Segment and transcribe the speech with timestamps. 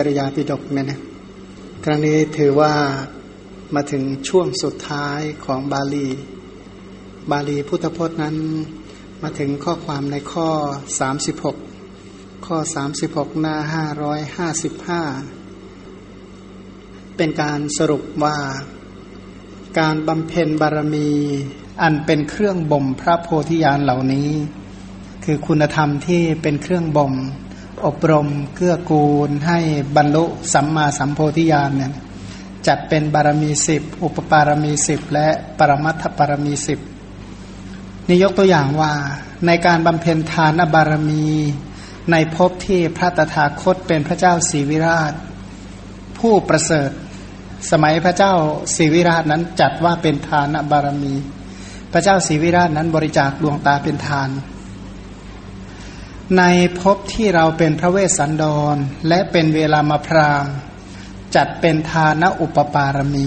[0.00, 0.98] ปริยาปิฎกเนี่ยนะ
[1.84, 2.72] ครั้งนี้ถือว่า
[3.74, 6.08] มาถึงช่วงสุดท้ายของบาลี
[7.30, 8.36] บาลีพุทธพจน์นั้น
[9.22, 10.48] มาถึงข้อความในข้อ
[11.66, 12.56] 36 ข้อ
[12.96, 13.56] 36 หน้า
[14.54, 18.38] 555 เป็นการสรุปว่า
[19.80, 21.10] การบำเพ็ญบารมี
[21.82, 24.30] อันเป็นเครื่องบ่มพระโพธิญาณเหล่านี้
[25.24, 27.14] คือคุณธรรมที่เป็นเครื่องบ่ม
[27.84, 29.58] อบรมเกื้อกูลให้
[29.96, 31.92] บรรลุสัมมาสัมโพธิญาณเนี่ย
[32.66, 36.78] จัดเป็นบารมีสิบอุปปารมีสิบและปรมัตถบารมีสิบ
[38.08, 38.92] นี่ยกตัวอย่างว่า
[39.46, 41.26] ในการบำเพ็ญทานบารมี
[42.10, 45.12] ในภพที่พระตถาคตเป็นพระเจ้าศรีวิราช
[46.18, 46.90] ผู้ประเสริฐ
[47.70, 48.32] สมัยพระเจ้า
[48.76, 51.14] ศรีวิราชนั้นจัดว่าเป็นทานบารมี
[51.92, 54.28] พระเจ้าศรีวิราชนั้นบริจาคดวงตาเป็นทาน
[56.38, 56.42] ใน
[56.80, 58.76] ภพที่เราเป็นพระเวสสันดร
[59.08, 60.46] และเป็นเวลามาพราม
[61.34, 63.26] จัดเป็นทานอุปปารมี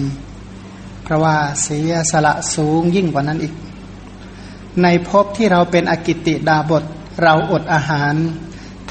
[1.04, 3.54] เพราะว่าเสียสละสูงยิ่งกว่านั้นอีก
[4.84, 6.84] ในภพที่เราเป็นอกิติดาบท
[7.24, 8.14] เราอดอาหาร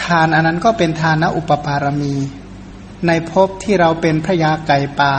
[0.02, 2.14] ทานอันนั้นก็เป็นทานอุปปารมี
[3.06, 5.14] ในภพที่เราเป็นพระยาไก่ป่า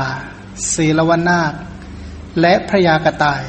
[0.74, 1.53] ศีลวนาค
[2.42, 3.44] และพระยากระต่าย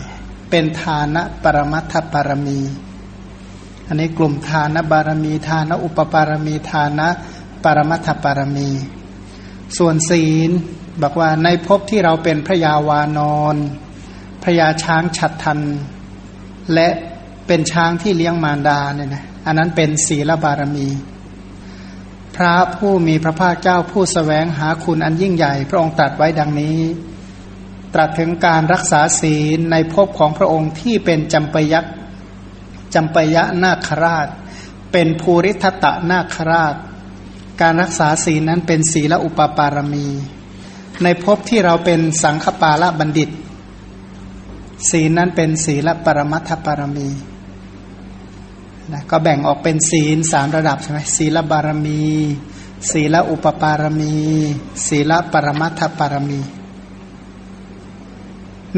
[0.51, 2.61] เป็นทานะปรมัตถปารมี
[3.91, 7.09] อันนี้กลุ่มทานบารมีทานอุปปารมีทานะ
[7.65, 8.71] ปรมัตถปารมี
[9.79, 10.51] ส่วนศีล
[11.03, 13.57] บอกว่าในภพที่เราเป็นพระยาวานอน
[14.43, 15.61] พระยาช้างฉัดทัน
[16.75, 16.89] และ
[17.47, 20.89] เป็นช้างที่เลี้ยงมารดาเนี่ยนะอันนั้นเป็นศีลบารมี
[22.37, 26.79] พระผู้มีพระภาคเจ้าผู้สแสวงหาคุณอันยิ่งใหญ่ พระองค์ตรัสไว้ดังนี้
[27.95, 31.89] ตรัสถึงการรักษาศีลในภพของพระองค์ที่เป็นจำปยักษ
[32.95, 34.29] จำปยะนาคราช
[34.93, 36.75] เป็นภูริทัตะนาคราช
[37.61, 40.07] การรักษาศีลนั้นเป็นศีลอุปปารมี
[41.03, 43.31] ในภพที่เราเป็นสังฆปาละบัณฑิต
[44.91, 47.09] ศีลนั้นเป็นศีลปรมัตถปารมี
[48.93, 52.03] นะก็แบ่งออกเป็นศีลสามระดับใช่ไหมศีลบารมี
[52.91, 54.17] ศีลอุปปารมี
[54.87, 56.41] ศีลปรมัตถปารมี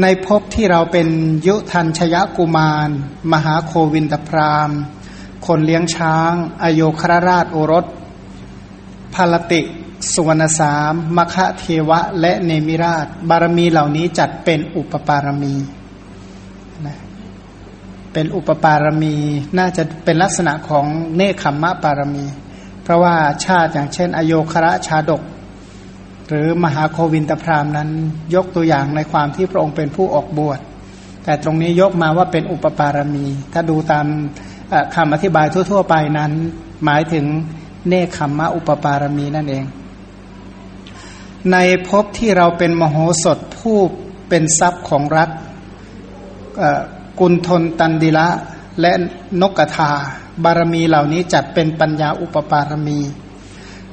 [0.01, 1.07] ในภพที่เราเป็น
[1.47, 2.89] ยุทันชยกุมาร
[3.31, 4.71] มหาโควินตพราม
[5.45, 6.33] คนเลี้ยงช้าง
[6.63, 7.85] อโยครราชโอรส
[9.13, 9.61] พาลติ
[10.13, 15.55] สุวรรณสามมคะเทวะ และเนมิราช บารมีเหล่านี้จัดเป็นอุปปารมี
[16.85, 16.97] นะ
[18.13, 19.15] เป็นอุปปารมี
[19.57, 22.25] น่าจะเป็นลักษณะของเนคขมมะปารมี
[22.83, 23.15] เพราะว่า
[23.45, 25.21] ชาติอย่างเช่น อโยคระชาดก
[26.33, 27.89] รือมหาโควินตพรามนั้น
[28.35, 30.59] ยกตัวอย่างในความที่พระองค์เป็นผู้ออกบวช
[31.23, 34.05] แต่ตรงนี้ยกมาว่าเป็นอุปปารมี ถ้าดูตาม
[34.95, 36.31] คำอธิบายทั่ว ๆ ไปนั้น
[36.85, 37.25] หมายถึง
[37.87, 39.65] เนคขมมะอุปปารมีนั่นเอง
[41.51, 41.57] ใน
[41.87, 43.77] ภพที่เราเป็นมโหสถผู้
[44.29, 45.29] เป็นทรัพย์ของรัฐ
[47.19, 48.27] กุลทนตันดิละ
[48.81, 48.91] และ
[49.41, 49.91] นกกทา
[50.43, 52.99] บารมีเหล่านี้จัดเป็นปัญญาอุปปารมี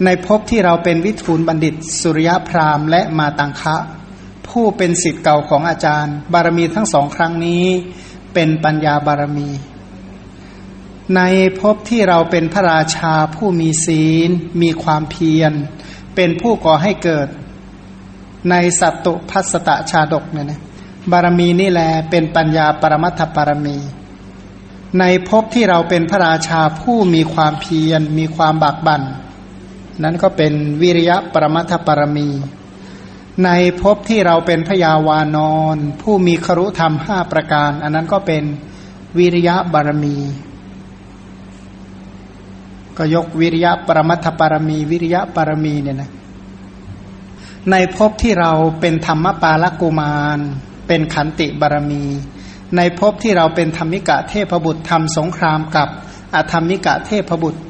[0.04, 3.76] ในภพที่เราเป็นวิทูลบัณฑิต สุริยพราหมณ์และมาตังคะ
[4.48, 7.66] ผู้เป็นสิทธิ์เก่าของอาจารย์ บารมีทั้งสองครั้งนี้
[8.34, 9.50] เป็นปัญญาบารมี
[11.16, 11.20] ใน
[11.60, 14.30] ภพที่เราเป็นพระราชาผู้มีศีล
[14.62, 15.52] มีความเพียร
[16.14, 17.28] เป็นผู้ก่อให้เกิด
[18.50, 20.60] ในสัตตุพัสตะชาดกเนี่ยนะ
[21.12, 23.78] บารมีนี่แหละเป็นปัญญาปรมัตถบารมี
[24.98, 29.02] ในภพที่เราเป็นพระราชาผู้มีความเพียร มีความบากบัน่น
[30.04, 30.52] นั้นก็เป็น
[30.82, 32.28] วิริยะปรมัตถปรมี
[33.44, 33.50] ใน
[33.80, 38.44] ภพที่เราเป็นพยาวานอนผู้มีครุธรรมห้าประการ อันนั้นก็เป็น
[39.18, 40.16] วิริยะบารมี
[42.96, 46.10] ก็ยกวิริยะปรมัตถปรมี วิริยะปรมีเนี่ยนะ
[47.70, 50.38] ในภพที่เราเป็นธรรมปาลกุมาร
[50.86, 52.04] เป็นขันติบารมี
[52.76, 55.88] ในภพที่เราเป็นธรรมิกะเทพบุตรทำสงครามกับ
[56.34, 57.60] อธรรมิกะเทพบุตร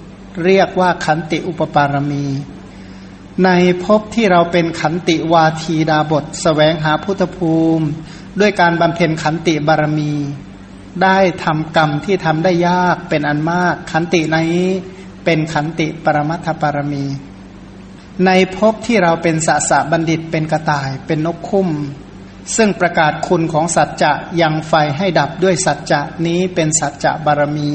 [0.44, 2.26] เรียกว่าขันติอุปปารมี
[3.44, 3.50] ใน
[3.84, 7.86] ภพที่เราเป็นขันติวาทีดาบทสแสวงหาพุทธภูมิ
[8.40, 10.12] ด้วยการบำเพ็ญขันติบารมี
[11.02, 14.36] ได้ทำกรรมที่ทำได้ยากเป็นอันมาก ขันติใน
[15.24, 17.04] เป็นขันติปรมัตถปารมี
[18.26, 21.68] ในภพที่เราเป็นสสะบัณฑิตเป็นกระต่ายเป็นนกคุ้ม
[22.56, 27.70] ซึ่งประกาศคุณของสัจจะยังไฟให้ดับด้วยสัจจะนี้เป็นสัจจะบารมี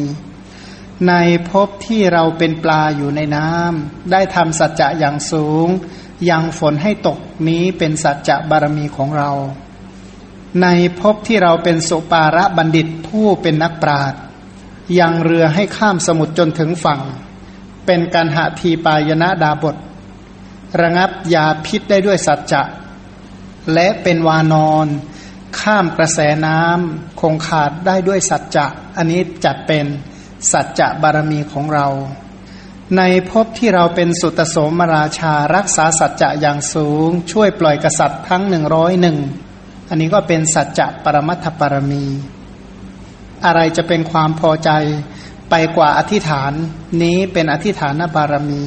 [1.09, 1.13] ใน
[1.49, 5.67] ภพที่เราเป็นปลาอยู่ในน้ำได้ทำสัจจะอย่างสูง
[6.29, 9.31] ยังฝนให้ตกนี้เป็นสัจจะบารมีของเรา
[10.61, 10.67] ใน
[10.99, 14.19] ภพที่เราเป็นสุปาระบัณฑิตผู้เป็นนักปราชญ์
[14.99, 17.01] ยังเรือให้ข้ามสมุทรจนถึงฝั่ง
[17.85, 19.75] เป็นการหาทีปายนะดาบท
[20.81, 22.63] ระงับยาพิษได้ด้วยสัจจะ
[23.73, 24.87] และเป็นวานอน
[25.59, 28.65] ข้ามกระแสน้ำคงขาดได้ด้วยสัจจะ
[28.97, 29.85] อันนี้จัดเป็น
[30.51, 31.87] สัจจะบารมีของเรา
[32.97, 39.17] ในภพที่เราเป็นสุตโสมราชารักษาสัจจะอย่างสูง ช่วยปล่อยกษัตริย์ทั้งหนึ่งร้อยหนึ่ง
[39.89, 42.05] อันนี้ก็เป็นสัจจะปรมัตถปรมี
[43.45, 44.69] อะไรจะเป็นความพอใจ
[45.49, 46.51] ไปกว่าอธิษฐาน
[47.03, 48.63] นี้เป็นอธิษฐานบารมี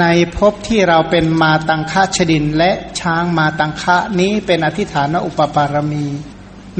[0.00, 0.06] ใน
[0.36, 6.06] ภพที่เราเป็นมาตังคะชดินและช้างมาตังคะนี้เป็นอธิษฐานอุปปารมี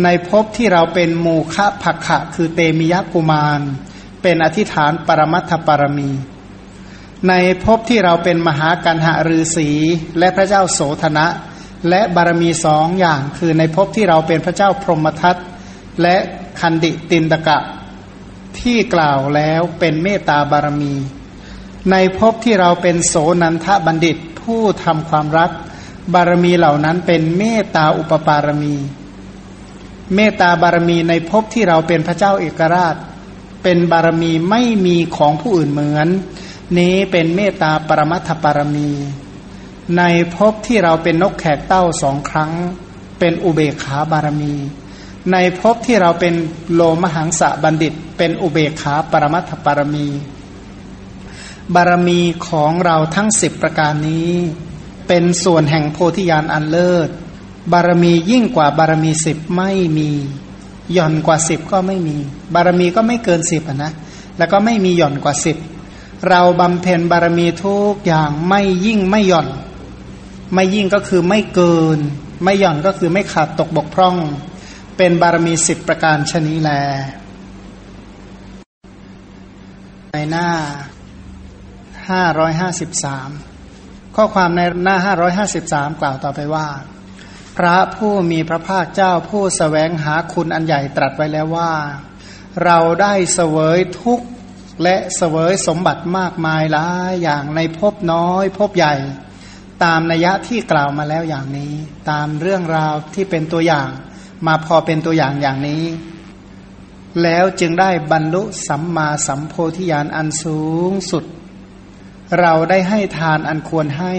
[0.03, 3.61] ในภพที่เราเป็นมูคะภักขะคือเตมิยกุมาร
[4.23, 6.11] เป็นอธิษฐานปรมัตถปารมี
[7.29, 7.35] ใน
[7.65, 9.71] ภพที่เราเป็นมหากันหะฤาษี
[10.19, 11.27] และพระเจ้าโสธนะ
[11.89, 15.37] และบารมีสองอย่าง คือในภพที่เราเป็นพระเจ้าพรหมทัต
[16.03, 16.17] และ
[16.61, 17.59] คันดิตินตกะ
[18.61, 20.95] ที่กล่าวแล้วเป็นเมตตาบารมี
[21.91, 25.51] ในภพที่เราเป็นโสนันทบัณฑิตผู้ทำความรัก
[26.15, 28.75] บารมีเหล่านั้นเป็นเมตตาอุปปารมี
[30.15, 32.97] เมตตาบารมีในภพที่เราเป็นพระเจ้าเอกราช
[33.63, 36.09] เป็นบารมีไม่มีของผู้อื่นเหมือน
[36.79, 38.91] นี้เป็นเมตตาปรมัตถปารมี
[39.99, 40.03] ใน
[40.35, 42.53] ภพที่เราเป็นนกแขกเต้าสองครั้ง
[43.19, 44.55] เป็นอุเบกขาบารมี
[45.33, 46.35] ในภพที่เราเป็น
[46.75, 50.07] โลมหังสะบัณฑิต เป็นอุเบกขาปรมัตถปารมี
[51.75, 54.31] บารมีของเราทั้งสิบประการนี้
[55.09, 57.09] เป็นส่วนแห่งโพธิญาณอันเลิศ
[57.73, 60.11] บารมียิ่งกว่าบารมีสิบไม่มี
[60.97, 62.17] ย่อนกว่าสิบก็ไม่มี
[62.55, 63.93] บารมีก็ไม่เกินสิบนะ
[64.39, 65.57] แล้วก็ไม่มีหย่อนกว่าสิบ
[66.29, 69.49] เราบำเพ็ญบารมีทุกอย่างไม่ยิ่งไม่หย่อน
[70.55, 71.99] ไม่ยิ่งก็คือไม่เกิน
[72.43, 74.17] ไม่หย่อนก็คือไม่ขาดตกบกพร่อง
[74.97, 76.71] เป็นบารมีสิบประการชนีแล
[80.13, 80.49] ในหน้า
[82.11, 83.31] ห้าร้อยห้าสิบสาม
[84.17, 86.67] ข้อความในหน้าห้าร้อยห้าสิบสามกล่าวต่อไปว่า
[87.65, 91.73] ระผู้มีพระภาคเจ้าผู้สแสวงหาคุณอันใหญ่ตรัสไว้แล้วว่า
[92.65, 94.27] เราได้เสวยทุกข์
[94.83, 98.95] และเสวยสมบัติมากมายหลายอย่างในภพน้อยภพใหญ่
[99.85, 101.75] ตามนัยยะที่กล่าวมาแล้วอย่างนี้
[102.11, 103.89] ตามเรื่องราวที่เป็นตัวอย่าง
[104.47, 105.85] มาพอเป็นตัวอย่างอย่างนี้
[107.23, 110.61] แล้วจึงได้บรรลุสัมมาสัมโพธิญาณอันสู
[110.91, 111.25] งสุด
[112.41, 114.15] เราได้ให้ทานอันควรให้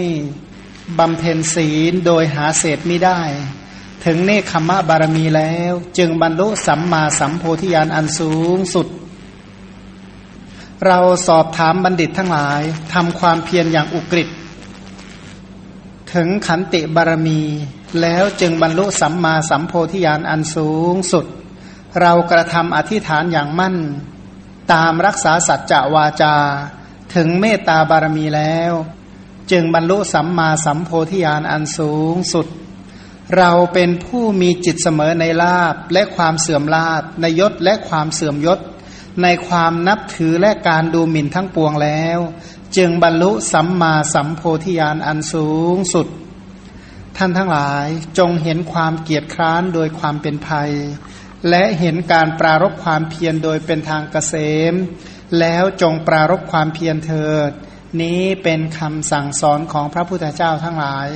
[0.98, 3.20] บำเพ็ญศีลโดยหาเศษไม่ได้
[4.04, 8.86] ถึงเนคขมะบารมีแล้ว จึงบรรลุสัมมาสัมโพธิญาณอันสูงสุด
[10.86, 14.28] เราสอบถามบัณฑิตทั้งหลายทำความเพียรอย่างอุกฤษ
[16.14, 17.40] ถึงขันติบารมี
[18.00, 21.26] แล้วจึงบรรลุสัมมาสัมโพธิญาณอันสูงสุด
[22.00, 23.76] เรากระทำอธิษฐานอย่างมั่น
[24.72, 26.34] ตามรักษาสัจจะวาจา
[27.14, 28.72] ถึงเมตตาบารมีแล้ว
[29.50, 32.46] จึงบรรลุสัมมาสัมโพธิญาณอันสูงสุด
[33.38, 38.58] เราเป็นผู้มีจิตเสมอในลาบและความเสื่อมลาบในยศและความเสื่อมยศ
[39.22, 42.18] ในความนับถือและการดูหมิ่นทั้งปวงแล้ว
[42.76, 46.06] จึงบรรลุสัมมาสัมโพธิญาณอันสูงสุด
[47.16, 47.86] ท่านทั้งหลาย
[48.18, 50.72] จงเห็นความเกียจคร้านโดยความเป็นภัย
[51.48, 54.34] และเห็นการปรารบความเพียรโดยเป็นทางเกษ
[54.72, 54.74] ม
[55.38, 57.50] แล้วจงปรารบความเพียรเถิด
[58.00, 61.08] นี้เป็นคำสั่งสอนของพระพุทธเจ้าทั้งหลาย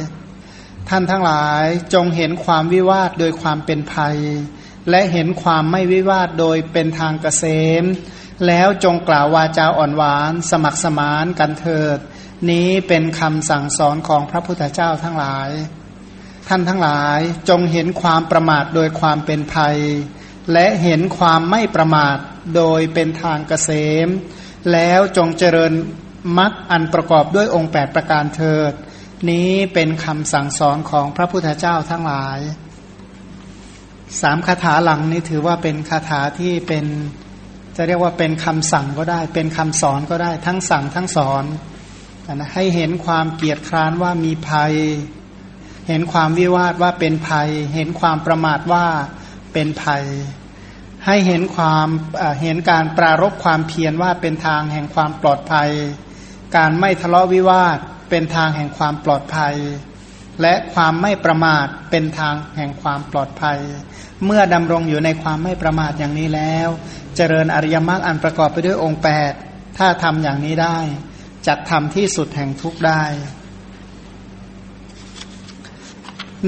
[0.88, 1.64] ท่านทั้งหลาย
[1.94, 4.18] จงเห็นความวิวาทโดยความเป็นภัย
[4.90, 7.44] และเห็นความไม่วิวาทโดยเป็นทางเกษ
[7.82, 7.84] ม
[8.46, 11.98] แล้วจงกล่าววาจาอ่อนหวาน สมัครสมานกันเถิด
[12.50, 15.50] นี้เป็นคำสั่งสอนของพระพุทธเจ้าทั้งหลาย
[16.48, 17.18] ท่านทั้งหลาย
[17.48, 19.78] จงเห็นความประมาทโดยความเป็นภัย
[20.52, 22.16] และเห็นความไม่ประมาท
[22.56, 23.70] โดยเป็นทางเกษ
[24.06, 24.08] ม
[24.72, 25.72] แล้วจงเจริญ
[26.38, 28.72] มรรคอันประกอบด้วยองค์ 8 ประการเถิด
[29.30, 32.38] นี้เป็นคำสั่งสอนของพระพุทธเจ้าทั้งหลาย
[34.20, 36.84] สามคาถาหลังนี้ถือว่าเป็นคาถาที่เป็น
[37.76, 41.44] จะเรียกว่าเป็นคำสั่งก็ได้ เป็นคำสอนก็ได้ ทั้งสั่งทั้งสอน
[42.34, 44.74] นะให้เห็นความเกียดคร้านว่ามีภัย
[45.88, 48.86] เห็นความวิวาทว่าเป็นภัย เห็นความประมาทว่า
[49.52, 50.04] เป็นภัย
[51.06, 51.88] ให้เห็นความ
[52.42, 55.70] เห็นการปรารบความเพียรว่าเป็นทางแห่งความปลอดภัย
[56.56, 57.78] การไม่ทะเลาะวิวาท
[58.10, 59.56] เป็นทางแห่งความปลอดภัย
[60.42, 63.58] และความไม่ประมาทเป็นทางแห่งความปลอดภัย
[64.24, 66.68] เมื่อดำรงอยู่ในความไม่ประมาทอย่างนี้แล้ว
[67.16, 69.32] เจริญอริยมรรคอันประกอบไปด้วยองค์แปด
[69.78, 70.78] ถ้าทำอย่างนี้ได้
[71.46, 73.02] จัดทำที่สุดแห่งทุกได้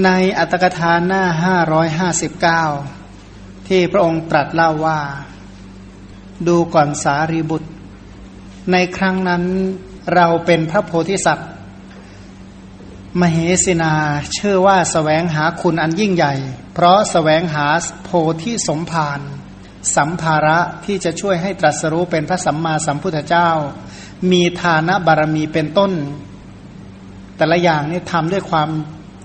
[0.03, 2.63] ในอัตกถาหน้าห้าร้อยห้าสิบเก้า
[3.67, 4.99] ที่พระองค์ตรัสเล่าว่า
[6.47, 7.69] ดูก่อนสารีบุตร
[8.71, 9.43] ในครั้งนั้น
[10.15, 11.49] เราเป็นพระโพธิสัตว์
[13.21, 13.93] มเหสินา
[14.33, 16.33] เชื่อว่าสแสวงหาคุณอันยิ่งใหญ่
[16.73, 17.65] เพราะสแสวงหา
[18.03, 18.09] โพ
[18.41, 19.19] ธิสมภาร
[19.95, 23.49] สัมภาระที่จะช่วยให้ตรัสรู้เป็นพระสัมมาสัมพุทธเจ้า
[24.31, 25.91] มีฐานะบารมีเป็นต้น
[27.37, 28.69] แต่ละอย่างนี่ทำด้วยความ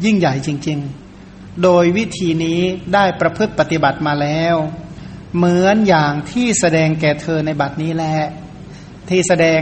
[0.05, 0.79] ยิ่งใหญ่จริง
[1.21, 2.61] ๆ โดยวิธีนี้
[2.95, 4.57] ได้ประพฤติปฏิบัติมาแล้ว
[5.37, 8.17] เหมือนอย่างที่แสดงแก่เธอในบัดนี้แหละ
[9.09, 9.61] ที่แสดง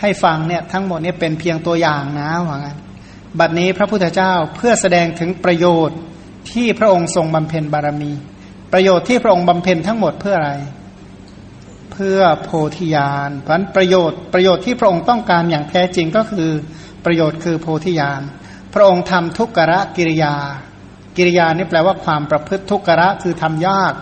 [0.00, 2.78] ให้ฟังเนี่ยทั้งหมดนี้เป็นเพียงตัวอย่างนะว่างั้น
[3.38, 5.98] บัดนี้พระพุทธเจ้าเพื่อแสดงถึงประโยชน์
[6.52, 8.12] ที่พระองค์ทรงบำเพ็ญบารมี
[8.72, 10.52] ประโยชน์ที่พระองค์บำเพ็ญทั้งหมดเพื่ออะไร
[11.92, 16.50] เพื่อโพธิญาณเพราะประโยชน์ประโยชน์ที่พระองค์ต้องการอย่างแท้จริงก็คือ
[17.04, 18.22] ประโยชน์คือโพธิญาณ
[18.74, 20.34] พระองค์ทำทุกขะกิริยา
[21.16, 23.94] กิริยานี่แปลว่าความประพฤติทุกขะคือทำยาก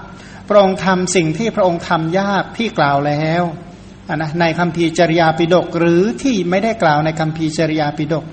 [0.48, 3.42] พระองค์ทำสิ่งที่พระองค์ทำยากที่กล่าวแล้ว
[4.12, 8.24] นะในคำพีจริยาปิดกหรือที่ไม่ได้กล่าวในคำพีจริยาปิดก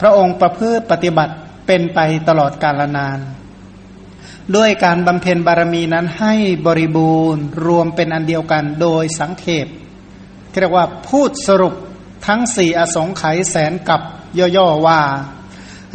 [0.00, 1.34] พระองค์ประพฤติปฏิบัติ
[1.66, 3.18] เป็นไปตลอดกาลนาน
[4.56, 6.34] ด้วยการบำเพ็ญบารมีนั้นให้
[6.66, 9.66] บริบูรณ์รวมเป็นอันเดียวกันโดยสังเขป
[10.60, 11.74] เรียกว่าพูดสรุป
[12.26, 14.00] ทั้งสี่อสงไขยแสนกับ
[14.56, 15.00] ย่อๆว่า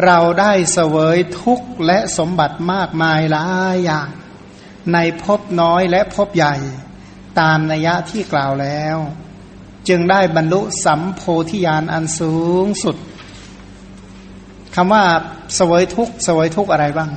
[0.05, 4.09] เราได้เสวยทุกข์และสมบัติมากมายหลายอย่าง
[4.93, 6.55] ในภพน้อยและภพใหญ่
[7.39, 8.97] ตามนัยยะที่กล่าวแล้ว
[9.87, 12.95] จึงได้บรรลุสัมโพธิญาณอันสูงสุด
[14.75, 15.03] คำว่า
[15.59, 17.11] สวยทุกสวยทุกอะไรบ้าง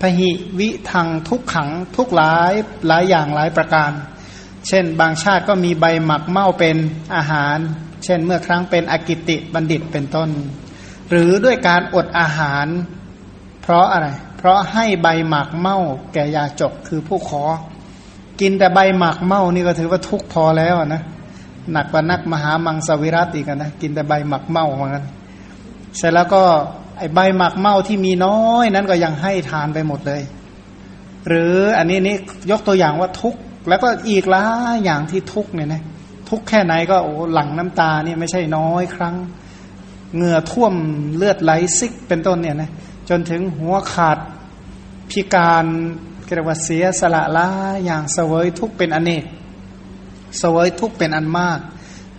[0.00, 2.52] พหิวิทังทุกขังทุกหลาย
[2.86, 3.90] หลายอย่างหลายประการ
[4.68, 6.76] เช่น บางชาติก็มีใบหมักเม่าเป็น
[7.14, 7.56] อาหาร
[8.04, 10.30] เช่น เมื่อครั้งเป็นอกิติบัณฑิตเป็นต้น
[11.10, 12.66] หรือด้วยการอดอาหาร
[13.62, 15.78] เพราะอะไร เพราะให้ใบหมักเม่า
[16.12, 17.42] แก่ยาจกคือผู้ขอ
[18.40, 21.02] กินแต่ใบหมากเมานี่ก็ถือว่าทุกพอแล้วนะ
[21.72, 25.04] หนักกว่านักมหามังสวิรัตอีกนะกินแต่ใบหมักเมาเหมือนกัน
[25.96, 26.42] เสร็จแล้วก็
[26.98, 30.22] ไอใบหมักเมาที่มีน้อยนั้นก็ยังให้ทานไปหมดเลย
[31.28, 32.16] หรืออันนี้นี่
[32.50, 33.36] ยกตัวอย่างว่าทุก
[33.68, 35.82] แล้วก็อีกหลายอย่างที่ทุกเนี่ยนะ
[36.28, 39.16] ทุกแค่ไหนก็โอ้หลังน้ำตาเนี่ยไม่ใช่น้อยครั้ง
[40.14, 40.74] เหงื่อท่วม
[41.16, 42.70] เลือดไหลซิกเป็นต้นเนี่ยนะ
[43.08, 44.18] จนถึงหัวขาด
[45.10, 45.66] พิการ
[46.34, 47.46] เรียกว่าเสียสละละ
[47.84, 49.24] อย่างเสวยทุกเป็นอเนก
[50.38, 51.58] เสวยทุกเป็นอันมาก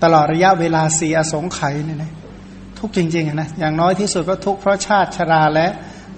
[0.04, 2.12] ตลอดระยะเวลาสีอสงไขยเนี่ยนะ
[2.80, 5.68] ทุกจริงๆนะอย่างน้อยที่สุดก็ทุกเพราะชาติชราและ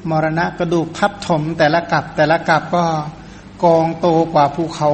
[0.10, 2.84] มรณะกระดูกทับถมแต่ละกับแต่ละกับก็
[3.64, 4.90] กองโตกว่าภูเขา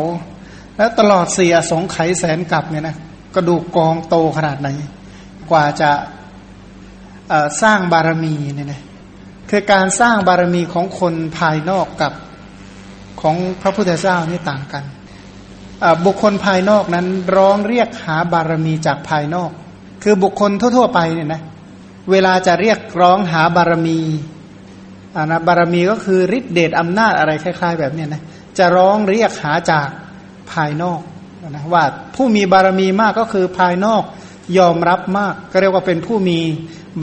[0.77, 2.96] แล้วตลอดเสียสงไขยแสนกับเนี่ยนะ
[3.36, 4.70] กระดูกกองโตขนาดไหน
[5.51, 5.92] กว่าจะ
[7.62, 8.82] สร้างบารมีเนี่ยนะ
[9.50, 12.12] คือการสร้างบารมีของคนภายนอกกับ
[13.22, 14.84] ของพระพุทธเจ้านี่ต่างกัน
[16.06, 19.52] บุคคลภายนอกนั้นร้องเรียกหาบารมีจากภายนอก
[20.04, 21.42] คือบุคคลทั่ว ๆ ไปเนี่ยนะ
[22.12, 24.00] เวลาจะเรียกร้องหาบารมี
[25.16, 28.22] อานะบารมีก็คือฤทธิเดชอำนาจอะไรคล้าย ๆ แบบนี้นะ
[28.58, 29.88] จะร้องเรียกหาจาก
[30.52, 31.00] ภายนอก
[31.50, 31.84] นะว่า
[32.16, 34.04] ผู้มีบารมีมากก็คือภายนอก
[34.58, 36.40] ยอมรับมาก ก็เรียกว่าเป็นผู้มี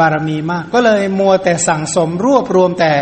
[0.00, 2.92] บารมีมาก ก็เลยมัวแต่สั่งสมรวบรวมแต่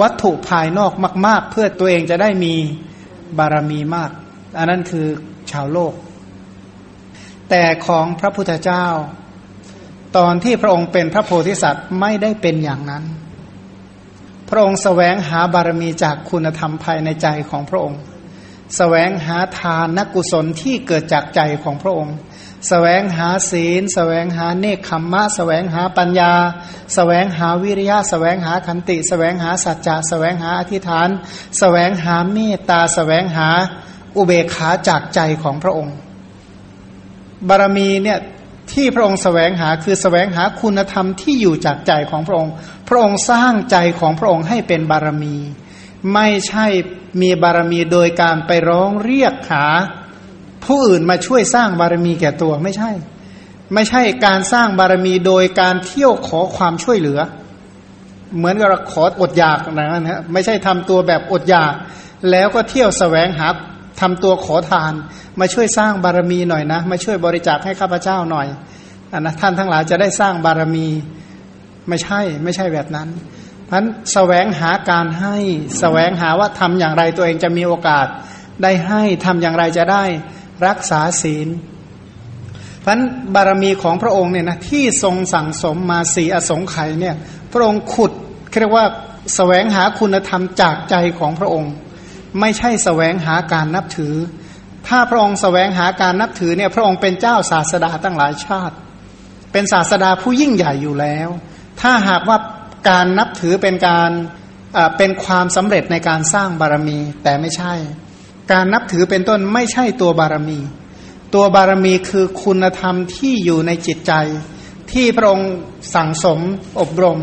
[0.00, 0.92] วัตถุภายนอก
[1.26, 2.54] มาก ๆ เพื่อตัวเองจะได้มี
[3.38, 4.10] บารมีมาก
[4.58, 5.06] อันนั้นคือ
[5.50, 5.94] ชาวโลก
[7.50, 8.86] แต่ของพระพุทธเจ้า
[10.16, 13.04] ตอนที่พระองค์เป็นพระโพธิสัตว์ไม่ได้เป็นอย่างนั้น
[14.48, 18.02] พระองค์สแสวงหาบารมีจากคุณธรรมภายในใจของพระองค์ส
[18.76, 22.16] แสวงหาทานนักกุศลที่เกิดจากใจของพระองค์
[22.68, 26.32] แสวงหาศีล แสวงหาเนคขมมะ แสวงหาปัญญา
[26.94, 31.08] แสวงหาวิริยะ แสวงหาขันติ แสวงหาสัจจะ แสวงหาอธิษฐาน
[31.58, 33.48] แสวงหาเมตตา แสวงหา
[34.16, 35.96] อุเบกขาจากใจของพระองค์
[37.48, 38.18] บารมีเนี่ย
[38.72, 42.52] ที่พระองค์แสวงหาคือแสวงหาคุณธรรมที่อยู่จากใจของพระองค์
[42.88, 45.36] พระองค์สร้างใจของพระองค์ให้เป็นบารมี
[46.14, 46.66] ไม่ใช่
[47.20, 49.66] มีบารมีโดยการไปร้องเรียกหา
[50.64, 52.90] ผู้อื่นมาช่วยสร้างบารมีแก่ตัวไม่ใช่
[53.74, 57.20] ไม่ใช่การสร้างบารมีโดยการเที่ยวขอความช่วยเหลือ
[58.36, 61.74] เหมือนกับขออดอยากนะนะไม่ใช่ทำตัวแบบอดอยาก
[62.30, 63.48] แล้วก็เที่ยวแสวงหา
[64.00, 64.92] ทำตัวขอทาน
[65.40, 68.46] มาช่วยสร้างบารมีหน่อยนะ มาช่วยบริจาคให้ข้าพเจ้าหน่อย
[69.12, 70.88] อนนะท่านทั้งหลายจะได้สร้างบารมี
[71.88, 73.08] ไม่ใช่ ไม่ใช่แบบนั้น
[73.66, 75.36] เพราะแสวงหาการให้
[75.80, 78.06] แสวงหาว่าทำอย่างไรตัวเองจะมีโอกาส
[78.62, 80.04] ได้ให้ทำอย่างไรจะได้
[80.66, 81.48] รักษาศีล
[82.80, 82.98] เพราะ
[83.34, 87.14] บารมีของพระองค์เนี่ยนะที่ทรงสั่งสมมาสีอสงไขยเนี่ย
[87.52, 88.12] พระองค์ขุด
[88.60, 88.90] เรียกว่าส
[89.36, 91.72] แสวงหาคุณธรรมจากใจของพระองค์
[92.40, 94.14] ไม่ใช่สแสวงหาการนับถือ
[94.88, 98.74] ถ้าพระองค์สแสวงหาการนับถือเนี่ยพระองค์เป็นเจ้าศาสดาตั้งหลายชาติ
[99.52, 101.28] เป็นศาสดาผู้ยิ่งใหญ่อยู่แล้ว
[101.80, 102.38] ถ้าหากว่า
[102.88, 104.10] การนับถือเป็นการ
[104.98, 107.74] เป็นความสำเร็จในการสร้างบารมีแต่ไม่ใช่
[108.52, 110.58] การนับถือเป็นต้นไม่ใช่ตัวบารมี
[111.34, 114.12] ตัวบารมีคือคุณธรรมที่อยู่ในจิตใจ
[114.92, 115.52] ที่พระองค์
[115.94, 116.40] สั่งสม
[116.80, 117.20] อบรม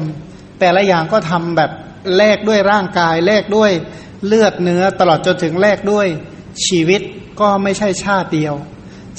[0.59, 1.71] แต่ละอย่างก็ทำแบบ
[2.17, 3.71] แลกด้วยร่างกายแลกด้วย
[4.25, 6.07] เลือดเนื้อตลอดจนถึงแลกด้วย
[6.65, 7.01] ชีวิต
[7.39, 8.55] ก็ไม่ใช่ชาติเดียว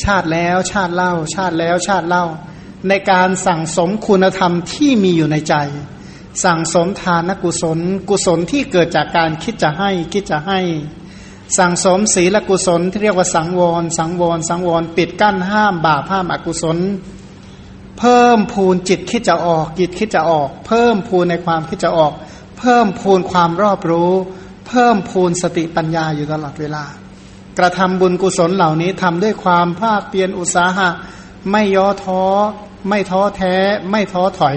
[0.04, 2.24] ชาติแล้วชาติเล่า ชาติแล้วชาติเล่า
[2.88, 5.54] ในการสั่งสมคุณธรรมที่มีอยู่ในใจ
[6.44, 10.60] สั่งสมทานกุศล กุศลที่เกิดจากการคิดจะให้คิดจะให้
[11.58, 16.78] สั่งสมศีลกุศลที่เรียกว่าสังวร สังวร สังวร ปิดกั้นห้ามบาปห้ามอกุศล
[17.98, 22.12] เพิ่มพูนจิตคิดจะออกจิตคิดจะออก เพิ่มพูนในความคิดจะออก
[22.58, 24.12] เพิ่มพูนความรอบรู้
[24.68, 26.84] เพิ่มพูนสติปัญญาอยู่ตลอดเวลา
[27.58, 30.88] กระทำบุญกุศลเหล่านี้ทำด้วยความภาคเพียรอุตสาหะ
[31.50, 32.22] ไม่ย่อท้อ
[32.88, 33.54] ไม่ท้อแท้
[33.90, 34.56] ไม่ท้อถอย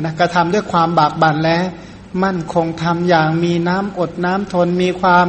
[0.00, 1.58] นะกระทำด้วยความบากบั่นและ
[2.22, 5.26] มั่นคงทำอย่างมีน้ำอดน้ำทนมีความ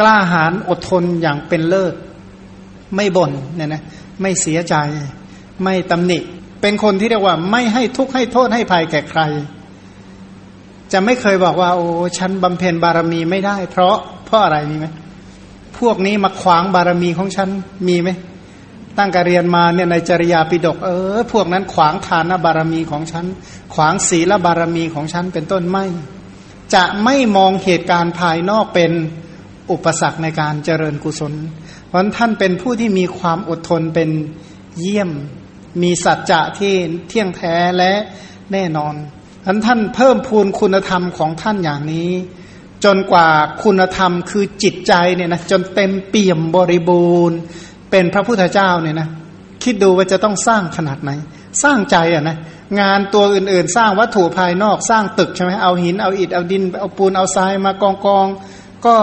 [0.00, 1.94] กล้าหาญอดทนอย่างเป็นเลิศ
[2.96, 3.82] ไม่บน่นเนี่ยนะ
[4.20, 4.74] ไม่เสียใจ
[5.62, 6.18] ไม่ตำหนิ
[6.60, 9.20] เป็นคนที่เรียกว่า ไม่ให้ทุกข์ให้โทษให้ภัยแก่ใคร
[10.92, 11.86] จะไม่เคยบอกว่า โอ้
[12.18, 14.86] ฉันบำเพ็ญบารมีไม่ได้ เพราะเพราะอะไรมีไหม
[15.78, 17.48] พวกนี้มาขวางบารมีของฉัน
[17.88, 18.10] มีไหม
[18.98, 23.26] ตั้งการเรียนมาเนี่ยในจริยาปิดกเออ พวกนั้นขวางทานบารมีของฉัน
[23.74, 25.84] ขวางศีลบารมีของฉันเป็นต้นไม่
[26.74, 28.92] จะไม่มองเหตุการณ์ภายนอกเป็น
[29.72, 31.32] อุปสรรคในการเจริญกุศล
[31.86, 34.10] เพราะท่านเป็นผู้ที่มีความอดทนเป็น
[34.78, 35.10] เยี่ยม
[35.82, 36.74] มีสัจจะที่
[37.08, 37.92] เที่ยงแท้และ
[38.52, 38.94] แน่นอน
[39.44, 42.10] ท่านท่านเพิ่มพูนคุณธรรมของท่านอย่างนี้
[42.84, 43.28] จนกว่า
[43.62, 47.38] คุณธรรมคือจิตใจเนี่ยนะจนเต็มเปี่ยมบริบูรณ์
[47.90, 49.08] เป็นพระพุทธเจ้าเนี่ยนะ
[49.62, 51.10] คิดดูว่าจะต้องสร้างขนาดไหน
[51.62, 52.36] สร้างใจอะนะ
[52.80, 58.26] งานตัวอื่นๆ สร้างวัตถุภายนอกสร้างตึกใช่ไหมเอาหินเอาอิฐเอาดิน เอาปูนเอาทรายมากองกอง
[58.86, 58.96] ก็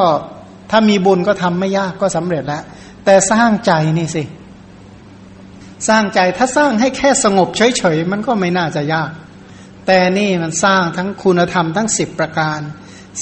[0.71, 2.63] ถ้ามีบุญก็ทำไม่ยากก็สำเร็จแล้ว
[3.05, 4.23] แต่สร้างใจนี่สิ
[5.87, 9.11] สร้างใจถ้าสร้างให้แค่สงบเฉยๆมันก็ไม่น่าจะยาก
[9.87, 12.59] แต่นี่มันสร้างทั้งคุณธรรมทั้งสิบประการ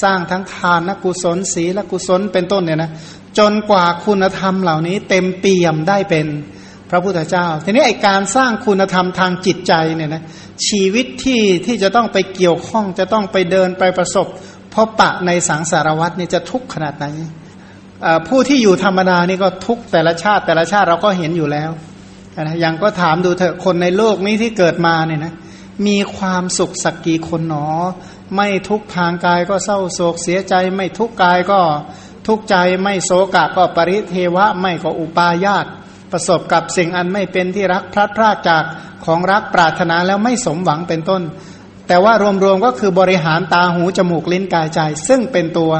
[0.02, 2.90] สร้างทั้งทานกุศลศีลกุศลเป็นต้นเนี่ยนะ
[3.38, 6.26] จนกว่าคุณธรรมเหล่านี้เต็มเปี่ยมได้เป็น
[6.90, 10.22] พระพุทธเจ้า ทีนี้ไอการสร้างคุณธรรมทางจิตใจเนี่ยนะ
[10.68, 14.26] ชีวิตที่ที่จะต้องไปเกี่ยวข้องจะต้องไปเดินไปประสบ
[14.74, 17.06] พบปะในสังสารวัตเนี่ยจะทุกข์ขนาดไหน
[18.28, 21.70] ผู้ที่อยู่ธรรมดานี่ก็ทุกแต่ละชาติ แต่ละชาติเราก็เห็นอยู่แล้ว
[22.42, 25.34] นะยังก็ถามดูเถอะคนในโลกนี้ที่เกิดมาเนี่ยนะ
[25.86, 27.66] มีความสุขสักกี่คนหนอ
[28.36, 31.60] ไม่ทุกทางกายก็เศร้าโศกเสียใจ ไม่ทุกกายก็
[32.26, 35.66] ทุกใจไม่โศกะก็ปริเทวะ ไม่ก็อุปายาต
[36.12, 38.64] ประสบกับสิ่งอันไม่เป็นที่รักพลัดพรากจาก
[39.04, 41.22] ของรักปรารถนาแล้วไม่สมหวังเป็นต้น
[41.88, 42.12] แต่ว่า
[42.44, 45.72] รวมๆก็คือบริหารตาหูจมูกลิ้นกายใจ ซึ่งเป็นตัว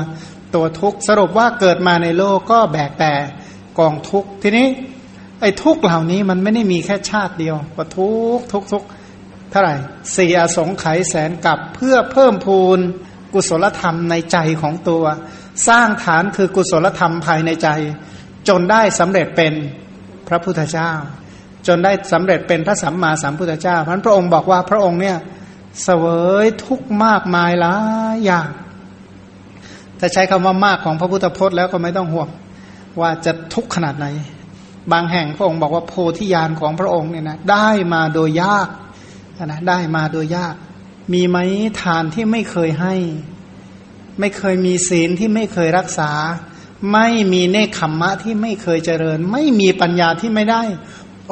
[0.55, 3.13] ตัวทุกข์สรุปว่าเกิดมาในโลกก็แบกแต่
[3.79, 4.67] กองทุกข์ทีนี้
[5.41, 8.85] ไอ้ทุกข์เหล่านี้มันไม่ได้มีแค่ชาติเดียวว่าทุกทุกทุก
[9.51, 9.75] เท่าไหร่
[10.17, 12.79] สี่อสงไขยแสนกับเพื่อเพิ่มพูน
[13.35, 15.05] กุศลธรรมในใจของตัว
[15.69, 17.69] สร้างฐานคือกุศลธรรมภายในใจ
[18.49, 19.53] จนได้สำเร็จเป็น
[20.29, 20.91] พระพุทธเจ้า
[21.67, 25.17] จนได้สำเร็จเป็นพระสัมมาสัมพุทธเจ้าเพราะพระองค์บอกว่าพระองค์เนี่ย
[25.83, 26.05] เสว
[26.45, 27.77] ยทุกมากมายหลา
[28.15, 28.49] ยอย่าง
[29.99, 32.29] ถ้าใช้คำว่ามากของพระพุทธพจน์แล้วก็ไม่ต้องห่วง
[33.01, 34.07] ว่าจะทุกขนาดไหน
[34.93, 38.69] บางแห่งพระองค์บอกว่าโพธิญาณของพระองค์เนี่ยนะได้มาโดยยาก
[39.45, 40.55] นะได้มาโดยยาก
[41.13, 41.39] มีไหม
[41.81, 42.95] ทานที่ไม่เคยให้
[44.21, 46.11] ไม่เคยมีศีลที่ไม่เคยรักษา
[46.93, 50.63] ไม่มีเนคขมมะที่ไม่เคยเจริญ ไม่มีปัญญาที่ไม่ได้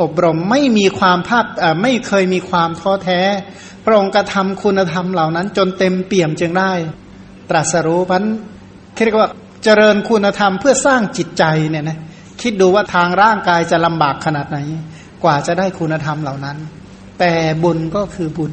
[0.00, 1.46] อบรมไม่มีความภาพ
[1.82, 3.20] ไม่เคยมีความท้อแท้
[3.84, 6.72] พระองค์กระทำคุณธรรมเหล่านั้น จนเต็มเปี่ยมจึงได้
[7.50, 8.24] ตรัสรู้พัน
[9.04, 9.30] เรียกว่า
[9.64, 11.98] เจริญคุณธรรมเพื่อสร้างจิตใจเนี่ยนะ
[12.42, 14.58] คิดดูว่าทางร่างกายจะลำบากขนาดไหน
[15.24, 16.56] กว่าจะได้คุณธรรมเหล่านั้น
[17.18, 18.52] แต่บุญก็คือบุญ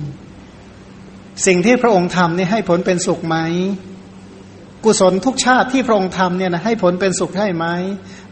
[1.45, 3.37] สิ่งที่พระองค์ทำนี่ให้ผลเป็นสุขไหม
[4.83, 7.65] กุศลทุกชาติที่พระองค์ทำเนี่ยนะให้ผลเป็นสุขใช่ไหม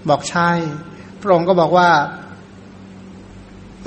[0.09, 0.51] บอกใช่
[1.21, 1.89] พระองค์ก็บอกว่า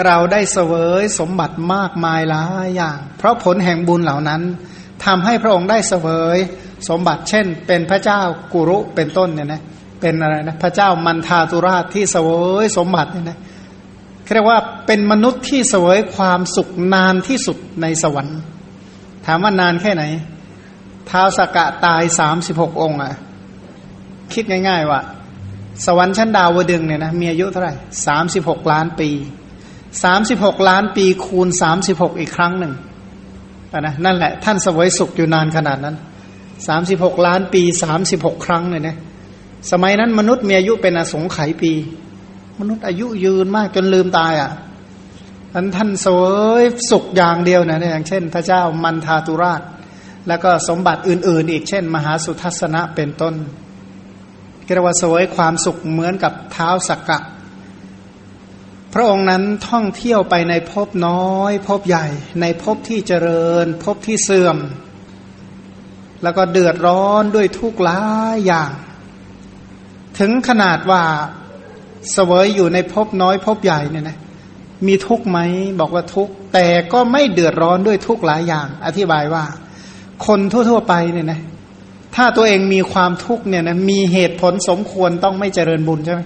[0.04, 4.42] เราได้เสวยสมบัติมากมายหลายอย่าง เพราะผลแห่งบุญเหล่านั้น
[5.04, 6.38] ทำให้พระองค์ได้เสวย
[6.88, 8.20] สมบัติเช่น เป็นพระเจ้า
[8.52, 9.62] กุรุเป็นต้นเนี่ยนะ
[10.00, 12.28] เป็นอะไรนะพระเจ้ามันทาตุราชที่เสว
[12.62, 13.38] ยสมบัติเนี่ยนะ
[14.34, 18.38] เรียกว่าเป็นมนุษย์ที่เสวยความสุขนานที่สุดในสวรรค์
[19.26, 20.04] ถามว่านานแค่ไหน
[21.10, 23.12] ท้าวสกะตายสามสิบหกองค์อะ
[24.32, 25.00] คิดง่าย ๆ ว่า
[25.86, 27.74] สวรรค์ชั้นดาวดึงเนี่ยนะมีอายุเท่าไหร่
[28.06, 29.10] สามสิบหกล้านปี
[30.04, 32.72] สามสิบหกล้านปีคูณสามสิบหกอีกครั้งหนึ่ง
[33.80, 35.96] นะนั่นแหละ ท่านสวยสุขอยู่นานขนาดนั้น
[36.68, 38.96] สามสิบหกล้านปีสามสิบหกครั้งเลยนะ
[39.70, 41.72] สมัยนั้นมนุษย์มีอายุเป็นอสงไขยปี
[42.60, 44.50] มนุษย์อายุยืนมากจนลืมตายอะ
[45.54, 46.22] นั้นท่านสว
[46.60, 49.62] ยสุขอย่างเดียวนะอย่างเช่น พระเจ้ามันทาตุราช
[50.28, 53.34] แล้วก็สมบัติอื่น ๆ อีกเช่น มหาสุทัศนะเป็นต้น
[54.64, 57.18] เรียกว่าสวยความสุขเหมือนกับเท้าสักกะ
[58.92, 62.06] พระองค์นั้นท่องเที่ยวไปในภพน้อยภพใหญ่
[62.40, 64.58] ในภพที่เจริญภพที่เสื่อม
[66.22, 68.00] แล้วก็เดือดร้อนด้วยทุกข์หลา
[68.34, 68.72] ยอย่าง
[70.18, 71.02] ถึงขนาดว่า
[72.12, 74.18] เสวยอยู่ในภพน้อยภพใหญ่เนี่ยนะ
[74.86, 75.38] มีทุกข์ไหม
[75.80, 79.44] บอกว่าทุกข์แต่ก็ไม่เดือดร้อนด้วยทุกข์หลายอย่าง อธิบายว่า
[80.26, 81.40] คนทั่ว ๆ ไปเนี่ยนะ
[82.14, 86.20] ถ้าตัวเองมีความทุกข์เนี่ยนะมีเหตุผลสมควรต้องไม่เจริญบุญใช่ไหม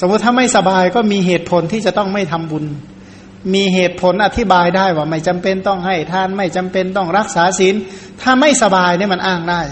[0.00, 2.64] สมมติถ้าไม่สบายก็มีเหตุผลที่จะต้องไม่ทำบุญ
[3.54, 7.74] มีเหตุผลอธิบายได้ว่าไม่จำเป็นต้องให้ทานไม่จำเป็นต้องรักษาศีล
[8.20, 9.62] ถ้าไม่สบายเนี่ยมันอ้างได้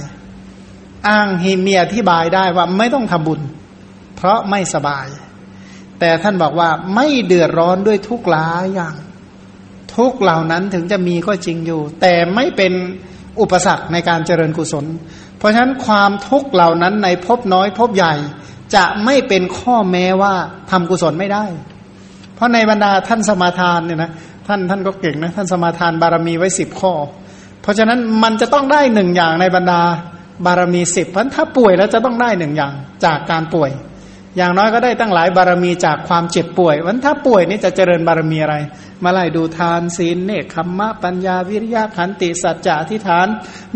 [1.09, 3.41] อ้างฮีมียอธิบายได้ว่าไม่ต้องทำบุญ
[4.17, 5.07] เพราะไม่สบาย
[6.01, 8.95] แต่ท่านบอกว่าไม่เดือดร้อนด้วยทุกข์หลายอย่าง
[9.97, 12.73] ทุกเหล่านั้นถึงจะมีก็จริงอยู่ แต่ไม่เป็น
[13.41, 14.87] อุปสรรคในการเจริญกุศล
[15.39, 18.15] เพราะฉะนั้นความทุกข์เหล่านั้นในภพน้อยภพใหญ่
[18.75, 20.35] จะไม่เป็นข้อแม้ว่า
[20.71, 21.45] ทำกุศลไม่ได้
[22.35, 24.11] เพราะในบรรดาท่านสมาทานเนี่ยนะ
[24.47, 26.93] ท่านท่านก็เก่งนะท่านสมาทานบารมีไว้สิบข้อ
[27.63, 29.81] เพราะฉะนั้นมันจะต้องได้หนึ่งอย่างในบรรดา
[30.47, 32.75] บารมีสิบเพราะถ้าป่วยแล้วจะต้องได้หนึ่งอย่าง
[33.05, 33.71] จากการป่วย
[34.37, 38.57] อย่างน้อยก็ได้ตั้งหลายบารมีจากความเจ็บป่วยวันถ้าป่วยนี่จะเจริญบารมีอะไร
[39.05, 43.27] มาไล่ดูทานศีลเนคขมมะปัญญาวิริยะขันติสัจจะทิฏฐาน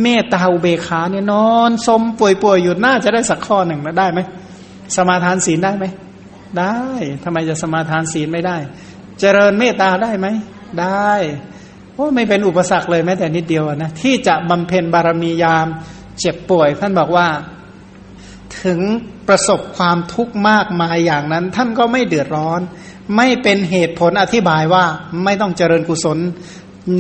[0.03, 4.21] เมตตาอุเบขาเนี่ยนอนสมป่วยป่วยอยู่น่าจะได้สักข้อหนึ่งแล้วได้ไหม
[4.97, 5.85] สมาทานศีลได้ไหม
[6.59, 6.79] ได้
[7.25, 8.57] ทำไมจะสมาทานศีลไม่ได้
[9.21, 10.27] เจริญเมตตาได้ไหม
[10.81, 11.13] ได้
[11.95, 15.67] โอ้ไม่เป็นอุปสรรคเลยแม้แต่นิดเดียวนะที่จะบำเพ็ญบารมียาม
[16.19, 17.29] เจ็บป่วย ท่านบอกว่า
[18.63, 18.81] ถึง
[19.29, 22.61] ประสบความทุกข์มากมายอย่างนั้น ท่านก็ไม่เดือดร้อน
[23.17, 24.85] ไม่เป็นเหตุผลอธิบายว่า
[25.25, 26.19] ไม่ต้องเจริญกุศล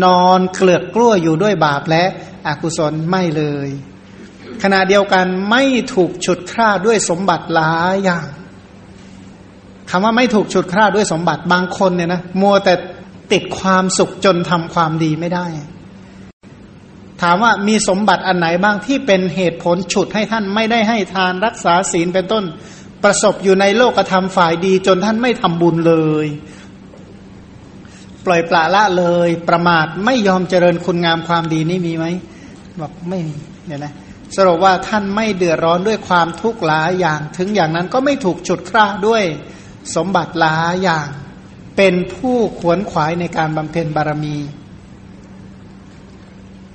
[0.04, 2.04] นอนเกลือกกลั้วอยู่ด้วยบาปและ
[2.46, 3.68] อกุศลไม่เลย
[4.62, 8.26] ขณะเดียวกันไม่ถูกฉุดคร่าด้วยสมบัติหลายอย่าง
[9.90, 12.74] คำว่าไม่ถูกฉุดคร่าด้วยสมบัติบางคนเนี่ยนะมัวแต่
[13.32, 15.46] ติดความสุขจนทำความดีไม่ได้
[17.22, 22.44] ถามว่ามีสมบัติอันไหนบ้างที่เป็นเหตุผลฉุดให้ท่านไม่ได้ให้ทานรักษาศีลเป็นต้น
[23.02, 26.26] ประสบอยู่ในโลกธรรมฝ่ายดี จนท่านไม่ทำบุญเลย
[28.26, 32.06] ปล่อยปละละเลยประมาทไม่ยอมเจริญคุณงามความดีนี่มีไหม
[32.80, 33.34] บอกไม่มี
[33.66, 33.92] เนี่ยนะ
[34.36, 39.22] สรุปว่าท่านไม่เดือดร้อนด้วยความทุกข์หลายอย่าง ถึงอย่างนั้นก็ไม่ถูกฉุดคร่าด้วย
[39.96, 41.08] สมบัติหลายอย่าง
[41.76, 44.36] เป็นผู้ขวนขวายในการบำเพ็ญบารมี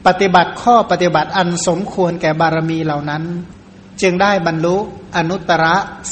[0.06, 3.24] ปฏิบัติข้อปฏิบัติอันสมควรแก่บารมีเหล่านั้น
[4.02, 4.78] จึงได้บรรลุ
[5.18, 5.66] อนุตตร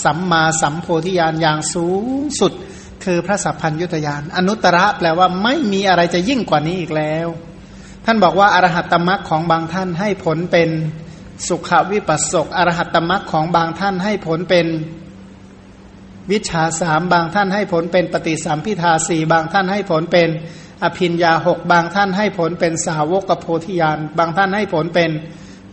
[0.04, 2.06] สัมมาสัมโพธิญาณอย่างสูง
[2.40, 2.54] สุด
[3.04, 7.28] คือพระสัพพัญยุตยานอนุตตรแปลว่าไม่มีอะไรจะยิ่งกว่านี้อีกแล้ว
[8.06, 10.70] ท่านบอกว่าอรหัตตมรักของบางท่านให้ผลเป็น
[11.48, 14.68] สุขวิปัสสกอรหัตตมรักของบางท่านให้ผลเป็น
[16.32, 20.30] วิชาสามบางท่านให้ผลเป็นปฏิสัมพิทาสี่บางท่านให้ผลเป็น
[20.84, 25.12] อภินยาหกบางท่านให้ผลเป็นสาวกกโพธิญาณบางท่านให้ผลเป็น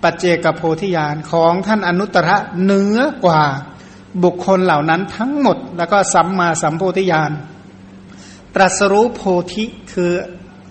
[0.03, 2.31] ปัจเจกโพธิญาณของท่านอนุตตร
[2.65, 3.43] เนื้อกว่า
[4.25, 7.31] บุคคลเหล่านั้นทั้งหมด แล้วก็สัมมาสัมโพธิญาณ
[8.55, 10.13] ตรัสรู้โพธิคือ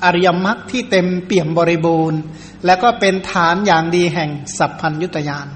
[0.04, 2.20] อริยมรรคที่เต็มเปี่ยมบริบูรณ์
[2.66, 5.48] แล้วก็เป็นฐานอย่างดีแห่งสัพพัญยุตยาน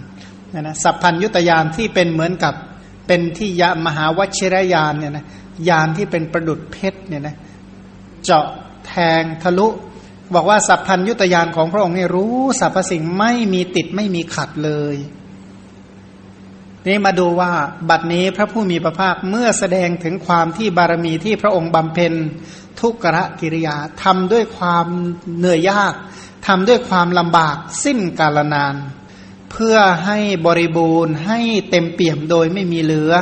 [0.54, 2.54] นะนะสัพพัญยุตยานที่เป็นเหมือนกับ
[3.08, 5.26] เป็นที่ยะมหาวชิรยานเนี่ยนะ
[5.70, 7.36] ยานที่เป็นประดุดเพชรเนี่ยนะ
[8.24, 8.46] เจาะ
[8.88, 9.68] แทงทะลุ
[10.36, 14.96] บอกว่าสัพพัญยุตยานของพระองค์เนี่ยรู้สรรพสิ่งไม่มีติดไม่มีขัดเลย
[16.88, 17.52] นี่มาดูว่า
[17.90, 22.14] บัดนี้พระผู้มีพระภาคเมื่อแสดงถึงความที่บารมีที่พระองค์บำเพ็ญ
[22.80, 24.88] ทุกขะกิริยาทำด้วยความ
[25.38, 25.94] เหนื่อยยาก
[26.48, 28.76] ทำด้วยความลำบากสิ้นกาลนาน
[29.52, 29.76] เพื่อ
[30.06, 33.14] ให้บริบูรณ์ให้เต็มเปี่ยมโดยไม่มีเหลือ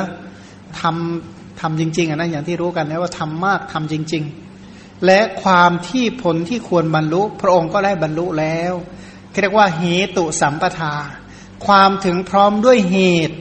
[0.80, 4.24] ทำทำจริงๆอะนะอย่างที่รู้กันนะว่าทำมากทำจริง
[4.64, 8.72] ๆ และความที่ผลที่ควรบรรลุ พระองค์ก็ได้บรรลุแล้ว
[9.42, 9.84] เรียกว่าเห
[10.16, 10.94] ตุสัมปทา
[11.66, 13.36] ความถึงพร้อมด้วยเหตุ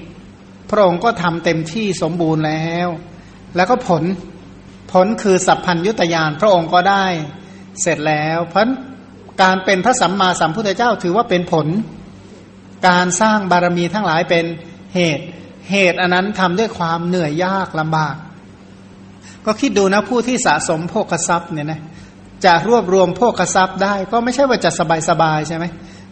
[0.69, 2.87] พระองค์ก็ทำเต็มที่สมบูรณ์แล้ว
[3.55, 4.03] แล้วก็ผล
[4.91, 7.05] ผลคือสัพพัญยุตยานพระองค์ก็ได้
[7.81, 8.67] เสร็จแล้ว เพราะ
[9.41, 11.67] การเป็นพระสัมมาสัมพุทธเจ้าถือว่าเป็นผล
[12.87, 14.45] การสร้างบารมีทั้งหลายเป็น
[14.95, 15.25] เหตุ
[15.71, 18.15] เหตุอันนั้นทำด้วยความเหนื่อยยากลำบาก
[19.45, 21.81] ก็คิดดูนะผู้ที่สะสมโภคทรัพย์เนี่ยนะ
[22.45, 25.65] จะรวบรวมโภคทรัพย์ได้ ก็ไม่ใช่ว่าจะสบายสบายใช่ไหม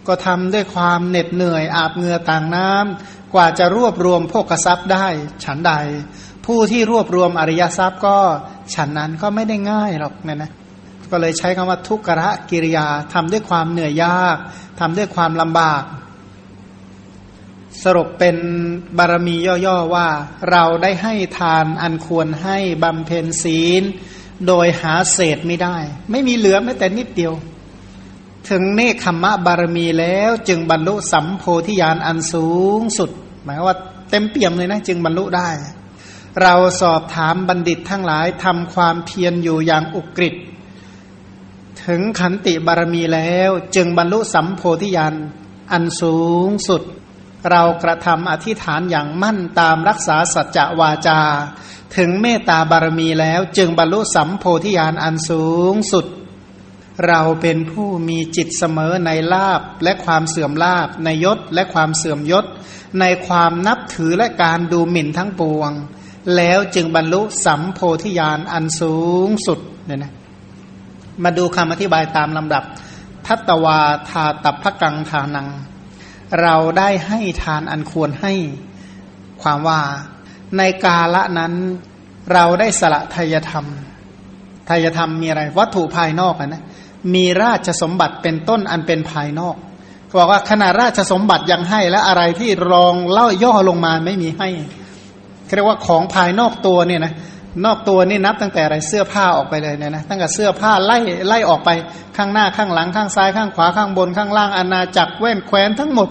[0.08, 5.08] ก็ทำด้วยความเหน็ดเหนื่อยอาบเหงื่อต่างน้ำกว่าจะรวบรวมโภคทรัพย์ได้
[5.44, 5.74] ฉันใด
[6.46, 8.18] ผู้ที่รวบรวมอริยทรัพย์ก็
[8.76, 10.52] ฉันนั้นก็ไม่ได้ง่ายหรอกเนี่ยนะ
[11.12, 14.38] ก็เลยใช้คำว่าทุกขะกิริยาทำด้วยความเหนื่อยยาก
[14.80, 15.84] ทำด้วยความลำบาก
[17.84, 18.38] สรุปเป็น
[18.98, 20.08] บารมีย่อๆว่า
[20.52, 23.84] เราได้ให้ทานอันควรให้บำเพ็ญศีล
[24.48, 25.78] โดยหาเศษไม่ได้
[26.12, 27.34] ไม่มีเหลือแม้แต่นิดเดียว
[28.50, 32.48] ถึงเนคขมะบารมีแล้วจึงบรรลุสัมโพธิญาณอันสู
[32.80, 33.10] งสุด
[33.44, 33.78] หมายว่า
[34.10, 35.50] เต็มเปี่ยมเลยนะจึงบรรลุได้
[36.42, 40.36] เราสอบถามบัณฑิตทั้งหลายทำความเพียรอยู่อย่างอุกฤษ
[41.88, 45.16] ถึงขันติบารมีแล้ว จึงบรรลุสัมโพธิญาณ
[45.72, 46.82] อันสูงสุด
[47.50, 51.22] เรากระทำอธิษฐานอย่างมั่นตามรักษาสัจจะวาจา
[51.98, 56.06] ถึงเมตตาบารมีแล้ว จึงบรรลุสัมโพธิญาณอันสูงสุด
[57.08, 62.46] เราเป็นผู้มีจิตเสมอในลาบและความเสื่อมลาบในยศและความเสื่อมยศ
[63.00, 65.72] ในความนับถือและการดูหมิ่นทั้งปวง
[66.36, 68.96] แล้วจึงบรรลุสัมโพธิญาณอันสู
[69.28, 70.14] งสุดเนี่ยนะ
[71.24, 72.64] มาดูคำอธิบายตามลำดับ
[73.28, 75.48] ทัตวาทาตัพกังทานัง
[76.42, 78.34] เราได้ให้ทานอันควรให้
[79.42, 79.80] ความว่า
[80.58, 81.54] ในกาละนั้น
[82.34, 83.66] เราได้สละทายธรรม
[84.70, 86.64] ทายธรรมมีอะไร วัตถุภายนอกนะ
[87.16, 89.56] มีราชสมบัติเป็นต้นอันเป็นภายนอก
[90.20, 94.50] บอกว่าขณะราชสมบัติยังให้และอะไรที่รองเล่าย่อลงมาไม่มีให้
[95.56, 97.14] เรียกว่าของภายนอกตัวเนี่ยนะ
[97.66, 101.70] นอกตัวนี่นับตั้งแต่อะไรเสื้อผ้าออกไปเลยเนี่ยนะตั้งแต่เสื้อผ้าไล่ไล่ออกไป
[102.18, 106.08] ข้างหน้าข้างหลังข้างซ้ายข้างขวาข้างบนข้างล่างอาณาจักรแว่นแคว้นทั้งหมด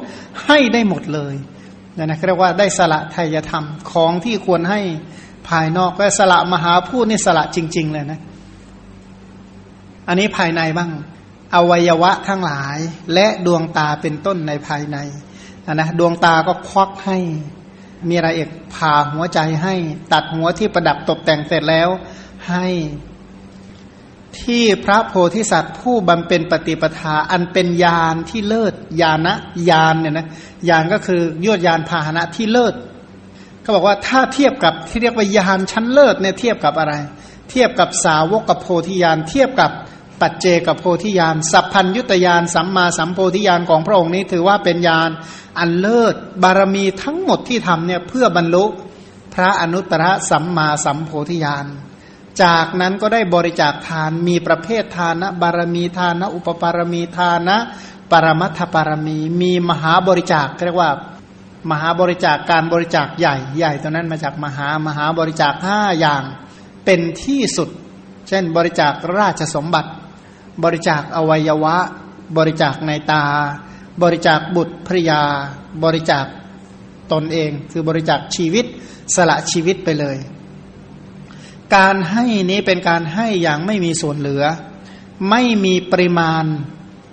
[0.47, 1.35] ให้ได้หมดเลย
[1.95, 4.81] เนี่ยนะเรียกว่าได้สละไทยธรรมของที่ควรให้
[5.49, 8.21] ภายนอกก็สละมหาพูดนี่สละจริง ๆ เลยนะ
[10.09, 10.91] อันนี้ภายในบ้าง
[11.55, 12.79] อวัยวะทั้งหลาย
[13.15, 14.97] และดวงตาเป็นต้นในภายใน
[15.75, 17.19] นะดวงตาก็ควักให้
[18.09, 19.75] มีอะไรเอกผ่าหัวใจให้
[20.13, 21.89] ตัดหัวที่ประดับตกแต่งเสร็จแล้ว
[22.49, 22.67] ให้
[24.41, 29.35] ที่พระโพธิสัตว์ผู้บำเป็นปฏิปทา อันเป็นยานที่เลิศยานะ
[29.71, 30.27] ยานเนี่ยนะ
[30.69, 32.75] ยานก็คือยวดยานพาหนะที่เลิศ
[33.61, 36.95] เขาบอกว่าถ้าเทียบกับที่เรียกว่ายานชั้นเลิศเนี่ยเทียบกับอะไร
[37.51, 39.71] เทียบกับสาวกกับโพธิยานเทียบกับ
[40.21, 45.11] ปัจเจกโพธิญาณสัพพัญยุตยานสัมมาสัมโพธิญาณของพระองค์นี้ถือว่าเป็นญาณ
[45.59, 48.65] อันเลิศบารมีทั้งหมดที่ทำเนี่ยเพื่อบรรลุ
[49.35, 51.67] พระอนุตตรสัมมาสัมโพธิญาณ
[52.43, 57.57] จากนั้นก็ได้บริจาคทานมีประเภททานะบารมีทานะอุปปารมีทานนะ
[58.11, 60.91] ปรมัตถปารมี มีมหาบริจาคเรียกว่า
[61.71, 66.23] มหาบริจาคการบริจาคใหญ่ใหญ่ตัวนั้นมาจากมหามหาบริจาคห้าอย่าง
[66.85, 67.69] เป็นที่สุด
[68.29, 69.91] เช่นบริจาคราชสมบัติ
[70.65, 71.77] บริจาคอวัยวะ
[72.37, 73.25] บริจาคในตา
[74.03, 75.23] บริจาคบุตรภริยา
[75.85, 76.27] บริจาค
[77.13, 78.65] ตนเอง คือบริจาคชีวิต
[79.15, 80.17] สละชีวิตไปเลย
[81.77, 84.45] การให้นี้เป็นการให้อย่างไม่มีส่วนเหลือ
[85.31, 86.45] ไม่มีปริมาณ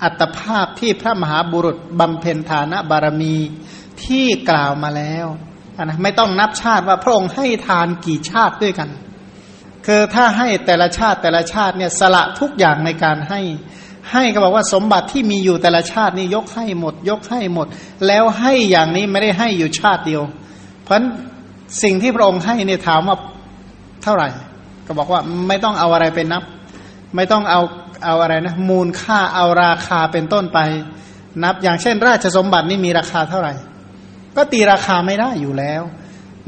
[0.04, 3.36] อัตภาพที่พระมหาบุรุษบำเพ็ญฐานะบารมี
[4.04, 5.28] ที่กล่าวมาแล้ว
[5.84, 8.90] นะไม่ต้องนับชาติว่าพระองค์ให้ทานกี่ชาติด้วยกัน
[9.86, 13.42] คือถ้าให้แต่ละชาติแต่ละชาติเนี่ยสละทุกอย่างในการให้
[14.12, 17.68] ให้ก็บอกว่าสมบัติที่มีอยู่แต่ละชาตินี่ยกให้หมด ยกให้หมด
[18.08, 20.24] แล้วให้อย่างนี้ไม่ได้ให้อยู่ชาติเดียว
[20.84, 20.98] เพราะ
[21.84, 23.18] สิ่งที่พระองค์ให้เนี่ยถามว่า
[24.04, 24.28] เท่าไหร่
[24.86, 26.44] ก็บอกว่าไม่ต้องเอาอะไรไปนับ
[27.16, 27.62] ไม่ต้องเอา
[28.06, 30.60] เอาอะไรนะมูลค่าเอาราคาเป็นต้นไป
[31.44, 33.54] นับอย่างเช่น ราชสมบัตินี่มีราคาเท่าไหร่
[34.36, 35.82] ก็ตีราคาไม่ได้อยู่แล้ว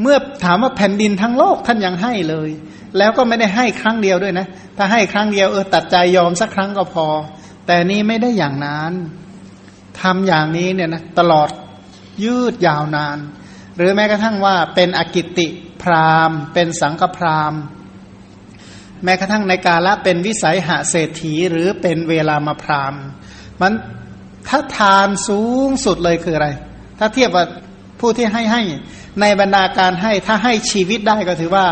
[0.02, 2.50] เมื่อถามว่าแผ่นดินทั้งโลกท่านยังให้เลย
[2.98, 7.08] แล้วก็ไม่ได้ให้ครั้งเดียวด้วยนะ ถ้าให้ครั้งเดียวเออตัดใจยอมสักครั้งก็พอ
[7.66, 8.94] แต่นี้ไม่ได้อย่างนั้น
[10.02, 11.50] ทำอย่างนี้เนี่ยนะตลอด
[12.24, 13.18] ยืดยาวนาน
[13.78, 15.48] หรือแม้กระทั่งว่าเป็นอกิติ
[15.82, 17.54] พรามเป็นสังฆพราม
[19.04, 22.94] แม้กระทั่งในกาละเป็นวิสัยหาเศรษฐีหรือเป็นเวลามาพราม
[23.62, 23.74] มัน
[24.48, 26.50] ถ้าทานสูงสุดเลยคืออะไร
[27.00, 27.46] ถ้าเทียบว่า
[28.00, 28.62] ผู้ที่ให้ให้
[29.22, 31.68] ในบรรดาการให้ถ้าให้ชีวิตได้ก็ถือว่า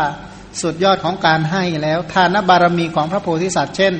[0.62, 3.92] สุดยอดของการให้แล้ว ทานบารมีของพระโพธิสัตว์ เช่น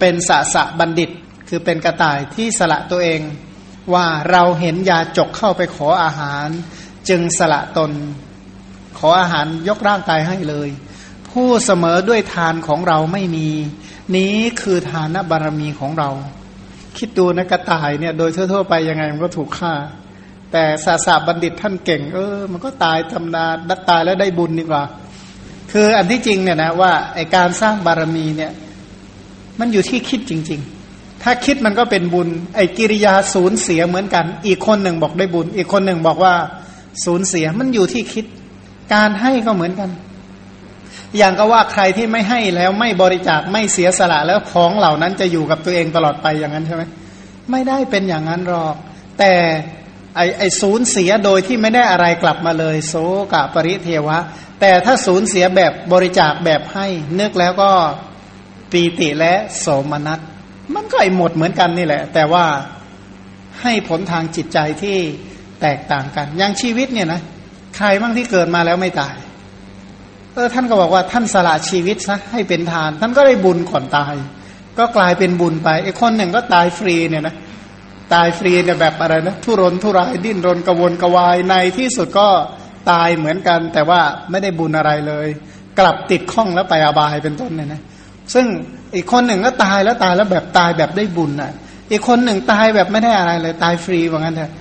[0.00, 1.10] เป็นสะสะบัณฑิต
[1.48, 3.20] คือเป็นกระต่ายที่สละตัวเอง
[3.94, 6.48] ว่าเราเห็นยาจกเข้าไปขออาหาร
[7.08, 7.92] จึงสละตน
[8.98, 10.68] ขออาหารยกร่างกายให้เลย
[11.30, 13.48] ผู้เสมอด้วยทานของเราไม่มี
[14.16, 16.10] นี้คือทานบารมีของเรา
[16.98, 19.74] คิดดูนะกระต่ายเนี่ยโดยทั่วๆไปยังไงมันก็ถูกฆ่า
[20.52, 24.82] แต่ศาสาบัณฑิตท่านเก่ง เออ มันก็ตายธรรมดาดักตายแล้วได้บุญดีกว่า
[25.72, 28.52] คืออันที่จริงเนี่ยนะว่าไอการสร้างบารมีเนี่ย
[29.60, 36.34] มันอยู่ที่คิดจริง ๆ ถ้าคิดมันก็เป็นบุญ ไอกิริยาสูญเสียเหมือนกัน อีกคนหนึ่งบอกได้บุญ อีกคนหนึ่งบอกว่า
[37.04, 38.24] สูญเสียมันอยู่ที่คิด
[38.94, 39.90] การให้ก็เหมือนกัน
[41.18, 46.82] อย่างก็ว่าใครที่ไม่ให้แล้วไม่บริจาคไม่เสียสละแล้วของเหล่านั้นจะอยู่กับตัวเองตลอดไปอย่างนั้นใช่ไหม
[47.50, 48.76] ไม่ได้เป็นอย่างนั้นหรอก
[49.18, 49.32] แต่
[50.16, 52.94] ไอ้ไอ้สูญเสียโดยที่ไม่ได้อะไรกลับมาเลยโซ
[53.32, 54.18] กะปริเทวะ
[54.60, 56.86] แต่ถ้าสูญเสียแบบบริจาคแบบให้
[57.20, 57.70] นึกแล้วก็
[58.72, 60.20] ปีติและโสมนัส
[60.74, 62.44] มันก็ไอหมดเหมือนกันนี่แหละ แต่ว่า
[63.62, 64.96] ให้ผลทางจิตใจที่
[65.62, 67.20] แตกต่างกัน อย่างชีวิตเนี่ยนะ
[67.76, 69.16] ใครบ้างที่เกิดมาแล้วไม่ตาย
[70.34, 74.14] เออท่านก็บอกว่าท่านสละชีวิตซะให้เป็นทาน ท่านก็ได้บุญก่อนตาย
[74.78, 77.34] ก็กลายเป็นบุญไปไอ้คนหนึ่งก็ตายฟรีเนี่ยนะ
[78.14, 82.28] ตายฟรีเนี่ยแบบอะไรนะทุรนทุรายดิ้นรนกระวนกระวายในที่สุดก็
[82.90, 85.26] ตายเหมือนกัน แต่ว่าไม่ได้บุญอะไรเลย
[85.78, 87.80] กลับติดข้องแล้วไปอาบายเป็นต้นเนี่ยนะ
[88.34, 88.46] ซึ่ง
[88.94, 91.52] อีกคนหนึ่งก็ตายแล้วตายแล้วแบบตายแบบได้บุญอะ
[91.90, 94.52] อีกคนหนึ่งตายแบบไม่ได้อะไรเลย ตายฟรีว่างั้นเถอะ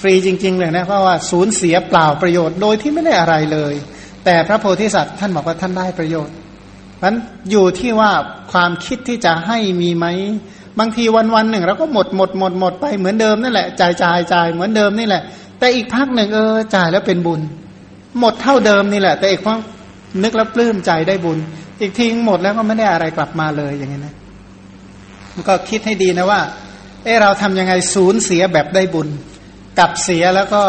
[0.00, 3.74] ฟรีจริง ๆ เลยนะเพราะว่าสูญเสียเปล่าประโยชน์โดยที่ไม่ได้อะไรเลย
[4.24, 6.34] แต่พระโพธิสัตว์ท่านบอกว่าท่านได้ประโยชน์
[7.04, 7.16] นั้น
[7.50, 8.10] อยู่ที่ว่า
[8.52, 10.06] ความคิดที่จะให้มีไหม
[10.78, 15.22] บางทีวันวันหนึ่งเราก็หมดหมดหมดหมดไปเหมือนเดิมนั่นแหละจ่ายจ่ายจ่ายเหมือนเดิมนี่แหละ
[15.58, 17.40] แต่อีกพักหนึ่งเออจ่ายแล้วเป็นบุญ
[18.20, 19.58] หมดเท่าเดิมนี่แหละ แต่อีกพัก
[20.22, 21.38] นึกแล้วปลื้มใจได้บุญ
[21.80, 24.14] อีกทีหมดแล้วก็ไม่ได้อะไรกลับมาเลยอย่างนี้นะ
[25.34, 26.40] มันก็คิดให้ดีนะว่า
[27.04, 29.08] เออเราทำยังไงศูนย์เสียแบบได้บุญ
[29.78, 30.62] กับเสียแล้วก็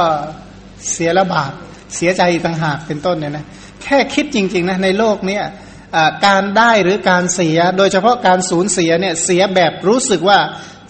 [0.91, 1.51] เสียแล้วบาป
[1.95, 3.45] เสียใจต่างหากเป็นต้นเนี่ยนะ
[3.83, 5.43] แค่คิดจริง ๆนะในโลกเนี้ย
[6.25, 10.39] การได้หรือการเสีย โดยเฉพาะการสูญเสียเนี่ยเสียแบบรู้สึกว่า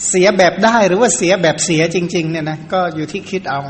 [0.09, 3.61] เสียแบบได้หรือว่าเสียแบบเสียจริงๆเนี่ยนะก็อยู่ที่คิดเอา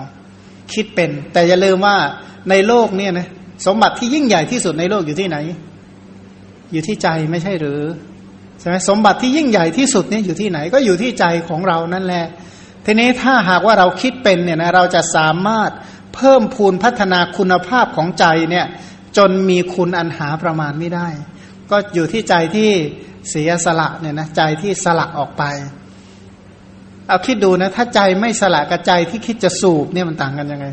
[0.74, 1.98] คิดเป็น แต่อย่าลืมว่า
[2.50, 3.28] ในโลกเนี่ยนะ
[3.66, 5.38] สมบัติที่ยิ่งใหญ่ที่สุดในโลกอยู่ที่ไหน
[6.72, 7.82] อยู่ที่ใจไม่ใช่หรือ
[8.60, 12.26] ใช่ไหมสมบัติที่ยิ่งใหญ่ที่สุดเนี่ยอยู่ที่ไหนก็อยู่ที่ใจของเรานั่นแหละ
[12.86, 15.72] ทีนี้ถ้าหากว่าเราคิดเป็นเนี่ยนะเราจะสามารถ
[16.16, 18.66] เพิ่มพูนพัฒนาคุณภาพของใจเนี่ย
[19.18, 21.08] จนมีคุณอันหาประมาณไม่ได้
[21.72, 22.70] ก็อยู่ที่ใจที่
[23.30, 25.44] เสียสละเนี่ยนะใจที่สละออกไป
[27.08, 30.68] เอาคิดดูนะ ถ้าใจไม่สละกับใจที่คิดจะสูบเนี่ยมันต่างกันยังไง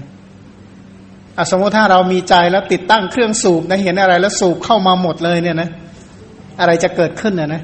[1.50, 5.70] สมมติถ้าเรามีใจแล้วติดตั้งเครื่องสูบนะเห็นอะไรแล้วสูบเข้ามาหมดเลยเนี่ยนะ
[6.60, 7.62] อะไรจะเกิดขึ้นเนี่ยนะ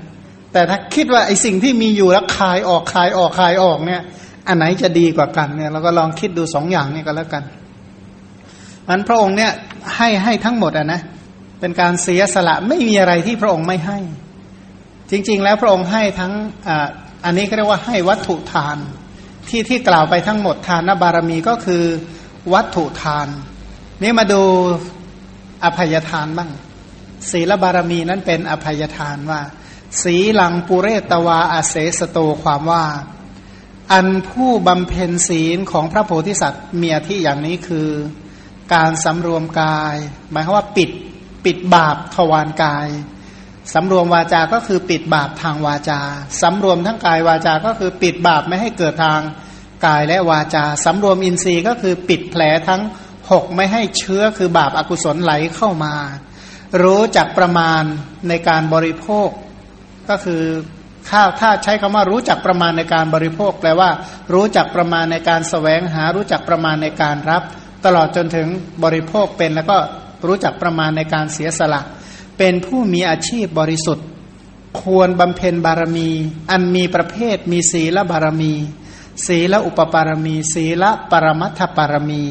[0.52, 4.02] แต่ถ้าคิดว่าไอ้สิ่งที่มีอยู่แล้วคายออกคายออกคายออกเนี่ย
[4.48, 7.42] อันไหนจะดีกว่ากันเนี่ยเราก็ลองคิดดูสองอย่างนี่ก็แล้วกัน
[8.88, 9.52] มันพระองค์เนี่ย
[9.96, 11.00] ให้ให้ทั้งหมดอะนะ
[11.60, 13.98] เป็นการเสียสละไม่มีอะไรที่พระองค์ไม่ให้
[15.10, 16.32] จริง ๆ แล้วพระองค์ให้ทั้ง
[16.68, 16.70] อ,
[17.24, 18.76] อันนี้ก็เรียกว่าให้วัตถุทาน
[19.48, 21.84] ที่ที่กล่าวไปทั้งหมดทานบารมีก็คือ
[22.52, 23.28] วัตถุทาน
[24.02, 24.42] นี่มาดู
[25.64, 26.50] อภัยทานบ้าง
[27.30, 29.40] ศีลบารมีนั้นเป็นอภัยทานว่า
[30.02, 32.84] สีลังปุเรตวาอาเสสโตความว่า
[33.92, 37.88] อันผู้บำเพ็ญศีลของพระโพธิสัตว์เมียที่อย่างนี้คือ
[38.74, 39.94] การสำรวมกาย
[40.30, 40.90] หมายความว่าปิด
[41.44, 42.88] ปิดบาปทวารกาย
[43.74, 46.00] สำรวมวาจา ก็คือปิดบาปทางวาจา
[46.42, 49.20] สำรวมทั้งกายวาจา ก็คือปิดบาปไม่ให้เกิดทาง
[49.86, 52.82] กายและวาจาสำรวมอินทรีย์ก็คือปิดแผลทั้ง
[53.30, 55.94] หกไม่ให้เชื้อคือบาปอากุศลไหลเข้ามา
[56.82, 57.82] รู้จักประมาณ
[58.28, 59.28] ในการบริโภค
[60.08, 60.42] ก็คือ
[61.10, 63.90] ข้าวถ้าใช้คำว่ารู้จักประมาณในการบริโภค แปลว่า
[64.34, 67.42] รู้จักประมาณในการสแสวงหา รู้จักประมาณในการรับ
[67.84, 68.48] ตลอดจนถึง
[68.84, 69.78] บริโภคเป็นแล้วก็
[70.26, 71.80] รู้จักประมาณในการเสียสละ
[72.38, 74.06] เป็นผู้มีอาชีพบริสุทธิ์
[74.82, 76.10] ควรบำเพ็ญบารมี
[76.50, 78.52] อันมีประเภทมีศีลบารมี
[79.26, 82.24] ศีลอุปปารมี ศีลปรมัตถปารมี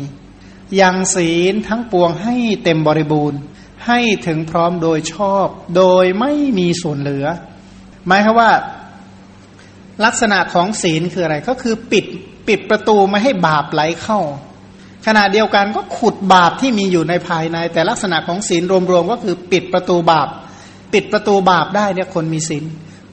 [0.79, 3.39] ยังศีลทั้งปวงให้เต็มบริบูรณ์
[3.87, 5.47] ให้ถึงพร้อมโดยชอบ
[5.77, 7.25] โดยไม่มีส่วนเหลือ
[8.07, 8.51] หมายคือว่า
[10.05, 12.05] ลักษณะของศีลคืออะไรก็คือปิด
[12.47, 14.19] ปิดประตูไม่ให้บาปไหลเข้า
[15.05, 20.27] ขณะเดียวกันก็ขุดบาปที่มีอยู่ในภายใน แต่ลักษณะของศีลรวมๆก็คือปิดประตูบาป
[20.93, 22.65] ปิดประตูบาปได้เนี่ยคนมีศีล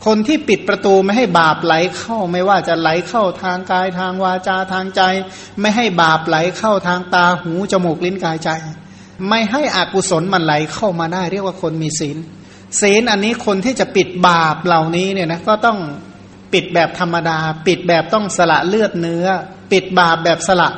[0.07, 5.03] คนที่ปิดประตูไม่ให้บาปไหลเข้าไม่ว่าจะไหลเข้าทางกายทางวาจาทางใจ
[5.61, 8.51] ไม่ให้บาปไหลเข้าทางตาหูจมูกลิ้นกายใจ
[9.29, 12.17] ไม่ให้อกุศลมันไหลเข้ามาได้ เรียกว่าคนมีศีล
[12.81, 15.79] ศีลอันนี้คนที่จะปิดบาปเหล่านี้เนี่ยนะก็ต้อง
[16.53, 19.27] ปิดแบบธรรมดา ปิดแบบต้องสละเลือดเนื้อ
[19.73, 20.69] ปิดบาปแบบสละ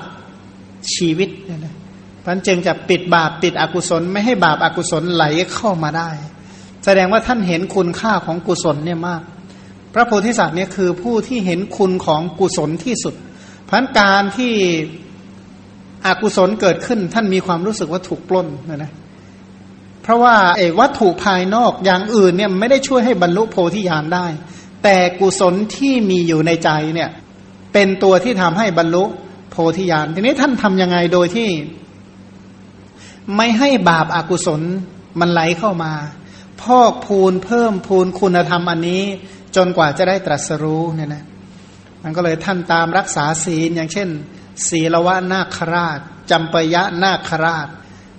[0.95, 1.75] ชีวิตเนี่ยนะ
[2.25, 5.25] พันจึงจะปิดบาปปิดอกุศล ไม่ให้บาปอากุศลไหล
[5.55, 6.11] เข้ามาได้
[6.85, 9.23] แสดงว่าท่านเห็นคุณค่าของกุศลเนี่ยมาก
[9.95, 13.15] พระโพธิสัตว์เนี่ยคือผู้ที่เห็นคุณของกุศลที่สุด
[13.69, 14.53] พันการที่
[16.07, 18.93] อกุศลเกิดขึ้น ท่านมีความรู้สึกว่าถูกปล้นนะนะ
[20.03, 24.27] เพราะว่าไอ้วัตถุภายนอกอย่างอื่นเนี่ยไม่ได้ช่วยให้บรรลุโพธิญาณได้
[24.83, 27.11] แต่กุศลที่มีอยู่ในใจเนี่ย
[27.73, 29.05] เป็นตัวที่ทำให้บรรลุ
[29.51, 31.49] โพธิญาณทีนี้ท่านทํำยังไงโดยที่
[33.37, 34.61] ไม่ให้บาปอากุศล
[35.21, 35.93] มันไหลเข้ามา
[36.63, 39.05] พอกพูนเพิ่มพูนคุณธรรมอันนี้
[39.57, 41.25] จนกว่าจะได้ตรัสรู้เนี่ยนะ
[42.03, 44.09] มันก็เลยท่านตามรักษาศีลอย่างเช่น
[44.69, 45.99] ศีลวะนาคราช
[46.31, 47.69] จำปยะนาคราช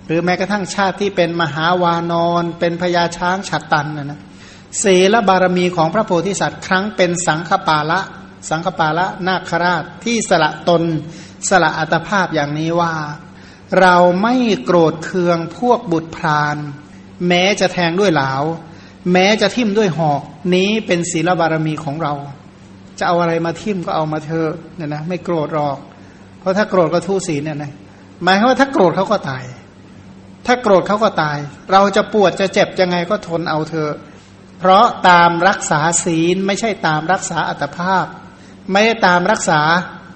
[0.06, 4.20] หรือแม้กระทั่งชาติที่เป็นมหาวานอนเป็นพญาช้างฉัตตันนะนะ
[4.84, 8.00] ศีลบารมีของพระโพธิสัตว์ ครั้งเป็นสังฆปาละ
[8.50, 10.84] สังฆปาละนาคราชที่สละตน
[11.50, 12.94] สละอัตภาพอย่างนี้ว่า
[13.80, 14.36] เราไม่
[14.66, 16.58] โกรธเคืองพวกบุตรพราน
[17.28, 18.32] แม้จะแทงด้วยเหลา
[19.12, 20.22] แม้จะทิ่มด้วยหอก
[20.56, 22.14] นี้เป็นศีลบารมีของเรา
[23.00, 25.78] จะเอาอะไรมาทิ่มก็เอามาเถอะเนี่ยนะไม่โกรธหรอก
[26.40, 27.74] เพราะถ้าโกรธก็ทุศีลเนี่ยนะ
[28.24, 29.44] หมายความว่าถ้าโกรธเขาก็ตาย
[30.46, 31.38] ถ้าโกรธเขาก็ตาย
[31.72, 33.94] เราจะปวดจะเจ็บยังไงก็ทนเอาเถอะ
[34.60, 38.06] เพราะตามรักษาศีลไม่ใช่ตามรักษาอัตภาพ
[38.72, 39.62] ไม่ได้ตามรักษา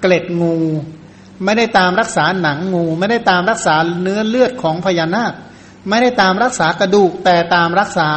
[0.00, 0.56] เกล็ดงู
[1.44, 5.32] ไม่ได้ตามรักษาหนังงู ไม่ได้ตามรักษาเนื้อเลือดของพญานาค
[5.88, 8.08] ไม่ได้ตามรักษากระดูกแต่ตามรักษา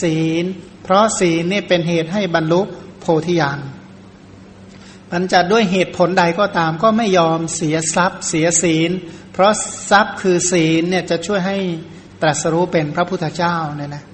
[0.00, 0.44] ศีล
[0.82, 2.60] เพราะศีลนี่เป็นเหตุให้บรรลุ
[3.00, 3.58] โพธิญาณ
[5.10, 8.90] มันจะด้วยเหตุผลใดก็ตามก็ไม่ยอมเสียทรัพย์เสียศีล
[9.32, 9.52] เพราะ
[9.90, 11.58] ทรัพย์คือศีลเนี่ยจะช่วยให้
[12.22, 14.04] ตรัสรู้เป็นพระพุทธเจ้าเนี่ยนะ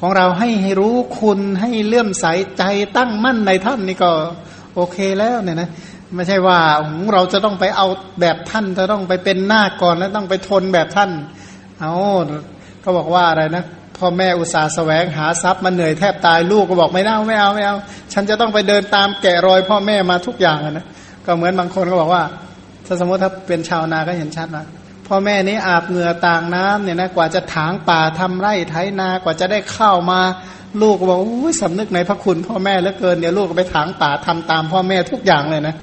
[0.00, 2.26] ของเราให้ให้รู้คุณให้เลื่อมใส
[2.58, 2.62] ใจ
[2.96, 4.12] ตั้งมั่นในท่านนี่ก็
[4.74, 5.68] โอเคแล้วเนี่ยนะ
[6.14, 6.58] ไม่ใช่ว่า
[7.12, 7.86] เราจะต้องไปเอา
[8.20, 11.10] แบบท่านจะต้องไปเป็นหน้าก่อนแล้วต้องไปทนแบบท่าน
[11.80, 11.92] เอา
[12.80, 13.64] เขาบอกว่าอะไรนะ
[13.98, 17.76] พ่อแม่อุตส่าห์แสวงหาทรัพย์มันเหนื่อยแทบตายลูกก็บอกไม่เอาไม่เอาไม่เอา
[18.12, 20.86] ฉันจะต้องไปเดินตามแกะรอยพ่อแม่มาทุกอย่างนะ
[21.26, 22.22] ก็เหมือนบางคนก็บอกว่า
[22.86, 24.66] ถ้าสมมติถ้าเป็นชาวนาก็เห็นชัดนะ
[25.06, 30.20] พ่อแม่นี้อาบเหงื่อต่างน้ำเนี่ยนะกว่าจะถางป่าทำไร่ไถนากว่าจะได้ข้าวมา
[30.82, 35.74] ลูกก็บอกอุ้ยสำนึกในพระคุณพ่อแม่เหลือเกินเดี๋ยวลูกไปถางป่าทำตามพ่อแม่ทุกอย่างเลยนะ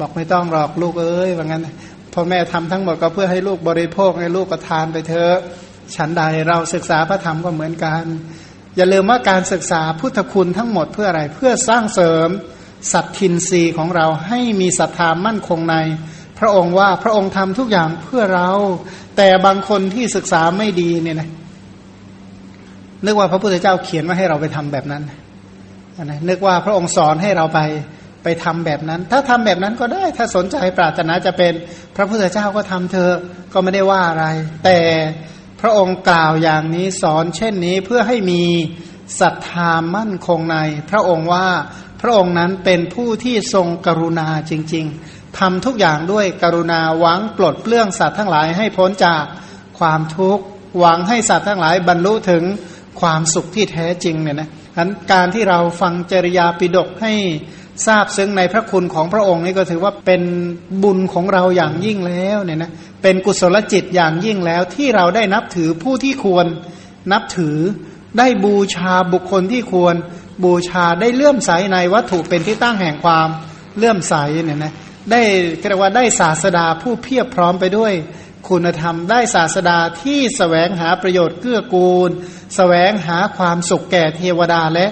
[0.00, 1.66] บอกไม่ต้องหรอกลูกเอ้ยว่างั้น
[2.14, 5.36] พ่อแม่ทำทั้งหมดก็เพื่อให้ลูกบริโภคให้ลูกก็ทานไปเถอะ
[5.96, 8.04] ฉันใดเราศึกษาพระธรรมก็เหมือนกัน
[8.76, 12.28] อย่าลืมว่าการศึกษาพุทธคุณทั้งหมดเพื่ออะไรเพื่อสร้างเสริม
[12.92, 15.76] สัตทินรีของเราให้มีศรัทธามั่นคงใน
[16.40, 18.50] พระองค์ว่าพระองค์ทำทุกอย่างเพื่อเรา
[19.16, 21.28] แต่บางคนที่ศึกษาไม่ดีเนี่ยนะ
[23.04, 27.60] นึกว่าพระพุทธเจ้าเขียนว่าให้เราไปทำแบบนั้นนะนึกว่าพระองค์สอนให้เราไป
[28.24, 31.52] ไปทำแบบนั้น ถ้าทำแบบนั้นก็ได้ ถ้าสนใจปรารถนาจะเป็น
[31.96, 33.10] พระพุทธเจ้าก็ทำเธอ
[33.52, 34.26] ก็ไม่ได้ว่าอะไร
[34.64, 34.78] แต่
[35.60, 38.42] พระองค์กล่าวอย่างนี้สอนเช่นนี้เพื่อให้มี
[39.20, 40.56] ศรัทธามั่นคงใน
[40.90, 41.48] พระองค์ว่า
[42.00, 49.22] พระองค์นั้นเป็นผู้ที่ทรงกรุณาจริง ๆ ทำทุกอย่างด้วยกรุณาหวังปลดเปลื้องสัตว์ทั้งหลายให้พ้นจาก
[49.78, 50.44] ความทุกข์
[50.78, 52.42] หวังให้สัตว์ทั้งหลายบรรลุถึง
[53.00, 54.48] ความสุขที่แท้จริงเนี่ยนะ
[55.12, 57.12] การที่เราฟังจริยาปิดกให้
[57.86, 60.22] ทราบซึ้งในพระคุณของพระองค์นี่ก็ถือว่าเป็น
[60.82, 62.70] บุญของเราอย่างยิ่งแล้วเนี่ยนะ
[63.02, 66.46] เป็นกุศลจิตอย่างยิ่งแล้วที่เราได้นับถือผู้ที่ควร
[67.12, 67.56] นับถือ
[68.18, 69.94] ได้บูชาบุคคลที่ควร
[70.44, 73.28] บูชาได้เลื่อมใสในวัตถุเป็นที่ตั้งแห่งความ
[73.76, 74.14] เลื่อมใส
[74.44, 74.72] เนี่ยนะ
[75.10, 75.22] ได้
[75.68, 77.92] เรียกว่าได้ศาสดาผู้เพียบพร้อมไปด้วย
[78.48, 82.14] คุณธรรม ได้ศาสดาที่สแสวงหาประโยชน์เกื้อกูลส
[82.56, 84.86] แสวงหาความสุขแก่เทวดาและ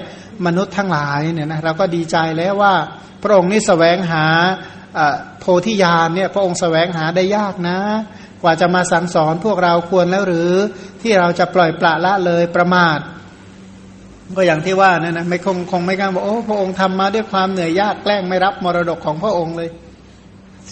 [0.47, 2.75] มนุษย์ทั้งหลายเนี่ยนะเราก็ดีใจแล้วว่า
[3.23, 4.25] พระองค์นี่สแสวงหา
[5.41, 7.79] โพธิญาณเนี่ยพระองค์สแสวงหาได้ยากนะ
[8.43, 10.51] กว่าจะมาสั่งสอนพวกเราควรแล้วหรือ
[11.03, 12.99] ที่เราจะปล่อยปละละเลยประมาท
[14.37, 19.71] ก็อย่างที่ว่านั่นนะไม่คงคงไม่กล้าบอกโอ้พระองค์ทำมาด้วยความเหนื่อยยากแกล้งไม่รับมรดกของพระองค์เลย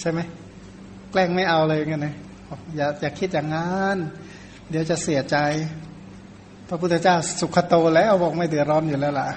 [0.01, 0.21] ใช่ไหม
[1.11, 2.15] แกล้งไม่เอาเลยกันนะ
[2.77, 3.97] อย่าอย่าคิดอย่างนั้น
[4.71, 5.37] เดี๋ยวจะเสียใจ
[6.69, 9.29] พระพุทธเจ้าสุขโตแล้วบอกไม่เดือดร้อนอยู่แล้วล่ะ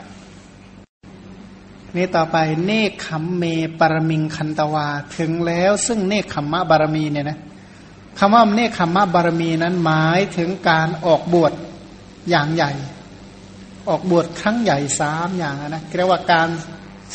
[1.95, 3.43] นี่ต่อไปเนคขมเม
[3.79, 4.87] ปรมิงคันตวา
[5.17, 7.39] ถึงแล้วซึ่งเนคขมมะบารมีเนี่ยนะ
[8.19, 11.53] คำว่าเนคขมมะบารมีนั้นหมายถึงการออกบวช
[12.29, 12.71] อย่างใหญ่
[13.89, 16.49] ออกบวชครั้งใหญ่สามอย่างนะเรียกว่าการ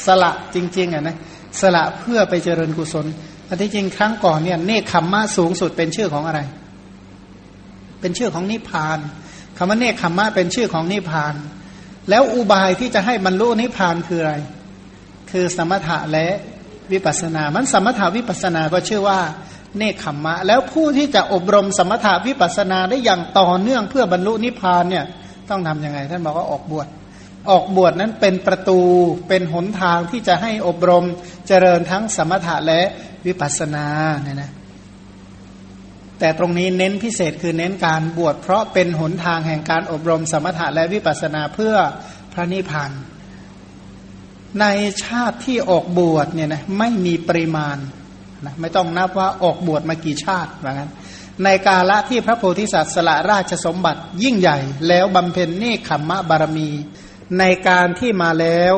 [0.06, 1.16] สละจริงๆอะนะ
[1.60, 3.06] สละเพื่อไปเจริญกุศล
[3.48, 6.40] อันที่จริงครั้งก่อนเนี่ยเนคขมมะสูงสุดเป็นชื่อของอะไร
[8.00, 8.98] เป็นชื่อของนิพพาน
[9.56, 11.34] คำว่าเนคขมมะเป็นชื่อของนิพพาน
[12.10, 14.34] แล้วอุบายที่จะให้บรรลุนิพพานคืออะไร
[15.30, 16.26] คือสมถะและ
[16.92, 19.20] วิปัสนา มันสมถะวิปัสนาก็ชื่อว่า
[19.78, 25.04] เนคขมมะ แล้วผู้ที่จะอบรมสมถะวิปัสนาได้อย่างต่อเนื่องเพื่อบรรลุนิพพานเนี่ย
[25.50, 26.86] ต้องทํำยังไง ท่านบอกว่าออกบวช
[27.50, 28.80] ออกบวชนั้นเป็นประตู
[29.28, 31.04] เป็นหนทางที่จะให้อบรม
[31.46, 32.82] เจริญทั้งสมถะและ
[33.26, 33.86] วิปัสสนา
[34.22, 34.52] เนี่ยนะ
[36.18, 41.74] แต่ตรงนี้เน้นพิเศษคือเน้นการบวชเพราะเป็นหนทางแห่งการอบรมสมถะและวิปัสสนาเพื่อ
[42.32, 42.90] พระนิพพาน
[44.60, 44.66] ใน
[45.04, 47.76] ชาติที่ออกบวชเนี่ยนะไม่มีปริมาณ
[48.44, 50.90] นะไม่ต้องนับว่าออกบวชมากี่ชาติว่างั้น
[51.44, 54.58] ในกาละที่พระโพธิสัตว์สละราชสมบัติยิ่งใหญ่
[54.88, 56.70] แล้วบำเพ็ญเนคขมมะบารมี
[57.38, 58.74] ในการที่มาแล้ว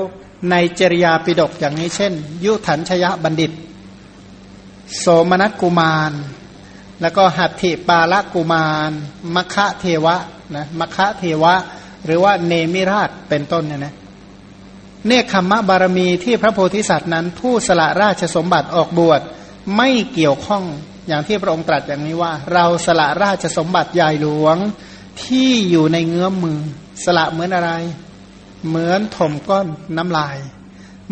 [0.50, 2.12] ในจริยาปิดกอย่างนี้เช่น
[2.44, 3.52] ยุถันชยะบัณฑิต
[4.98, 6.12] โสมนัสกุมาร
[7.00, 8.90] แล้วก็หัตถิปาละกุมาร
[9.34, 10.16] มคะเทวะ
[10.56, 11.54] นะมคะเทวะ
[12.04, 13.94] หรือว่าเนมิราชเป็นต้นเนี่ยนะ
[15.06, 19.20] เนคขมมะบารมีที่พระโพธิสัตว์นั้น ผู้สละราชสมบัติออกบวช
[19.76, 20.64] ไม่เกี่ยวข้อง
[21.08, 24.56] อย่างที่พระองค์ตรัสอย่างนี้ว่า เราสละราชสมบัติใหญ่หลวง
[25.24, 26.60] ที่อยู่ในเงื้อมมือ
[27.04, 27.72] สละเหมือนอะไร
[28.68, 29.66] เหมือนถมก้อน
[29.96, 30.36] น้ำลาย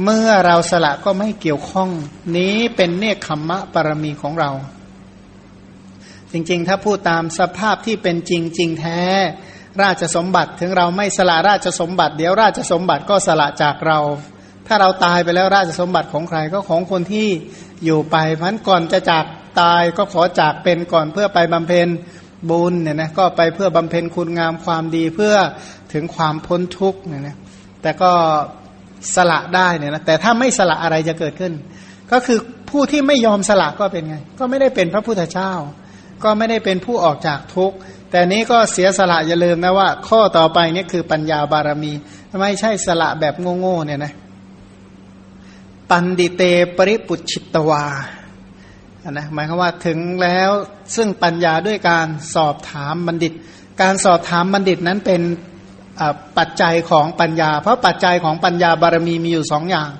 [0.02, 1.90] เมื่อเราสละก็ไม่เกี่ยวข้อง
[2.36, 4.50] นี้เป็นเนคขมมะบารมีของเรา
[6.32, 9.00] จริงๆ ถ้าพูดตามสภาพที่เป็นจริงจริงแท้
[9.82, 13.98] ราชสมบัติถึงเราไม่สละราชสมบัติ เดี๋ยวราชสมบัติก็สละจากเรา
[14.66, 17.28] ถ้าเราตายไปแล้วราชสมบัติของใครก็ของคนที่
[17.84, 19.24] อยู่ไปเพราะนั้นก่อนจะจาก
[19.60, 21.88] ตายก็ขอจากเป็นก่อนเพื่อไปบำเพ็ญ
[22.50, 25.34] บุญเนี่ยนะก็ไปเพื่อบำเพ็ญคุณงามความดีเพื่อ
[25.92, 27.36] ถึงความพ้นทุกข์เนี่ยนะ
[27.82, 28.12] แต่ก็
[29.16, 31.52] สละได้เนี่ยนะแต่ถ้าไม่สละอะไรจะเกิดขึ้น
[32.12, 32.38] ก็คือ
[32.70, 35.52] ผู้ที่ไม่ยอมสละก็เป็นไง ก็ไม่ได้เป็นพระพุทธเจ้า
[36.24, 37.76] ก็ไม่ได้เป็นผู้ออกจากทุกข์
[38.10, 41.92] แต่นี้ก็เสียสละอย่าลืมนะว่า ข้อต่อไปนี่คือปัญญาบารมี
[42.40, 44.12] ไม่ใช่สละแบบโง่ๆเนี่ยนะ
[45.90, 46.42] ปันดิเต
[46.76, 47.84] ปริปุชิตวา
[49.10, 50.50] นะหมายความว่าถึงแล้ว
[50.96, 53.32] ซึ่งปัญญาด้วยการสอบถามบัณฑิต
[53.82, 55.20] การสอบถามบัณฑิตนั้นเป็น
[56.38, 59.90] ปัจจัยของปัญญา เพราะปัจจัยของปัญญาบารมีมีอยู่สองอย่าง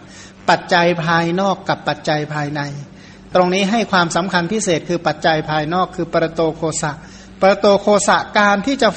[0.49, 2.61] ปัจจัยภายนอกกับปัจจัยภายใน
[3.35, 6.93] ตรงนี้ให้ความสำคัญพิเศษคือปัจจัยภายนอกคือปรโตโคสะ
[7.43, 8.89] ประโตโคสะการที่จะ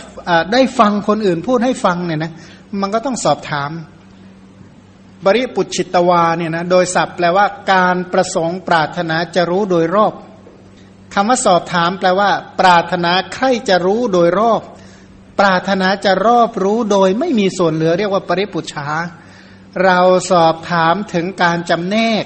[0.54, 2.34] ได้ฟังคนอื่นพูดให้ฟังเนี่ยนะ
[2.82, 3.72] มันก็ต้องสอบถาม
[5.26, 10.14] บริปุชิตวาเนี่ยนะโดยศัพท์แปลว่าการประสงค์ปรารถนาจะรู้โดยรอบ
[11.14, 12.30] คำว่าสอบถามแปลว่า
[12.60, 14.62] ปรารถนาใครจะรู้โดยรอบ
[15.40, 18.88] ปรารถนาจะรอบรู้โดยไม่มีส่วนเหลือเรียกว่าปริปุชชา
[19.84, 20.00] เรา
[20.32, 22.26] สอบถามถึงการจำแนก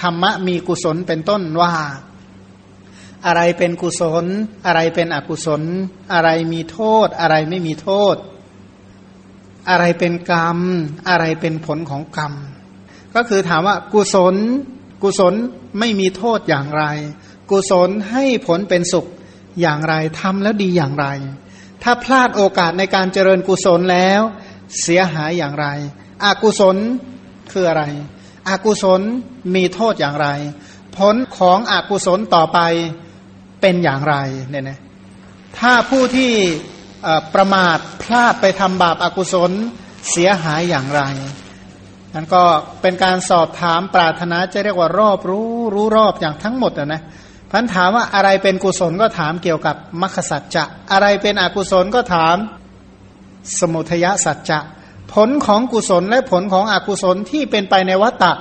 [0.00, 1.74] ธรรมะมีกุศลเป็นต้นว่า
[3.26, 4.24] อะไรเป็นกุศล
[4.66, 5.62] อะไรเป็นอกุศล
[6.12, 8.16] อะไรมีโทษ อะไรไม่มีโทษ
[9.70, 10.58] อะไรเป็นกรรม
[11.08, 12.32] อะไรเป็นผลของกรรม
[13.14, 14.36] ก็คือถามว่ากุศล
[15.02, 15.34] กุศล
[15.78, 16.84] ไม่มีโทษอย่างไร
[17.50, 19.06] กุศลให้ผลเป็นสุข
[19.60, 21.06] อย่างไรทำแล้วดีอย่างไร
[21.82, 24.20] ถ้าพลาดโอกาสในการเจริญกุศลแล้ว
[24.82, 25.66] เสียหายอย่างไร
[26.24, 26.76] อกุศล
[27.52, 27.84] คืออะไร
[28.48, 29.00] อกุศล
[29.54, 30.28] มีโทษอย่างไร
[30.96, 32.58] ผลของอกุศลต่อไป
[33.60, 34.16] เป็นอย่างไร
[34.50, 34.80] เนี่ยนะ
[35.58, 36.32] ถ้าผู้ที่
[37.34, 39.50] ประมาทพลาดไปทำบาปอากุศล
[40.10, 41.02] เสียหายอย่างไร
[42.14, 42.42] นั่นก็
[42.82, 47.02] เป็นการสอบถามปรารถนาจะเรียกว่ารอบรู้รู้รอบอย่างทั้งหมดนะนะ
[47.50, 52.36] พันถามว่าอะไรเป็นกุศลก็ถามเกี่ยวกับมรรคสัจจะ อะไรเป็นอกุศลก็ถาม
[53.60, 54.58] สมุทยสัจจะ
[55.12, 58.32] ผลของกุศลและผลของอกุศลที่เป็นไปในวัฏฏะ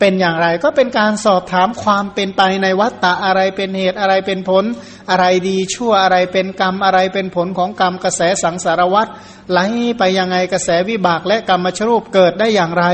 [0.00, 4.64] เป็นอย่างไรก็เป็นการสอบถามความเป็นไปในวัฏฏะอะไรเป็นเหตุอะไรเป็นผล
[5.10, 9.08] อะไรดีชั่วอะไรเป็นกรรมอะไรเป็นผลของกรรมกระแสสังสารวัฏ
[9.50, 9.60] ไหล
[9.98, 12.84] ไปยังไงกระแสวิบากและกรรมชรูปเกิดได้อย่างไร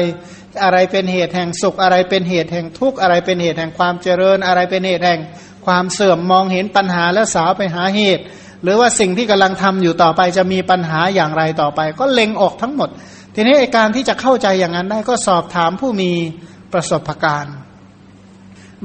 [0.64, 5.21] อะไรเป็นเหตุแห่งสุขอะไรเป็นเหตุแห่งทุกข์อะไรเป็นเหตุแห่งความเจริญอะไรเป็นเหตุแห่ง
[5.67, 8.25] ความเสื่อมมองเห็นปัญหาและสาวไปหาเหตุ
[8.63, 12.89] หรือว่าสิ่งที่กำลังทำอยู่ต่อไปจะมีปัญหาอย่างไรต่อไป ก็เล็งออกทั้งหมด
[13.35, 16.13] ทีนี้การที่จะเข้าใจอย่างนั้นได้ก็สอบถามผู้มี
[16.73, 17.57] ประสบการณ์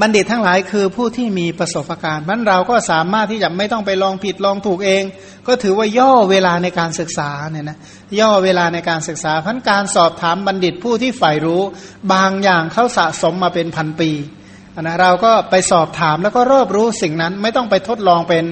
[0.01, 5.03] บัณฑิตทั้งหลายคือผู้ที่มีประสบการณ์มันเราก็สามารถที่จะไม่ต้องไปลองผิดลองถูกเอง
[5.47, 7.77] ก็ถือว่าย่อเวลาในการศึกษาเนี่ยนะ
[8.19, 11.61] ย่อเวลาในการศึกษาพันการสอบถามบัณฑิตผู้ที่ใฝ่รู้
[12.13, 14.11] บางอย่างเขาสะสมมาเป็นพันปี
[14.81, 18.45] นะเราก็ไปสอบถามแล้วก็รอบรู้สิ่งนั้น ไม่ต้องไปทดลองเป็น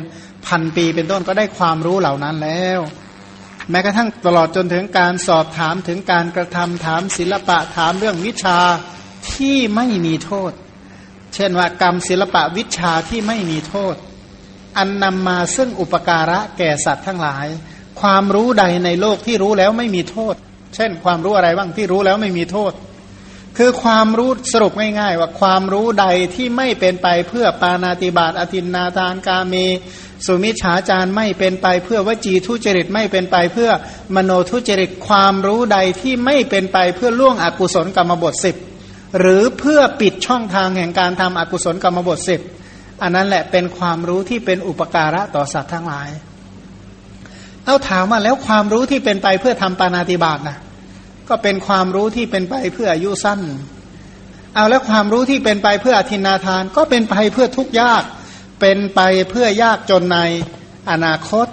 [0.47, 2.79] พันปีเป็นต้นก็ได้ความรู้เหล่านั้นแล้ว
[3.69, 8.59] แม้กระทั่งตลอดจนถึงการสอบถามถึงการกระทำถามศิลปะถามเรื่องวิชา
[9.33, 10.51] ที่ไม่มีโทษ
[11.35, 13.95] เช่นว่ากรรมศิลปะวิชาที่ไม่มีโทษ
[14.77, 17.47] อันนำมาซึ่งอุปการะแก่สัตว์ทั้งหลาย
[18.01, 20.35] ความรู้ใดในโลกที่รู้แล้วไม่มีโทษ
[20.75, 22.71] เช่นความรู้อะไรบ้างที่รู้แล้วไม่มีโทษ
[23.57, 29.55] คือความรู้สรุปง่ายๆ ว่าความรู้ใดที่ไม่เป็นไปเพื่อปานาติบาตอธินนาทานกาเม
[30.25, 33.71] สุมิชฉาจารไม่เป็นไปเพื่อวจีทุจริตไม่เป็นไปเพื่อ
[34.15, 38.55] มโนทุจริตความรู้ใดที่ไม่เป็นไปเพื่อล่วงอกุศลกรรมบทสิบ
[39.19, 42.41] หรือเพื่อปิดช่องทางแห่งการทำอกุศลกรรมบทสิบ
[43.01, 46.09] อันนั้นแหละเป็นความรู้ที่เป็นอุปการะต่อสัตว์ทั้งหลาย
[47.65, 50.57] เอาถามมาแล้วความรู้ที่เป็นไปเพื่อทำปานาติบาตนะ
[51.31, 53.41] ก็เป็นความรู้ที่เป็นไปเพื่ออายุสั้น
[54.55, 58.03] เอาแล้วความรู้ที่เป็นไปเพื่ออธินาทาน ก็เป็นไปเพื่อทุกยาก
[58.61, 60.17] เป็นไปเพื่อยากจนใน
[60.91, 61.47] อนาคต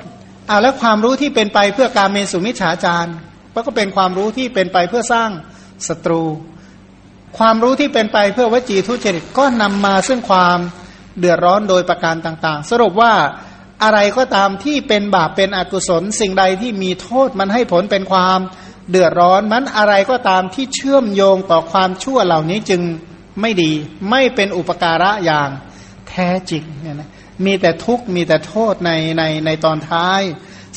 [0.48, 3.10] เอาแล้วความรู้ที่เป็นไปเพื่อการเมสุมิฉาจาร
[3.66, 5.30] ก็เป็นความรู้ที่เป็นไปเพื่อสร้าง
[5.88, 6.22] ศัตรู
[7.38, 10.58] ความรู้ที่เป็นไปเพื่อวจีทุจริตก็นำมาซึ่งความ
[11.18, 13.12] เดือดร้อนโดยประการต่างๆ สรุปว่า
[13.82, 18.38] อะไรก็ตามที่เป็นบาปเป็นอกุศล สิ่งใดที่มีโทษมันให้ผลเป็นความ
[18.90, 22.82] เดือดร้อนมันอะไรก็ตามที่เชื่อมโยงต่อความชั่วเหล่านี้จึง
[23.40, 23.72] ไม่ดี
[24.10, 25.48] ไม่เป็นอุปการะอย่าง
[26.08, 27.10] แท้จริงเนี่ยนะ
[27.44, 30.20] มีแต่ทุกข์มีแต่โทษในในในตอนท้าย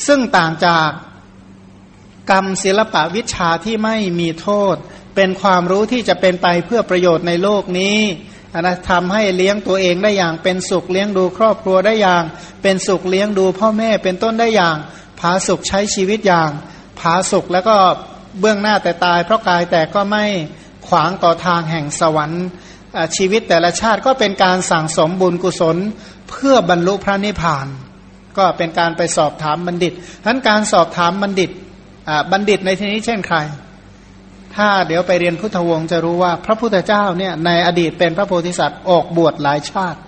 [0.06, 0.88] ซึ่งต่างจาก
[2.30, 4.76] กรรมศิลปะวิชาที่ไม่มีโทษ
[5.14, 7.98] เป็นความรู้ที่จะเป็นไปเพื่อประโยชน์ในโลกนี้
[8.60, 12.24] นะทำให้เลี้ยงตัวเองได้อย่างเป็นสุขเลี้ยงดูครอบครัวได้อย่าง
[12.62, 14.76] เป็นสุขเลี้ยงดูพ่อแม่เป็นต้นได้อย่าง
[15.18, 16.50] ผาสุขใช้ชีวิตอย่าง
[16.98, 17.76] ผาสุกแล้วก็
[18.40, 20.24] เบื้องหน้าแต่ตาย เพราะกายแต่ก็ไม่
[20.88, 22.44] ขวางต่อทางแห่งสวรรค์
[23.16, 25.76] ชีวิตแต่ละชาติก็เป็นการสั่งสมบุญกุศล
[26.30, 27.66] เพื่อบรรลุพระนิพพาน
[28.38, 29.92] ก็เป็นการไปสอบถามบัณฑิต
[30.24, 31.50] ทั้นการสอบถามบัณฑิต
[32.32, 33.38] บัณฑิตในที่นี้เช่นใคร
[34.56, 39.98] ถ้าเดี๋ยวไปเรียนพุทธวงศ์จะรู้ว่าพระพุทธเจ้าเนี่ยในอดีตเป็นพระโพธิสัตว์ออกบวชหลายชาติ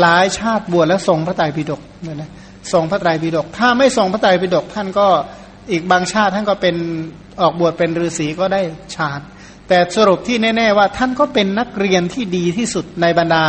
[0.00, 2.30] หลายชาติบวชแล้วทรงพระไตรปิฎกเนี่ยนะ
[2.72, 5.08] ทรงพระไตรปิฎกถ้าไม่ทรงพระไตรปิฎกท่านก็
[5.70, 6.76] อีกบางชาติท่านก็เป็น
[7.40, 8.60] ออกบวชเป็นฤาษีก็ได้
[8.94, 9.20] ฌาน
[9.68, 13.44] แต่สรุปที่แน่ ๆ ว่าท่านก็เป็นนักเรียนที่ดีที่สุดในบรรดา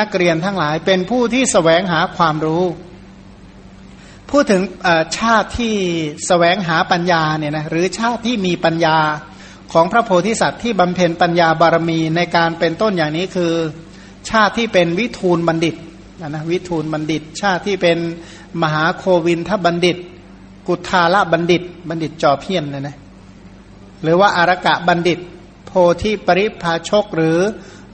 [0.00, 2.64] นักเรียนทั้งหลายเป็นผู้ที่สแสวงหาความรู้
[4.30, 4.62] พูดถึง
[5.18, 8.98] ชาติที่สแสวงหาปัญญาเนี่ยนะหรือชาติที่มีปัญญา
[9.72, 13.52] ของพระโพธิสัตว์ที่บำเพ็ญปัญญาบารมีในการเป็นต้นอย่างนี้คือ
[14.30, 15.76] ชาติที่เป็นวิทูลบัณฑิต
[16.28, 17.98] นะวิทูลบัณฑิต ชาติที่เป็น
[18.62, 19.96] มหาโควินทบัณฑิต
[20.66, 22.96] กุทาละบัณฑิต บัณฑิตจอเพี้ยนนะนะ
[24.02, 25.18] หรือว่าอารกะบัณฑิต
[25.66, 27.38] โพธิปริภาชกหรือ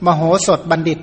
[0.05, 0.99] มโหสถบัณฑิต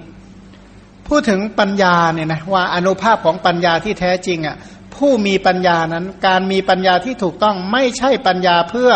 [1.06, 4.56] พูดถึงปัญญาเนี่ยนะว่าอนุภาพของปัญญาที่แท้จริงอะ่ะ
[4.94, 8.90] ผู้มีปัญญานั้นการมีปัญญาที่ถูกต้องไม่ใช่ปัญญาเพื่อ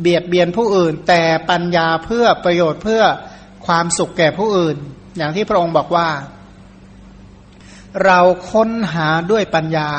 [0.00, 3.02] เบียดเบียนผู้อื่น แต่ปัญญาเพื่อประโยชน์เพื่อ
[3.66, 4.76] ความสุขแก่ผู้อื่น
[5.16, 6.08] อย่างที่พระองค์บอกว่า
[8.04, 9.90] เราค้นหาด้วยปัญญา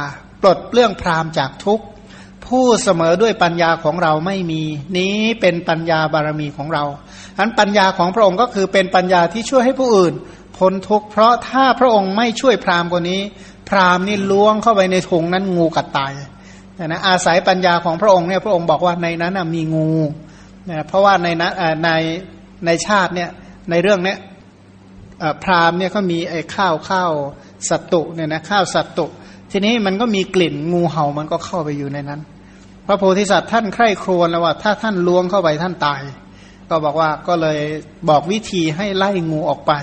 [0.41, 1.85] ปลดเปลื้องพรามจากทุกข์
[2.49, 4.61] ผู้เสมอด้วยปัญญาของเราไม่มี
[4.97, 6.83] นี้เป็นปัญญาบารมีของเรา
[7.37, 10.13] อันปัญญาของพระองค์ก็คือเป็นปัญญาที่ช่วยให้ผู้อื่น
[10.57, 13.21] พ้นทุกข์เพราะถ้าพระองค์ไม่ช่วยพราหมณ์คนนี้
[13.69, 16.11] พราหมณ์นี่ล้วงเข้าไปในถุงนั้นงูกัดตาย
[16.85, 19.91] นะอาศัยปัญญาของพระองค์เนี่ยพระองค์บอกว่าในนั้นมีงู
[20.69, 21.89] นะเพราะว่าในนั้นใน
[22.65, 23.29] ในชาติเนี่ย
[23.69, 24.17] ในเรื่องเนี้ย
[25.43, 27.11] พราหมณ์เนี่ยเขามีไอ้ข้าวข้าว
[27.69, 29.05] สัตตุเนี่ยนะข้าวสัตตุ
[29.51, 32.21] ทีนี้มันก็มีกลิ่นงูเห่ามันก็เข้าไปอยู่ในนั้น
[32.91, 36.01] พระโพธิสัตว์ท่านใคร่ครวญแล้วว่า ถ้าท่านล้วงเข้าไปท่านตาย
[36.69, 37.59] ก็บอกว่าก็เลย
[38.09, 39.73] บอกวิธีให้ไล่งูออกไป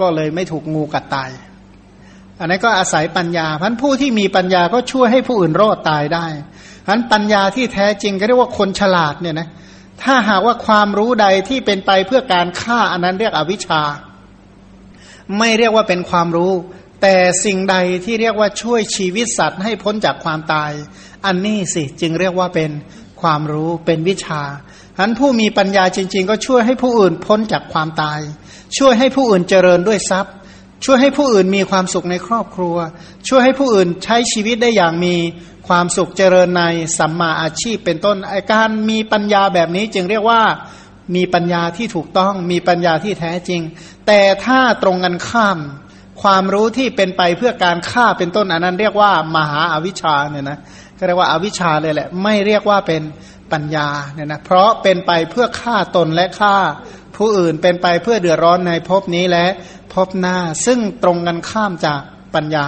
[0.00, 1.30] ก็เลยไม่ถูกงูกัดตาย
[2.40, 6.26] อันนี้ก็อาศัยปัญญาพันผู้ที่มีปัญญาก็ช่วยให้ผู้อื่นรอดตายได้
[6.86, 9.48] พันปัญญาที่แท้จริงก็เรียกว่าคนฉลาดเนี่ยนะ
[10.02, 13.82] ถ้าหากว่าความรู้ใดที่เป็นไปเพื่อการฆ่าอันนั้นเรียกอวิชชา
[15.38, 16.52] ไม่เรียกว่าเป็นความรู้
[17.06, 20.72] แต่สิ่งใดที่เรียกว่าช่วยชีวิตสัตว์ให้พ้นจากความตาย
[21.26, 22.70] อันนี้สิจึงเรียกว่าเป็น
[23.20, 24.42] ความรู้เป็นวิชา
[24.96, 28.20] ฉะนั้นผู้มีปัญญาจริง ๆ ก็ช่วยให้ผู้อื่นพ้นจากความตาย
[28.78, 30.34] ช่วยให้ผู้อื่นเจริญด้วยทรัพย์
[30.84, 32.76] ช่วยให้ผู้อื่นมีความสุขในครอบครัว
[33.28, 35.14] ช่วยให้ผู้อื่นใช้ชีวิตได้อย่างมี
[35.68, 36.64] ความสุขเจริญใน
[36.98, 38.16] สัมมาอาชีพเป็นต้น
[38.52, 40.42] การมีปัญญาแบบนี้จึงเรียกว่า
[41.14, 43.60] มีปัญญาที่ถูกต้องมีปัญญาที่แท้จริง
[44.06, 45.58] แต่ถ้าตรงกันข้าม
[46.22, 50.58] ความรู้ที่เป็นไปเพื่อการฆ่าเป็นต้นอันนั้น เรียกว่ามหาอาวิชชาเนี่ยนะ
[50.98, 53.02] ก็เรียกว่าอาวิชชาเลยแหละ ไม่เรียกว่าเป็น
[53.52, 56.56] ปัญญาเนี่ยนะเพราะเป็นไปเพื่อฆ่าตนและฆ่า
[57.16, 59.46] ผู้อื่นเป็นไปเพื่อเดือดร้อนในภพนี้และ
[59.92, 60.36] ภพหน้า
[60.66, 62.00] ซึ่งตรงกันข้ามจาก
[62.34, 62.66] ปัญญา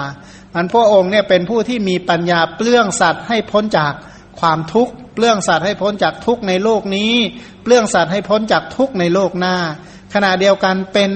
[0.55, 3.93] อันพระองค์เนี่ยเป็นผู้ที่มีปัญญาเปลื้องสัตว์ให้พ้นจาก
[4.41, 7.13] ความทุกข์เปลื้องสัตว์ให้พ้นจากทุกข์ในโลกนี้
[7.63, 9.57] เปลื้องสัตว์ให้พ้นจากทุกข์ในโลกหน้า
[10.17, 11.11] ขณะเดียวกันเป็น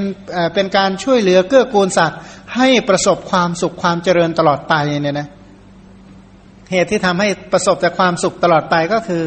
[0.54, 2.20] เป็นการช่วยเหลือเกื้อกูลสัตว์
[2.56, 5.28] ให้ประสบความสุขความเจริญตลอดไปเนี่ยนะ
[6.72, 9.24] เหตุที่ทำให้ประสบแต่ความสุขตลอดไปก็คือ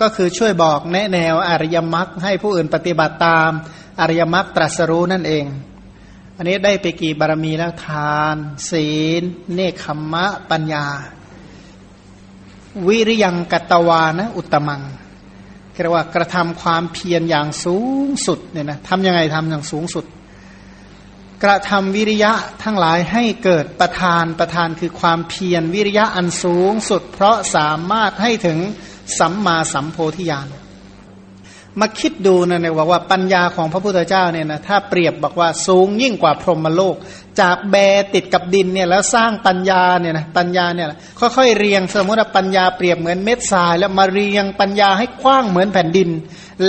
[0.00, 3.50] ก็คือช่วยบอกแนะแนวอริยมรรคให้ผู้อื่นปฏิบัติตาม
[4.00, 5.44] อริยมรรคตรัสรู้นั่นเอง
[6.36, 8.36] อันนี้ได้ไปกี่บารมีแล้วทาน
[8.70, 8.88] ศี
[9.20, 9.22] ล
[9.54, 10.86] เนคขมมะปัญญา
[12.86, 14.82] วิริยังกัตวานะ อุตมัง
[15.82, 20.04] เรียกว่ากระทำความเพียรอย่างสูงสุดเนี่ยนะทำยังไงทำอย่างสูงสุด
[21.44, 28.58] กระทำวิริยะทั้งหลายให้เกิดประธานประธานคือความเพียรวิริยะอันสูงสุด เพราะสามารถให้ถึง
[29.18, 30.46] สัมมาสัมโพธิญาณ
[31.80, 36.96] มาคิดดูนะเนี่ยบอกว่าปัญญาของพระพุทธเจ้าเนี่ยนะถ้าเปรียบบอกว่าสูงยิ่งกว่าพรหมโลก
[37.40, 37.76] จากแบ
[38.14, 40.86] ติดกับดินเนี่ยแล้วสร้างปัญญาเนี่ยนะปัญญาเนี่ย
[41.20, 46.08] ค่อยๆเรียงสมมติว่าปัญญาเปรียบเหมือนเม็ดทราย แล้วมาเรียงปัญญาให้กว้างเหมือนแผ่นดิน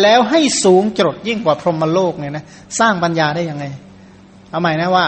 [0.02, 2.44] แล้วให้สูงจดยิ่งกว่าพรหมโลกเนี่ยนะ
[2.80, 3.66] สร้างปัญญาได้ยังไง
[4.50, 5.06] เอาใหม่นะว่า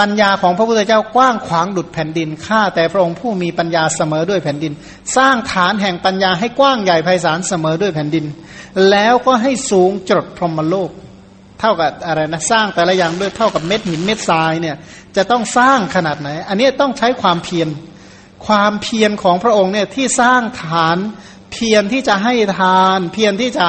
[0.00, 4.72] ปัญญาของพระพุทธเจ้ากว้างขวางดุดแผ่นดินข้าแต่พระองค์ผู้มีปัญญาเสมอด้วยแผ่นดิน
[5.16, 8.24] สร้างฐานแห่งปัญญาให้กว้างใหญ่ไพศาลเสมอด้วยแผ่นดิน
[8.90, 10.90] แล้วก็ให้สูงจดพรหมโลก
[11.60, 14.76] เท่ากับอะไรนะสร้างแต่ละอย่างด้วยเท่ากับเม็ดหินเม็ดทรายเนี่ย
[15.16, 17.68] จะต้องสร้างขนาดไหน อันนี้ต้องใช้ความเพียร
[18.46, 20.98] ความเพียรของพระองค์เนี่ยที่สร้างฐาน
[21.52, 23.68] เพียรที่จะให้ทาน เพียรที่จะ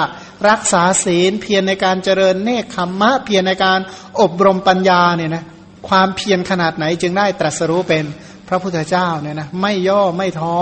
[0.49, 3.79] รักษาศีล เพียรในการเจริญเนคขมมะ เพียรในการ
[4.21, 5.43] อบรมปัญญาเนี่ยนะ
[5.87, 8.03] ความเพียรขนาดไหนจึงได้ตรัสรู้เป็น
[8.47, 10.57] พระพุทธเจ้าเนี่ยนะไม่ย่อไม่ท้อ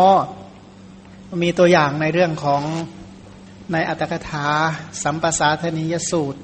[1.44, 2.62] มีตัวอย่างในเรื่องของ
[3.74, 4.48] ในอัตถกถา
[5.04, 6.40] สัมปสาธนิยสูตร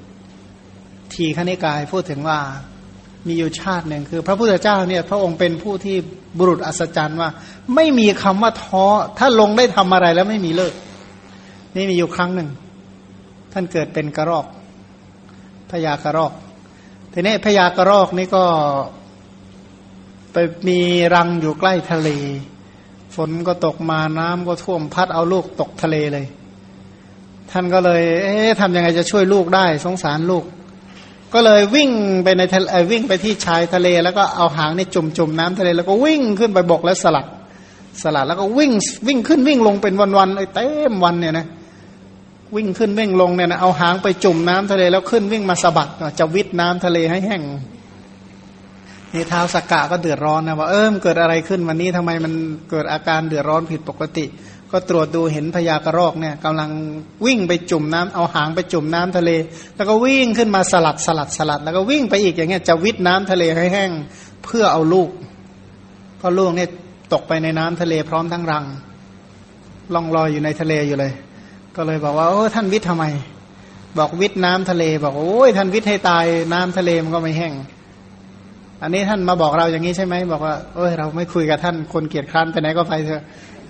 [1.13, 2.39] ทีขณิกายพูดถึงว่า
[3.28, 5.95] มีอยู่ชาติหนึ่งคือ พระพุทธเจ้าเนี่ยพระองค์เป็นผู้ที่
[6.38, 7.30] บุรุษอัศจรรย์ว่า
[7.75, 8.86] ไม่มีคำว่าท้อ
[9.17, 10.73] ถ้าลงได้ทำอะไรแล้วไม่มีเลิก
[11.75, 12.49] นี่มีอยู่ครั้งหนึ่ง
[13.53, 14.45] ท่านเกิดเป็นกระรอก
[15.69, 16.34] พญากระรอก
[17.20, 18.43] ทีนี้พญากระรอกนี่ก็
[20.34, 20.38] ไป
[20.68, 20.80] มี
[21.13, 22.09] รังอยู่ใกล้ทะเล
[23.15, 26.26] ฝนก็ตกมาน้ำก็ท่วมพัดเอาลูกตกทะเลเลย
[27.51, 30.43] ท่านก็เลย เอ๊ะทำยังไงจะช่วยลูกได้ สงสารลูก
[31.34, 31.89] ก็เลยวิ่ง
[32.24, 37.26] ไปในทะเลวิ่งไปที่ชายทะเล แล้วก็เอาหางนี่จุ่มจุ่มน้ำทะเล แล้วก็วิ่งขึ้นไปบกแล้วสลัด
[38.03, 38.72] สลัดแล้วก็วิ่ง
[39.07, 41.47] วิ่งขึ้นวิ่งลงเป็นวันๆเลยเต็มวันเนี่ยนะ
[42.55, 45.89] วิ่งขึ้นวิ่งลงเนี่ยนะเอาหางไปจุ่มน้ำทะเลแล้วขึ้นวิ่งมาสะบัด
[46.19, 47.41] จะวิทน้ำทะเลให้แห้ง
[49.13, 52.33] นี่เท้าสกกะก็เดือดร้อนนะว่าเออมเกิดอะไรขึ้นวันนี้ทำไมมัน
[52.69, 54.25] เกิดอาการเดือดร้อนผิดปกติ
[54.71, 56.69] ก็ตรวจดูเห็นพญากระรอกเนี่ยกำลัง
[57.25, 59.31] วิ่งไปจุ่มน้ำเอาหางไปจุ่มน้ำทะเล
[59.75, 63.91] แล้วก็วิ่งขึ้นมาสลัดสลัดสลัด แล้วก็วิ่งไปอีกอย่างเงี้ยจะวิทน้ำทะเลให้แห้ง
[64.43, 65.09] เพื่อเอาลูก
[66.17, 66.69] เพราะลูกเนี่ย
[67.13, 68.65] ตกไปในน้ำทะเลพร้อมทั้งรัง
[69.93, 71.13] ล่องลอยอยู่ในทะเลอยู่เลย
[71.78, 73.05] ก็เลยบอกว่าโอ้ท่านวิทย์ทำไม
[73.97, 77.53] บอกวิทย์น้ำทะเล บอกโอ้ยท่านวิทย์ให้ตายน้ำทะเลมันก็ไม่แห้ง
[78.84, 83.21] อันนี้ท่านมาบอกเราอย่างนี้ใช่ไหมบอกว่าเอ้ยเราไม่คุยกับท่านคนเกียจคร้านไปไหนก็ไปเถอะ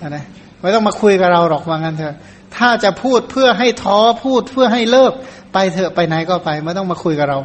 [0.07, 0.23] นะ
[0.61, 2.15] ไม่ต้องมาคุยกับเราหรอกว่างั้นเถอะ
[2.57, 5.13] ถ้าจะพูดเพื่อให้ท้อพูดเพื่อให้เลิก
[5.53, 7.39] ไปเถอะไปไหนก็ไป ไม่ต้องมาคุยกับเรา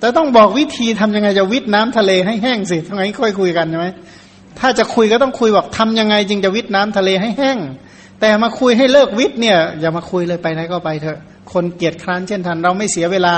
[0.00, 3.86] แต่ต้องบอกวิธีทำยังไงจะวิทน้ำทะเลให้แห้งสิทั้งไงค่อยคุยกันใช่ไหม
[4.60, 7.58] ถ้าจะคุยก็ต้องคุยบอกทำยังไงจึงจะวิทน้ำทะเลให้แห้ง
[8.20, 11.18] แต่มาคุยให้เลิกวิทย์เนี่ย อย่ามาคุยเลยไปไหนก็ไปเถอะ
[11.52, 13.34] คนเกียจคร้านเช่นท่านเราไม่เสียเวลา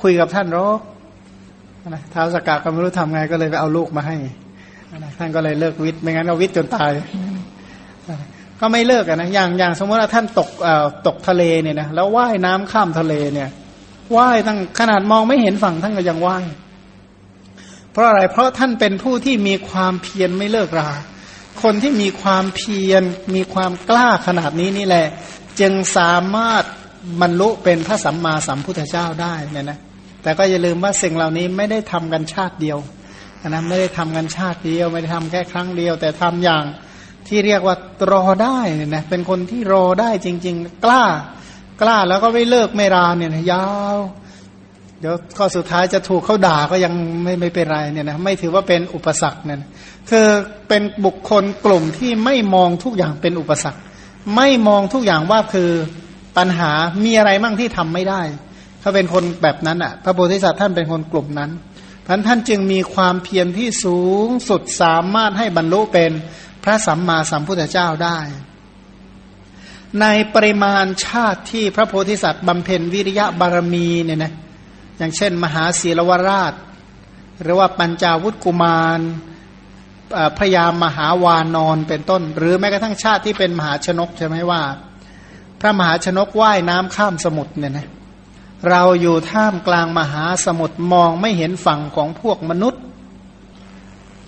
[0.00, 0.78] คุยกับท่านหรอก
[1.88, 4.16] นะท้าวสกาก็ไม่รู้ทำไงก็เลยไปเอาลูกมาให้
[5.18, 6.90] ท่านก็เลยเลิกวิทย์ไม่งั้นเอาวิทย์จนตาย
[8.60, 10.50] ก็ไม่เลิกนะอย่างอย่างสมมติว่าท่านตก
[11.06, 13.48] ตกทะเลเนี่ยนะแล้วว่ายน้ำข้ามทะเลเนี่ย
[14.16, 16.44] ว่ายตั้งขนาดมองไม่เห็นฝั่งท่านก็ยังว่าย
[17.92, 20.90] เพราะอะไรเพราะท่านเป็นผู้ที่มีความเพียรไม่เลิกรา
[21.62, 23.02] คนที่มีความเพียร
[23.34, 25.06] มีความกล้าขนาดนี้นี่แหละ
[25.60, 26.64] จึงสามารถ
[27.20, 29.78] บรรลุเป็นพระสัมมาสัมพุทธเจ้าได้เนี่ยนะ
[30.22, 32.78] แต่ก็อย่าลืมว่าสิ่งเหล่านี้ไม่ได้ทำกันชาติเดียว
[33.48, 36.64] นะไม่ได้ทำกันชาติเดียวไม่ได้ทำแค่ครั้งเดียว แต่ทำอย่าง
[37.28, 37.76] ที่เรียกว่า
[38.10, 41.04] รอได้เนี่ยนะเป็นคนที่รอได้จริง ๆ กล้า
[41.82, 43.98] กล้าแล้วก็ไม่เลิกไม่ราเนี่ยนะยาว
[45.06, 46.92] ดี๋ยวก็สุดท้ายจะถูกเขาด่าก็ยัง
[47.22, 49.58] ไม่ไม่เป็นไรเนี่ยนะไม่ถือว่าเป็นอุปสรรคเนี่ย
[50.10, 50.26] คือ
[50.68, 53.80] เป็นบุคคลกลุ่มที่ไม่มองทุกอย่างเป็นอุปสรรค
[54.36, 55.70] ไม่มองทุกอย่างว่าคือ
[56.36, 56.72] ปัญหา
[57.04, 58.22] มีอะไรมั่งที่ทำไม่ได้
[58.82, 61.50] ถ้าเป็นคนแบบนั้นอะ พระโพธิสัตว์ท่านเป็นคนกลุ่มนั้น
[62.06, 66.10] พันท่านจึงมีความเพียรที่สูงสุดสามารถให้บรรลุเป็น
[66.64, 68.18] พระสัมมาสัมพุทธเจ้าได้
[70.00, 74.32] ในปริมาณชาติที่พระโพธิสัตว์บำเพ็ญวิริยะบารมีเนี่ยนะ
[74.98, 76.54] อย่างเช่น มหาศีลวราช
[77.42, 79.00] หรือว่าปัญจาวุฒกุมาร
[80.38, 84.62] พระยามหาวานอนเป็นต้น หรือแม้กระทั่งชาติที่เป็นมหาชนกใช่ไหมว่า
[85.60, 87.88] พระมหาชนกว่ายน้ำข้ามสมุทรเนี่ยนะ
[88.70, 92.82] เราอยู่ท่ามกลางมหาสมุทรมองไม่เห็นฝั่งของพวกมนุษย์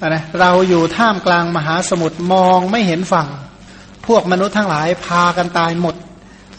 [0.06, 3.28] นะเราอยู่ท่ามกลางมหาสมุทรมองไม่เห็นฝั่ง
[4.06, 5.94] พวกมนุษย์ทั้งหลายพากันตายหมด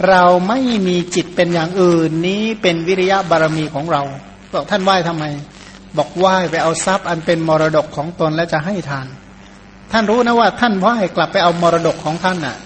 [0.09, 4.01] เราไม่มีจิตเป็นอย่างอื่นนี้เป็นวิริยะบารมีของเรา
[4.53, 5.25] บอกท่านไหว้ทำไม
[5.97, 9.07] บอกไหว้ไปเอาทรัพย์อันเป็นมรดกของตนและจะให้ทาน
[9.91, 12.57] ท่านรู้นะว่าท่านไหว้กลับไปเอามรดกของท่านน่ะ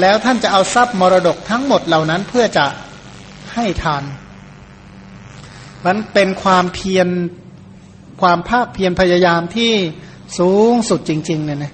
[0.00, 2.66] แล้วท่านจะเอาทรัพย์มรดกทั้งหมดเหล่านั้นเพื่อจะ
[3.54, 4.02] ให้ทาน
[5.86, 7.08] มันเป็นความเพียร
[8.20, 9.72] ความภาคเพียรพยายามที่
[10.38, 11.72] สูงสุดจริงๆเนี่ยนะ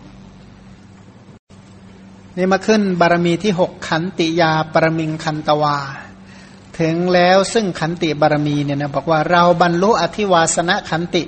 [2.36, 5.78] นี่มาขึ้นบารมีที่หกขันติยาปรมิงคันตวา
[6.80, 11.22] ถึงแล้วซึ่งขันติบารมีเนี่ยนะบอกว่าเราบรรลุอธิวาสนะขันติ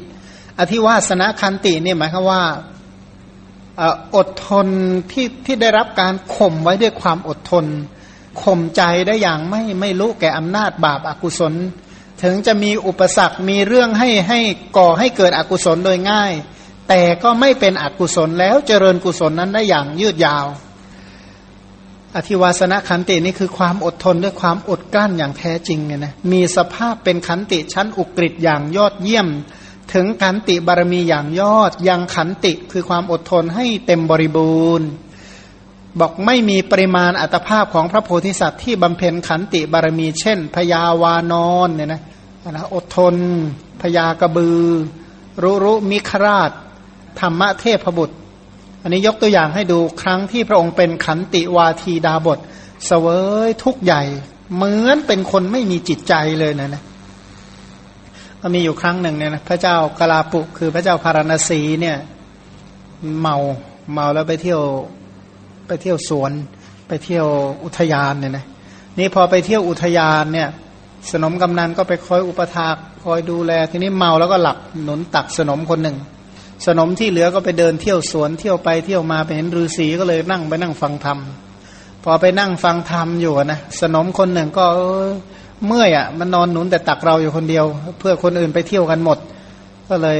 [0.61, 2.43] อธิวาสนะขันติเนี่ยหมายความว่า
[4.17, 4.69] อดทน
[5.13, 7.67] ที่ที่ได้รับการข่มไว้ด้วยความอดทน
[8.43, 11.55] ข่มใจได้อย่างไม่ไม่รู้แก่อำนาจบาปอากุศล
[12.23, 14.41] ถึงจะมีอุปสรรคมีเรื่องให้ให้
[14.77, 16.33] ก่อให้เกิดอกุศลโดยง่าย
[16.89, 20.47] แต่ก็ไม่เป็นอกุศลแล้วเจริญกุศลนั้นได้อย่างยืดยาว
[22.17, 29.29] อธิวาสนขันตินี่คือความอดทนด้วยความอดกลั้นอย่างแท้จริงไงนะมีสภาพเป็นขันติชั้นอุกฤษอย่างยอดเยี่ยม
[29.95, 34.89] ถึงขันติบารมีอย่างยอดยังขันติคือความอดทนให้เต็มบริบูรณ์
[36.01, 42.03] บอกไม่มีปริมาณอัตภาพของพระโพธิสัตว์ที่บำเพ็ญขันติบารมีเช่นพยาวานอนเนี่ยนะ
[42.51, 43.15] นะอดทน
[43.81, 44.63] พยากระบือ
[45.43, 46.51] รุรุมิคราช
[47.21, 48.17] ธรรมะเทพบุตร
[48.87, 52.39] อันนี้ยกตัวอย่างให้ดูครั้งที่พระองค์เป็นขันติวาทีดาบท
[52.87, 53.07] เสว
[53.47, 54.03] ยทุกใหญ่
[54.55, 56.83] เหมือนเป็นคนไม่มีจิตใจเลยนะนะ
[58.41, 61.97] ก็มีอยู่ครั้งหนึ่งเนี่ยนะพระเจ้ากลาปุคือพระเจ้าพารณสีเนี่ย
[63.21, 63.37] เมา
[63.93, 64.61] เมาแล้วไปเที่ยว
[65.69, 66.33] ไปเที่ยวสวน
[66.89, 67.27] ไปเที่ยว
[67.65, 68.45] อุทยานเนี่ยนะ
[68.99, 70.49] นี่พอไปเที่ยวอุทยานเนี่ย
[71.11, 75.97] สนมกำนันก็ไปคอยอุปถากคอยดูแล ทีนี้เมาแล้วก็หลับหนุนตักสนมคนหนึ่ง
[76.67, 81.19] สนมที่เหลือก็ไปเดินเที่ยวสวนเที่ยวไปเที่ยวมาไปเห็นฤาษีก็เลยนั่งไปนั่งฟังธรรม
[82.05, 84.67] พอไปนั่งฟังธรรมอยู่นะสนมคนหนึ่งก็
[85.67, 87.65] เมื่อยอะมันนอนหนุนแต่ตักเราอยู่คนเดียว
[87.99, 89.19] เพื่อคนอื่นไปเที่ยวกันหมด
[89.89, 90.19] ก็เลย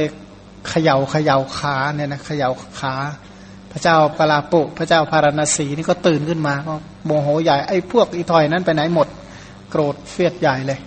[0.69, 2.93] เขย่าเขย่าขาเนี่ยนะเขย่าขา
[3.71, 6.73] พระเจ้ากลาปุพระเจ้าพารณสีนี่ก็ตื่นขึ้นมาก็
[7.05, 9.07] โมโหใหญ่ไอ้พวกอีถอยนั้นไปไหนหมด
[9.71, 10.79] โกรธเฟียดใหญ่เลย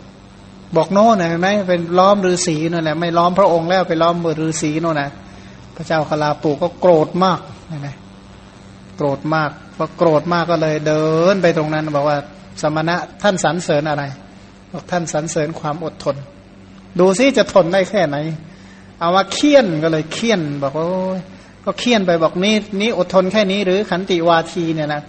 [0.77, 5.11] บอกโน่นเห็นไหมเป็นล้อมฤาษีนั่นแหละไม่ล้อมพระองค์แล้วไปล้อมเบอร์ฤาษีโน่นนะ
[5.81, 7.97] ระเจ้ากลาปุก็โกรธมากนะนะ
[8.97, 12.19] โกรธมากพอโกรธมากก็เลยเดินไปตรงนั้นบอกว่า
[12.63, 14.05] สมณะท่านสรรเสริญอะไร
[14.73, 16.17] บอกท่านสรรเสริญความอดทน
[16.99, 18.17] ดูซิจะทนได้แค่ไหน
[18.99, 20.87] เอาว่าเคี่ยนก็เลยเคี่ยนบอกว่า
[21.65, 25.03] ก็เคี่ยนไปบอกนี่นี่อดทนแค่นี้หรือขันติวาทีเนี่ยนะ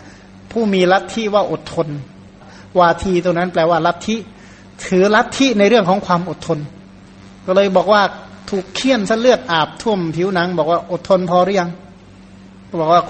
[0.52, 1.88] ผู้มีลัทธิว่าอดทน
[2.80, 4.16] วาทีตรงนั้นแปลว่าลัทธิ
[4.86, 6.60] ถือลัทธิในเรื่องของความอดทน
[7.46, 8.02] ก็เลยบอกว่า
[8.50, 11.70] ถูกเคี่ยนซะเลือดอาบท่วมผิวหนัง บอกว่าอดทนพอหรือยัง
[12.82, 13.02] บอกว่า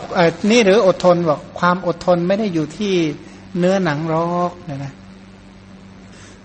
[0.52, 2.94] นี่หรืออดทนบอกความอดทนไม่ได้อยู่ที่
[3.60, 4.94] เนื้อหนังรอกเนี่ยนะ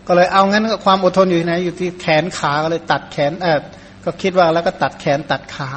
[0.06, 3.60] ก็เลยเอางั้นก็ความอดทนอยู่ไหนอยู่ที่แขนขาก็เลยตัดแขนเออ
[4.04, 5.70] ก็คิดว่าแล้วก็ตัดแขนตัดขา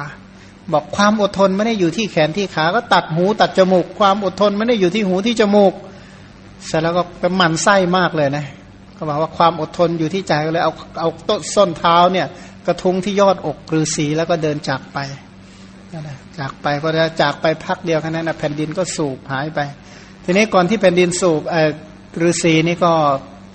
[0.72, 5.72] บอกความอดทนไม่ได้อยู่ที่แขนที่ขาก็ตัดหูตัดจมูก ความอดทนไม่ได้อยู่ที่หูที่จมูก
[6.66, 8.46] เสร็จแล้วก็เป็นหมันไส้มากเลยนะ
[8.96, 12.26] ก็บอกว่าความอดทนอยู่ที่ใจก็เลยเอาเอาต้นส้นเท้าเนี่ย
[12.66, 14.98] กระทุ้งที่ยอดอกฤาษีแล้วก็เดินจากไป
[16.38, 19.60] จากไปก็จะจากไปพักเดียวแค่นั้นนะแผ่นดินก็สูบหายไป
[20.24, 21.70] ทีนี้ก่อนที่แผ่นดินสูบเออ
[22.28, 22.92] ฤาษีนี่ก็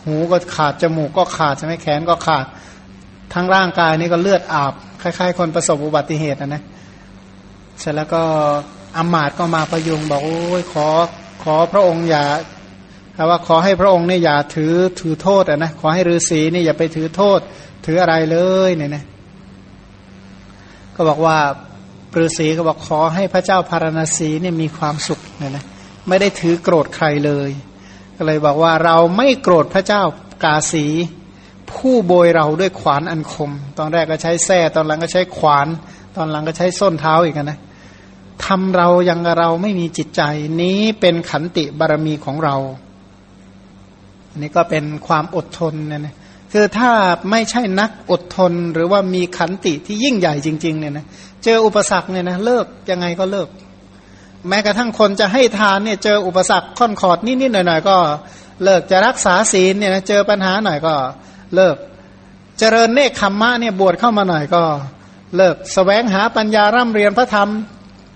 [0.06, 2.46] หูก็ขาดจมูกก็ขาดใช่ไหมแขนก็ขาด
[3.34, 6.64] ทั้งร่างกายนี่ก็เลือดอาบคล้าย ๆ คนประสบอุบัติเหตุนะนะ
[7.80, 8.22] เสร็จแล้วก็
[8.98, 10.88] อามาตก็มาประยุงบอกโอ้ยขอ
[11.44, 12.26] ขอพระองค์อย่า
[13.30, 17.40] ว่าขอให้พระองค์เนี่ยอย่าถือถือโทษอะนะขอให้ฤาษีนี่อย่าไปถือโทษ
[17.86, 19.04] ถืออะไรเลยเนี่ยนะ
[20.96, 21.38] ก็บอกว่า
[22.18, 25.66] ฤาษีก็บอกขอให้พระเจ้าพารณสีเนี่ยมีความสุขเนี่ยนะ
[26.08, 27.50] ไม่ได้ถือโกรธใครเลย
[28.18, 30.02] ก็เลยบอกว่าเราไม่โกรธพระเจ้า
[30.44, 30.86] กาสี
[31.72, 35.68] ผู้โบยเราด้วยขวานอันคม ตอนแรกก็ใช้แส้ตอนหลังก็ใช้ขวาน
[36.16, 37.60] ตอนหลังก็ใช้ส้นเท้าอีกนะ
[38.46, 40.22] ทำเรายังเราไม่มีจิตใจ
[40.62, 42.56] นี้เป็นขันติบารมีของเรา
[44.30, 46.16] อันนี้ก็เป็นความอดทนเนะนะ
[46.58, 46.92] คือถ้า
[47.32, 51.06] ไม่ใช่นักอดทนหรือว่ามีขันติที่ยิ่งใหญ่จริง ๆ เนี่ยนะ
[51.44, 53.48] เจออุปสรรคเนี่ยนะเลิกยังไงก็เลิก
[54.48, 57.98] แม้กระทั่งคนจะให้ทานเนี่ยเจออุปสรรคค่อนขอดนิดๆหน่อยๆก็
[58.64, 60.94] เลิกจะรักษาศีลเนี่ยนะเจอปัญหาหน่อยก็
[61.56, 61.76] เลิก
[62.60, 64.64] เจริญเนคขมมะเนี่ยบวชเข้ามาหน่อยก็
[65.38, 67.50] เลิกสแสวงหาปัญญาร่ำเรียนพระธรรม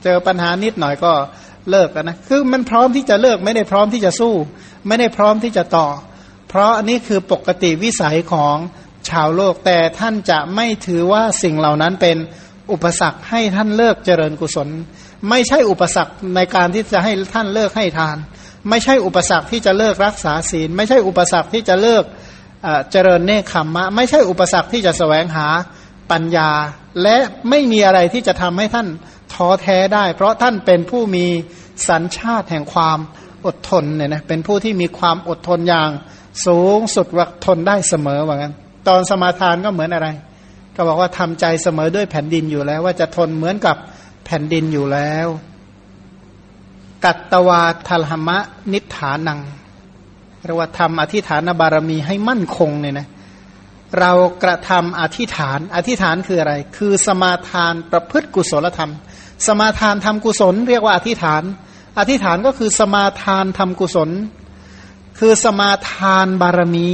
[0.03, 1.11] เจอปัญหานิดหน่อยก็
[1.69, 4.33] เลิกนะคือมันพร้อมที่จะเลิกไม่ได้พร้อมที่จะสู้
[4.87, 5.87] ไม่ได้พร้อมที่จะต่อ
[6.49, 8.55] เพราะอันนี้คือปกติวิสัยของ
[9.09, 12.17] ชาวโลกแต่ท่านจะไม่ถือว่าสิ่งเหล่านั้นเป็น
[12.71, 14.67] อุปสรรคให้ท่านเลิกเจริญกุศล
[15.29, 18.17] ไม่ใช่อุปสรรคในการที่จะให้ท่านเลิกให้ทาน
[18.69, 22.03] ไม่ใช่อุปสรรคที่จะเลิกรักษาศีล ไม่ใช่อุปสรรคที่จะเลิก
[22.91, 25.47] เจริญเนคขมมะ ไม่ใช่อุปสรรคที่จะแสวงหา
[26.11, 26.49] ปัญญา
[27.03, 27.17] และ
[27.49, 28.87] ไม่มีอะไรที่จะทำให้ท่าน
[29.33, 31.25] ท้อแท้ได้ เพราะท่านเป็นผู้มี
[31.89, 32.99] สัญชาติแห่งความ
[33.45, 35.89] อดทนเนี่ยนะเป็นผู้ที่มีความอดทนอย่าง
[36.45, 38.53] สูงสุดว่าทนได้เสมอว่างั้น
[38.87, 40.07] ตอนสมาทานก็เหมือนอะไร
[40.75, 43.75] ก็บอกว่าทำใจเสมอด้วยแผ่นดินอยู่แล้ว ว่าจะทนเหมือนกับ
[44.25, 45.27] แผ่นดินอยู่แล้ว
[47.05, 48.37] กัตตวาทลหมะ
[48.73, 49.39] นิฐานัง
[50.45, 53.07] เรียกว่าทำอธิฐานบารมีให้มั่นคงเนี่ยนะ
[53.99, 54.11] เรา
[54.43, 58.91] กระทำอธิฐาน อธิฐานคืออะไร คือสมาทานประพฤติกุศลธรรม
[59.47, 61.43] สมาทานทำกุศล เรียกว่าอธิฐาน
[61.99, 64.09] อธิฐานก็คือสมาทานทำกุศล
[65.19, 66.93] คือสมาทานบารมี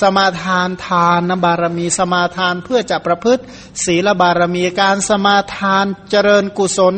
[0.00, 3.42] สมาทานทานบารมี สมาทานเพื่อจะประพฤติ
[3.84, 6.96] ศีลบารมีการสมาทานเจริญกุศล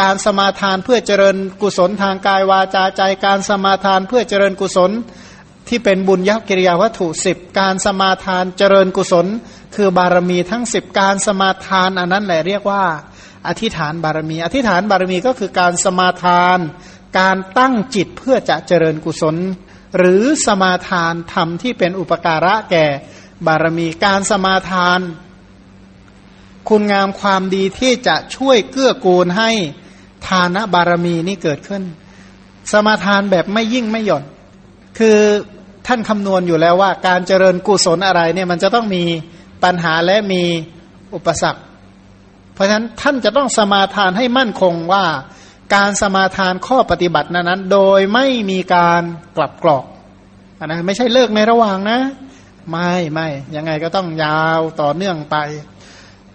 [0.00, 4.90] การสมาทานเพื่อเจริญกุศลทางกายวาจาใจ การสมาทานเพื่อเจริญกุศล
[5.68, 9.26] ที่เป็นบุญยักกิริยาวัตถุสิบการสมาทานเจริญกุศล
[9.76, 12.84] คือบารมีทั้งสิบการสมาทานอันนั้นแหละเรียกว่า
[13.48, 16.58] อธิษฐานบารมี อธิษฐานบารมีก็คือการสมาทาน
[17.18, 19.36] การตั้งจิตเพื่อจะเจริญกุศล
[19.98, 22.86] หรือสมาทานธรรมที่เป็นอุปการะแก่
[23.46, 25.00] บารมีการสมาทาน
[26.68, 29.50] คุณงามความดีที่จะช่วยเกื้อกูลให้
[30.28, 31.82] ทานบารมีนี่เกิดขึ้น
[32.72, 34.24] สมาทานแบบไม่ยิ่งไม่หย่อน
[34.98, 35.18] คือ
[35.86, 39.04] ท่านคำนวณอยู่แล้วว่า การเจริญกุศลอะไรเนี่ยมันจะต้องมี
[39.64, 40.42] ปัญหาและมี
[41.14, 41.60] อุปสรรค
[42.54, 45.04] เพราะฉะนั้นท่านจะต้องสมาทานให้มั่นคงว่า
[45.74, 49.02] การสมาทานข้อปฏิบัตินั้นโดยไม่มีการ
[49.36, 49.84] กลับกรอก
[50.64, 52.00] นะไม่ใช่เลิกในระหว่างนะ
[52.70, 55.36] ไม่ไม่ยังไงก็ต้องยาวต่อเนื่องไป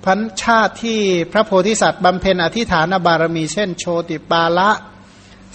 [0.06, 1.00] พันชาติที่
[1.32, 4.72] พระโพธิสัตว์บำเพ็ญอธิฐานบารมีเช่นโชติปาละ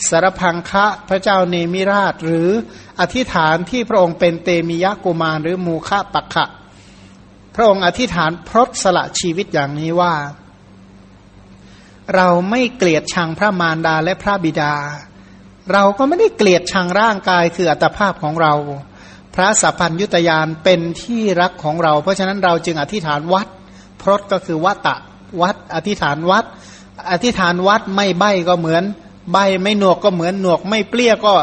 [0.09, 2.51] สารพังคะพระเจ้าเนมิราช หรือ
[3.01, 6.47] อธิฐานที่พระองค์เป็นเตมิยะกุมารหรือมูคะปักขะ
[7.55, 10.15] พระองค์อธิฐานพรตสละชีวิตอย่างนี้ว่า
[12.15, 14.75] เราไม่เกลียดชังพระมารดาและพระบิดา
[15.73, 18.53] เราก็ไม่ได้เกลียดชังร่างกายคืออัตภาพของเรา
[19.35, 23.47] พระสัพพัญยุตยานเป็นที่รักของเรา เพราะฉะนั้นเราจึงอธิษฐานวัด
[24.03, 24.97] พรตก็คือวัตตะ
[25.43, 26.45] วัด อธิษฐานวัด
[27.11, 28.85] อธิษฐานวัดไม่ใบก็เหมือน
[29.33, 31.35] ใบไม่หนวกก็เหมือนหนวก ไม่เปรี้ยก็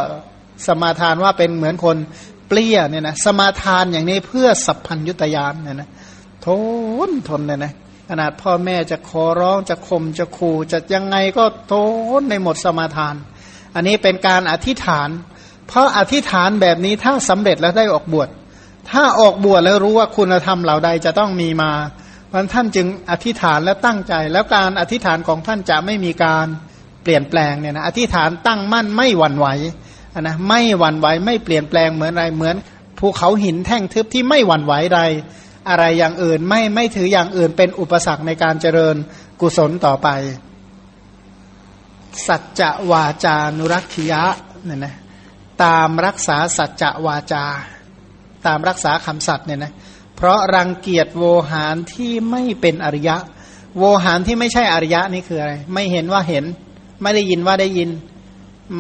[0.68, 1.98] สมาทานว่าเป็นเหมือนคน
[2.48, 5.90] เปรี้ยเนี่ยนะสมาทานอย่างนี้เพื่อสัพพัญยุตยานเนี่ยนะ
[6.46, 6.48] ท
[7.10, 7.74] นทนเนี่ยนะ
[8.10, 11.74] ขนาดพ่อแม่จะขอร้องจะข่มจะขู่จะยังไงก็โท
[12.20, 13.16] นในหมดสมาทาน
[13.76, 15.10] อันนี้เป็นการอธิษฐาน
[15.68, 18.30] เพราะอธิษฐานแบบนี้ถ้าสำเร็จแล้วได้ออกบวช
[18.92, 21.72] ถ้าออกบวชแล้วรู้ว่าคุณธรรมเหล่าใดจะต้องมีมา
[22.28, 26.48] เพราะท่านจึงอธิษฐานและตั้งใจ แล้วการอธิษฐานของท่านจะไม่มีการ
[27.04, 29.48] เปลี่ยนแปลงเนี่ยนะอธิษฐานตั้งมั่นไม่หวั่นไหว
[30.22, 32.56] นะไม่หวั่นไหวไม่เปลี่ยนแปลงเหมือนอะไรเหมือน
[33.00, 35.00] ภูเขาหินแท่งทึบที่ไม่หวั่นไหวใด
[35.70, 38.96] อะไรอย่างอื่นไม่ไม่ถืออย่างอื่นเป็นอุปสรรคในการเจริญ
[39.42, 40.08] กุศลต่อไป
[42.28, 44.24] สัจจะวาจานุรักษิยะ
[44.66, 44.96] เนี่ยนะ
[45.64, 47.46] ตามรักษาสัจจะวาจา
[48.46, 49.74] ตามรักษาคำสัตย์เนี่ยนะ
[50.16, 53.18] เพราะรังเกียจโวหารที่ไม่เป็นอริยะ
[53.78, 56.46] โวหารที่ไม่ใช่อริยะนี่คืออะไร ไม่เห็นว่าเห็น
[57.02, 57.90] ไม่ได้ยินว่าได้ยิน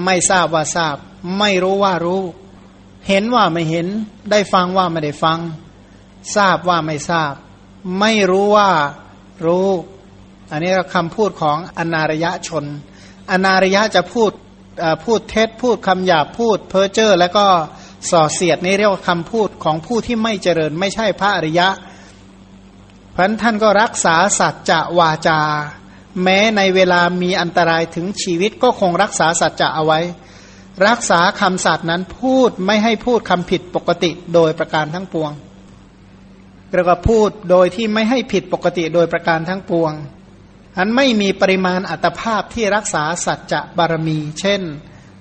[0.05, 0.95] ไม่ทราบว่าทราบ
[1.39, 2.23] ไม่รู้ว่ารู้
[3.07, 3.87] เห็นว่าไม่เห็น
[4.31, 5.39] ได้ฟังว่าไม่ได้ฟัง
[6.35, 7.33] ทราบว่าไม่ทราบ
[7.99, 8.71] ไม่รู้ว่า
[9.45, 9.69] รู้
[10.51, 12.65] อันนี้คำพูดของอนารยะชน
[13.31, 14.31] อนารยะจะพูด
[15.03, 17.45] พูดเท็จพูดคำหยาบพูดเพ้อเจ้อแล้วก็
[18.09, 21.67] ส่อเสียดนี่เรียกว่าคำพูดของผู้ที่ไม่เจริญ ไม่ใช่พระอริยะ
[23.11, 25.41] เพราะท่านก็รักษาสัจจะวาจา
[26.23, 29.99] แม้ในเวลามีอันตรายถึงชีวิตก็คงรักษาสัจจะเอาไว้
[30.87, 35.31] รักษาคำสัตย์นั้นพูดไม่ให้พูดคำผิดปกติโดยประการทั้งปวง
[36.75, 39.93] เรียกว่าพูดโดยที่ไม่ให้ผิดปกติโดยประการทั้งปวง
[40.77, 44.61] อันไม่มีปริมาณอัตภาพที่รักษาสัจจะบารมี เช่น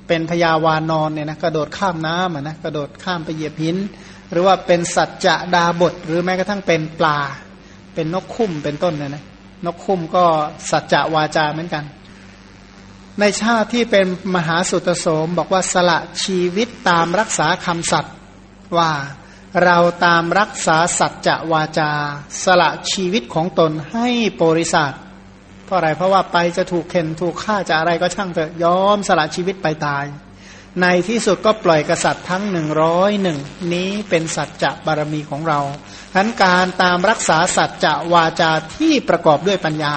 [0.08, 3.76] เป็นพยาวานอนเนี่ยนะกระโดดข้ามน้ำนะกระโดดข้ามไปเหยียบหิน
[4.30, 7.18] หรือว่าเป็นสัจจะดาบท หรือแม้กระทั่งเป็นปลา
[7.94, 9.24] เป็นนกคุ้มเป็นต้นเนี่ยนะ
[9.66, 10.24] นกคุ้มก็
[10.70, 11.84] สัจจะวาจาเหมือนกัน
[13.20, 18.14] ในชาติที่เป็นมหาสุตโสมบอกว่าสละชีวิตตามรักษาคำสัตย์
[18.76, 18.90] ว่า
[19.64, 21.90] เราตามรักษาสัจจะวาจา
[22.44, 24.08] สละชีวิตของตนให้
[24.42, 24.92] บริษัท
[25.64, 30.04] เพราะอะไรเพราะว่าไปจะถูกเข็นถูกฆ่าจะอะไรก็ช่างเถอะยอมสละชีวิตไปตาย
[30.80, 33.38] ในที่สุดก็ปล่อยกษัตริย์ทั้งหนึ่งร้อยหนึ่ง
[33.72, 35.60] นี้เป็นสัจจะบารมีของเรา
[36.14, 39.94] ทั้นการตามรักษาสัจจะวาจาที่ประกอบด้วยปัญญา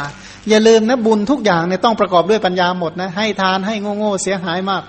[0.49, 4.83] อย่าลืมนะบุญทุกอย่างเนี่ยต้องประกอบด้วยปัญญาหมดนะให้ทานให้โง่โง่เสียหายมาก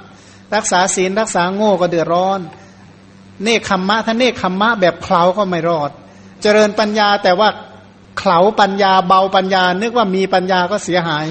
[0.55, 2.41] รักษาศีลรักษาโง่ก็เดือดร้อน
[3.45, 5.91] เนคขมมะถ้าเนคขมมะแบบเคลาก็ไม่รอด
[6.43, 7.49] เจริญปัญญาแต่ว่า
[8.19, 11.27] เข่าปัญญาเบาปัญญา นึกว่ามีปัญญาก็เสียหาย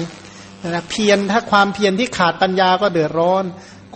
[0.68, 3.44] นะเพียรถ้าความเพียรที่ขาดปัญญาก็เดือดร้อน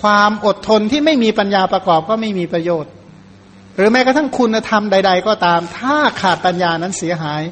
[0.02, 2.92] ความอดทนที่ไม่มีปัญญาประกอบก็ไม่มีประโยชน์
[3.76, 7.42] หรือแม้กระทั่งคุณธรรมใด ๆ ก็ตาม ถ้าขาดปัญญานั้นเสียหาย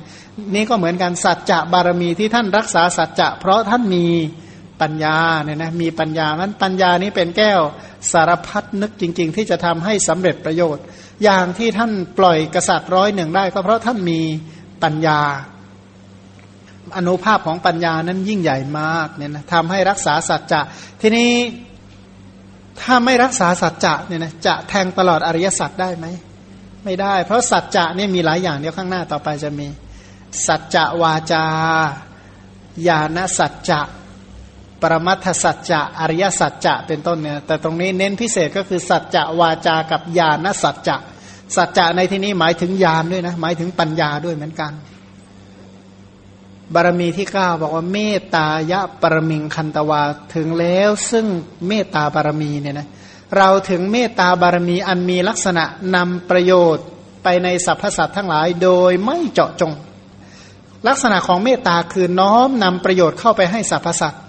[0.55, 4.07] นี่ก็เหมือนกันสัจจะบารมีที่ท่านรักษาสัจจะเพราะท่านมี
[4.81, 7.61] ปัญญาเนี่ยนะมีปัญญานั้นปัญญานี้เป็นแก้ว
[8.13, 10.85] สารพัดนึกจริง ๆ ที่จะทำให้สำเร็จประโยชน์
[11.25, 14.21] อย่างที่ท่านปล่อยกษัตริย์ร้อยหนึ่งได้ ก็เพราะท่านมี
[14.83, 15.21] ปัญญา
[16.97, 20.61] อนุภาพของปัญญานั้นยิ่งใหญ่มากเนี่ยนะทำให้รักษาสัจจะ
[21.01, 21.33] ทีนี้
[22.81, 26.07] ถ้าไม่รักษาสัจจะเนี่ยนะจะแทงตลอดอริยสัจได้ไหม
[26.85, 29.67] ไม่ได้ เพราะสัจจะเนี่ยมีหลายอย่างเดี๋ยวข้างหน้าต่อไปจะมี
[30.47, 31.45] สัจจะวาจา
[32.87, 33.81] ญาณสัจจะ
[34.83, 40.97] ปรมัตถสัจจะอริยสัจจะเป็นต้นเนี่ยแต่ตรงนี้เน้นพิเศษก็คือสัจจะวาจากับญาณสัจจะ
[41.57, 44.73] สัจจะในที่นี้หมายถึงญาณด้วยนะหมายถึงปัญญาด้วยเหมือนกัน
[46.75, 50.03] บารมีที่เก้าบอกว่าเมตตายะปรมิงคันตวา
[50.35, 51.27] ถึงแล้วซึ่ง
[51.69, 52.89] เมตตาบารมีเนี่ยนะ
[53.37, 55.65] เราถึงเมตตาบารมีอันมีลักษณะ
[55.95, 56.85] นำประโยชน์
[57.23, 59.73] ไปในสรรพสัตว์ทั้งหลายโดยไม่เจาะจง
[60.89, 64.23] ลักษณะของเมตตาคือน้อมนำประโยชน์เข้าไปให้สรรพสัตว์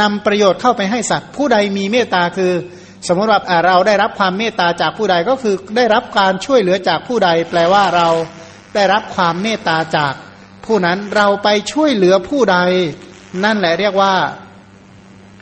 [0.00, 2.52] นำประโยชน์เข้าไปให้สัตว์ ผู้ใดมีเมตตาคือ
[3.08, 8.08] สมมติว่าเราได้รับความเมตตาจากผู้ใดก็คือได้รับการช่วยเหลือจากผู้ใด แปลว่าเรา
[8.74, 10.12] ได้รับความเมตตาจาก
[10.66, 12.58] ผู้นั้นเราไปช่วยเหลือผู้ใด
[13.44, 14.14] นั่นแหละเรียกว่า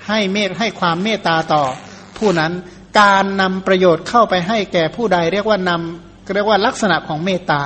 [0.09, 1.65] ให้เมตให้ความเมตตาต่อ
[2.19, 2.53] ผู้นั้น
[3.01, 7.63] การนำประโยชน์เข้าไปให้แก่ผู้ใด เรียกว่านำเรียกว่าลักษณะของเมตตา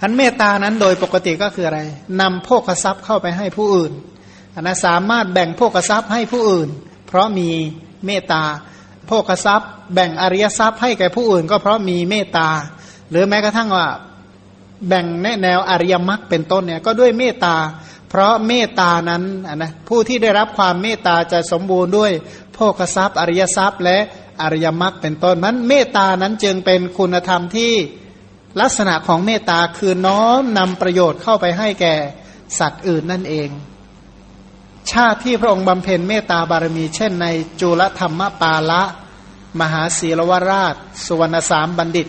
[0.00, 1.80] อันเมตตานั้นโดยปกติก็คืออะไร
[2.20, 3.92] นำโภคทรัพย์เข้าไปให้ผู้อื่น
[4.60, 6.68] นะสามารถแบ่งโภกทรัพย์ให้ผู้อื่น
[7.06, 7.48] เพราะมี
[8.06, 8.42] เมตตา
[9.06, 12.48] โภกทรัพย์ แบ่งอริยทรัพย์ให้แก่ผู้อื่น ก็เพราะมีเมตตา
[13.10, 13.86] หรือแม้กระทั่งว่า
[14.88, 17.56] แบ่งในแนวอริยมรรคเป็นต้นเนี่ยก็ด้วยเมตตา
[18.10, 19.22] เพราะเมตตานั้น
[19.56, 22.12] นะผู้ที่ได้รับความเมตตาจะสมบูรณ์ด้วย
[22.54, 23.98] โภกทรัพย์ อริยทรัพย์ และ
[24.42, 27.72] อริยมรรคเป็นต้นนั้นเมตตานั้นจึงเป็นคุณธรรมที่
[28.60, 31.94] ลักษณะของเมตตาคือน้อมนำประโยชน์เข้าไปให้แก่
[32.58, 33.48] สัตว์อื่นนั่นเอง
[34.90, 37.26] ชาติที่พระองค์บำเพ็ญเมตตาบารมี เช่นใน
[37.60, 38.82] จุลธรรมปาละ
[39.60, 40.74] มหาศีลวราช
[41.06, 42.08] สุวรรณสามบัณฑิต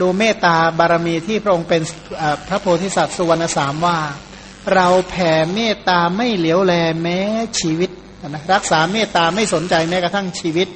[0.00, 1.82] ดูเมตตาบารมีที่พระองค์เป็น
[2.48, 3.98] พระโพธิสัตว์สุวรรณสามว่า
[4.74, 6.72] เราแผ่เมตตาไม่เหลียวแล
[7.02, 7.18] แม้
[7.60, 7.90] ชีวิต
[8.28, 10.68] นะรักษาเมตตาไม่สนใจแม้กระทั่งชีวิต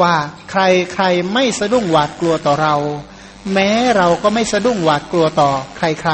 [0.00, 0.14] ว่า
[0.50, 0.62] ใคร
[0.94, 2.76] ใครไม่สะดุ้งหวาดกลัวต่อเรา
[3.52, 6.12] แม้เราก็ไม่สะดุ้งหวาดกลัวต่อใครใคร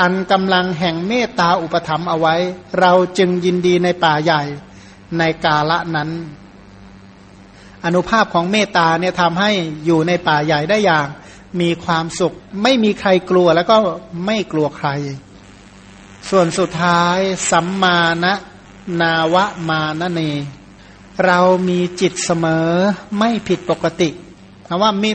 [0.00, 2.34] อันกำลังแห่งเมตตาอุปถัมเอาไว้
[2.80, 4.42] เราจึงยินดีในป่าใหญ่
[5.18, 6.10] ในกาละนั้น
[7.84, 9.50] อนุภาพของเมตตาเนี่ยทำให้
[9.84, 11.06] อยู่ในป่าใหญ่ได้อย่าง
[11.60, 13.76] มีความสุข ไม่มีใครกลัวแล้วก็
[14.26, 14.88] ไม่กลัวใคร
[16.30, 17.18] ส่วนสุดท้าย
[17.50, 18.26] สัมมาณ
[19.00, 20.20] นาวะมานเน
[21.26, 22.68] เรามีจิตเสมอ
[23.18, 24.10] ไม่ผิดปกติ
[24.68, 25.10] คำว่ามี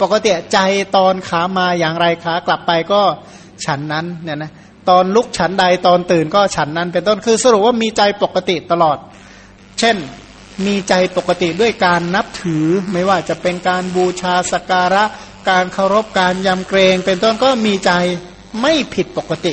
[0.00, 0.58] ปกติใจ
[0.96, 3.02] ตอนขามาอย่างไรขากลับไปก็
[3.66, 4.52] ฉันนั้นเนี่ยนะ
[4.88, 8.98] ตอนลุกฉันใดตอนตื่นก็ฉันนั้น เป็นต้นคือสรุปว่ามีใจปกติตลอด
[9.78, 9.96] เช่น
[10.66, 15.04] มีใจปกติด้วยการนับถือ ไม่ว่าจะเป็นการบูชาสการะ
[15.50, 17.92] การเคารพการยำเกรง เป็นต้นก็มีใจ
[18.60, 19.52] ไม่ผิดปกติ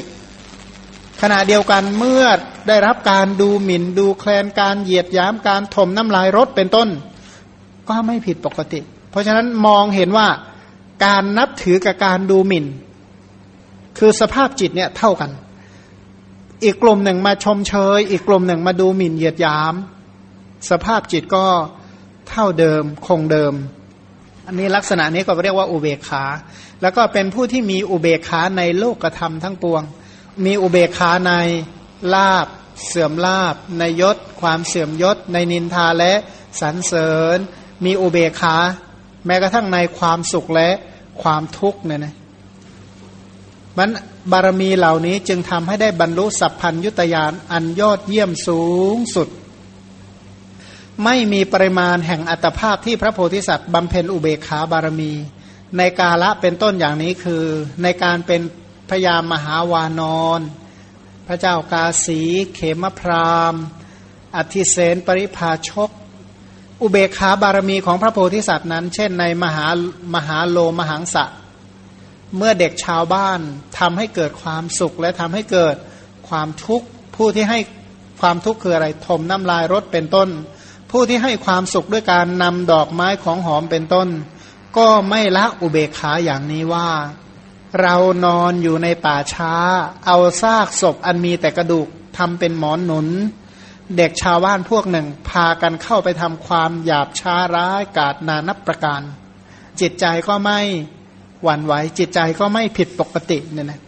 [1.21, 2.23] ขณะเดียวกันเมื่อ
[2.67, 6.89] ได้รับการดูหมิ่นดูแคลนการเหยียดย้ำการถมน้ำลายรถเป็นต้น
[7.89, 8.79] ก็ไม่ผิดปกติ
[9.09, 10.27] เพราะฉะนั้นมองเห็นว่า
[11.05, 12.65] การนับถือกับการดูหมิ่น
[13.99, 15.31] คือสภาพจิตเนี่ยเท่ากัน
[16.63, 19.73] อีกกลุ่มหนึ่งมาชมเชย อีกกลุ่มหนึ่งมาดูหมิ่นเหยียดยาม
[20.69, 21.45] สภาพจิตก็
[22.29, 23.53] เท่าเดิมคงเดิม
[24.47, 26.23] อันนี้ลักษณะนี้ก็เรียกว่าอุเบกขา
[26.81, 29.83] แล้วก็เป็นผู้ที่มีอุเบกขาในโลกธรรมทั้งปวง
[30.45, 31.33] มีอุเบกขาใน
[32.13, 32.47] ลาบ
[32.87, 36.13] เสื่อมลาบ ในยศ ความเสื่อมยศ ในนินทาและ
[36.61, 37.37] สรรเสริญ
[37.85, 38.55] มีอุเบกขา
[39.25, 40.69] แม้กระทั่งในความสุขและ
[41.21, 42.15] ความทุกข์เนี่ยนะ
[43.77, 43.89] มัน
[44.31, 48.63] บารมีเหล่านี้จึงทำให้ได้บรรลุสัพพัญยุตยานอันยอดเยี่ยมสู
[48.95, 49.27] งสุด
[51.03, 55.13] ไม่มีปริมาณแห่งอัตภาพที่พระโพธิสัตว์บำเพ็ญอุเบกขาบารมี
[55.77, 57.43] ในกาละเป็นต้นอย่างนี้คือ
[57.83, 58.41] ในการเป็น
[58.89, 60.41] พยามหาวานอน
[61.27, 62.21] พระเจ้ากาสี
[62.53, 63.55] เขมพราม
[64.35, 65.89] อธิเสนปริภาชก
[66.81, 69.67] อุเบกขาบารมีของพระโพธิสัตว์นั้น เช่นในมหา
[70.15, 71.25] มหาโลมหังสะ
[72.37, 73.39] เมื่อเด็กชาวบ้าน
[73.79, 75.75] ทำให้เกิดความสุขและทำให้เกิด
[76.29, 77.59] ความทุกข์ผู้ที่ให้
[78.21, 80.29] ความทุกข์คืออะไรทมน้ำลายรถเป็นต้น
[80.91, 84.07] ผู้ที่ให้ความสุขด้วยการนำดอกไม้ของหอมเป็นต้น
[84.77, 86.89] ก็ไม่ละอุเบกขาอย่างนี้ว่า
[87.81, 87.95] เรา
[88.25, 89.53] นอนอยู่ในป่าช้า
[90.05, 91.87] เอาซากศพอันมีแต่กระดูก
[92.17, 93.07] ทำเป็นหมอนหนุน
[93.97, 99.01] เด็กชาวบ้านพวกหนึ่ง พากันเข้าไปทำความหยาบช้าร้ายกาดนานับประการ
[99.79, 100.59] จิตใจก็ไม่
[101.43, 103.81] หวั่นไหวจิตใจก็ไม่ผิดปกติเนี่ยนะ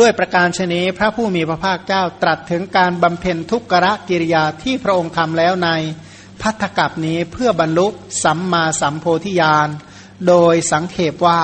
[0.00, 5.70] ด้วยประการชนี้พระผู้มีพระภาคเจ้าตรัสถึงการบำเพ็ญทุกขรกิริยาที่พระองค์ทำแล้วใน
[6.42, 7.86] พัทธกับนี้เพื่อบรรลุ
[8.24, 9.68] สัมมาสัมโพธิญาณ
[10.28, 11.42] โดยสังเขปว่า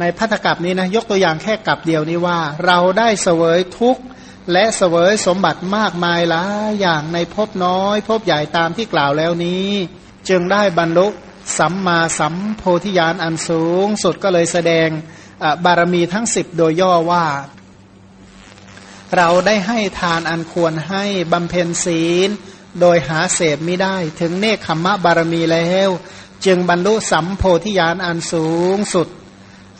[0.00, 4.02] ในพัทธกับนี้นะยกตัวอย่างแค่กับเดียวนี้ว่า เราได้เสวยทุกข์
[4.52, 9.66] และเสวยสมบัติมากมายหลายอย่างในภพน้อยภพใหญ่ตามที่กล่าวแล้วนี้
[10.28, 11.08] จึงได้บรรลุ
[11.58, 14.88] สัมมาสัมโพธิญาณอันสูงสุดก็เลยแสดง
[15.64, 17.26] บารมีทั้งสิบโดยย่อว่า
[19.16, 22.28] เราได้ให้ทานอันควรให้บำเพ็ญศีล
[22.80, 25.90] โดยหาเศษไม่ได้ ถึงเนคขมะบารมีแล้ว
[26.46, 29.08] จึงบรรลุสัมโพธิญาณอันสูงสุด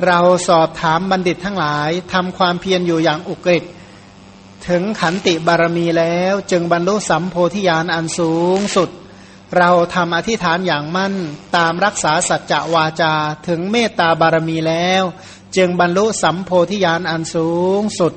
[0.06, 3.64] เราสอบถามบัณฑิตทั้งหลายทำความเพียรอยู่อย่างอุกฤษ
[4.68, 8.90] ถึงขันติบารมีแล้ว จึงบรรลุสัมโพธิญาณอันสูงสุด
[9.58, 11.14] เราทำอธิษฐานอย่างมั่น
[11.56, 13.14] ตามรักษาสัจจะวาจา
[13.48, 15.02] ถึงเมตตาบารมีแล้ว
[15.56, 17.50] จึงบรรลุสัมโพธิญาณอันสู
[17.80, 18.12] งสุด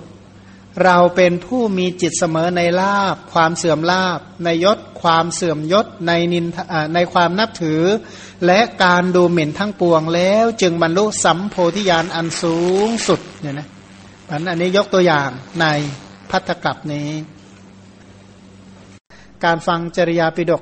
[0.83, 6.45] เราเป็นผู้มีจิตเสมอในลาบ ความเสื่อมลาบ ในยศ ความเสื่อมยศในนิน
[6.93, 7.81] ในความนับถือ
[8.45, 12.57] และการดูหมิ่นทั้งปวงแล้ว จึงบรรลุสัมโพธิญาณอันสู
[12.87, 13.67] งสุดเนี่ยนะ
[14.29, 15.29] อันนี้ยกตัวอย่าง
[15.61, 15.65] ใน
[16.29, 17.09] พัทธกับนี้
[19.43, 20.61] การฟังจริยาปิดก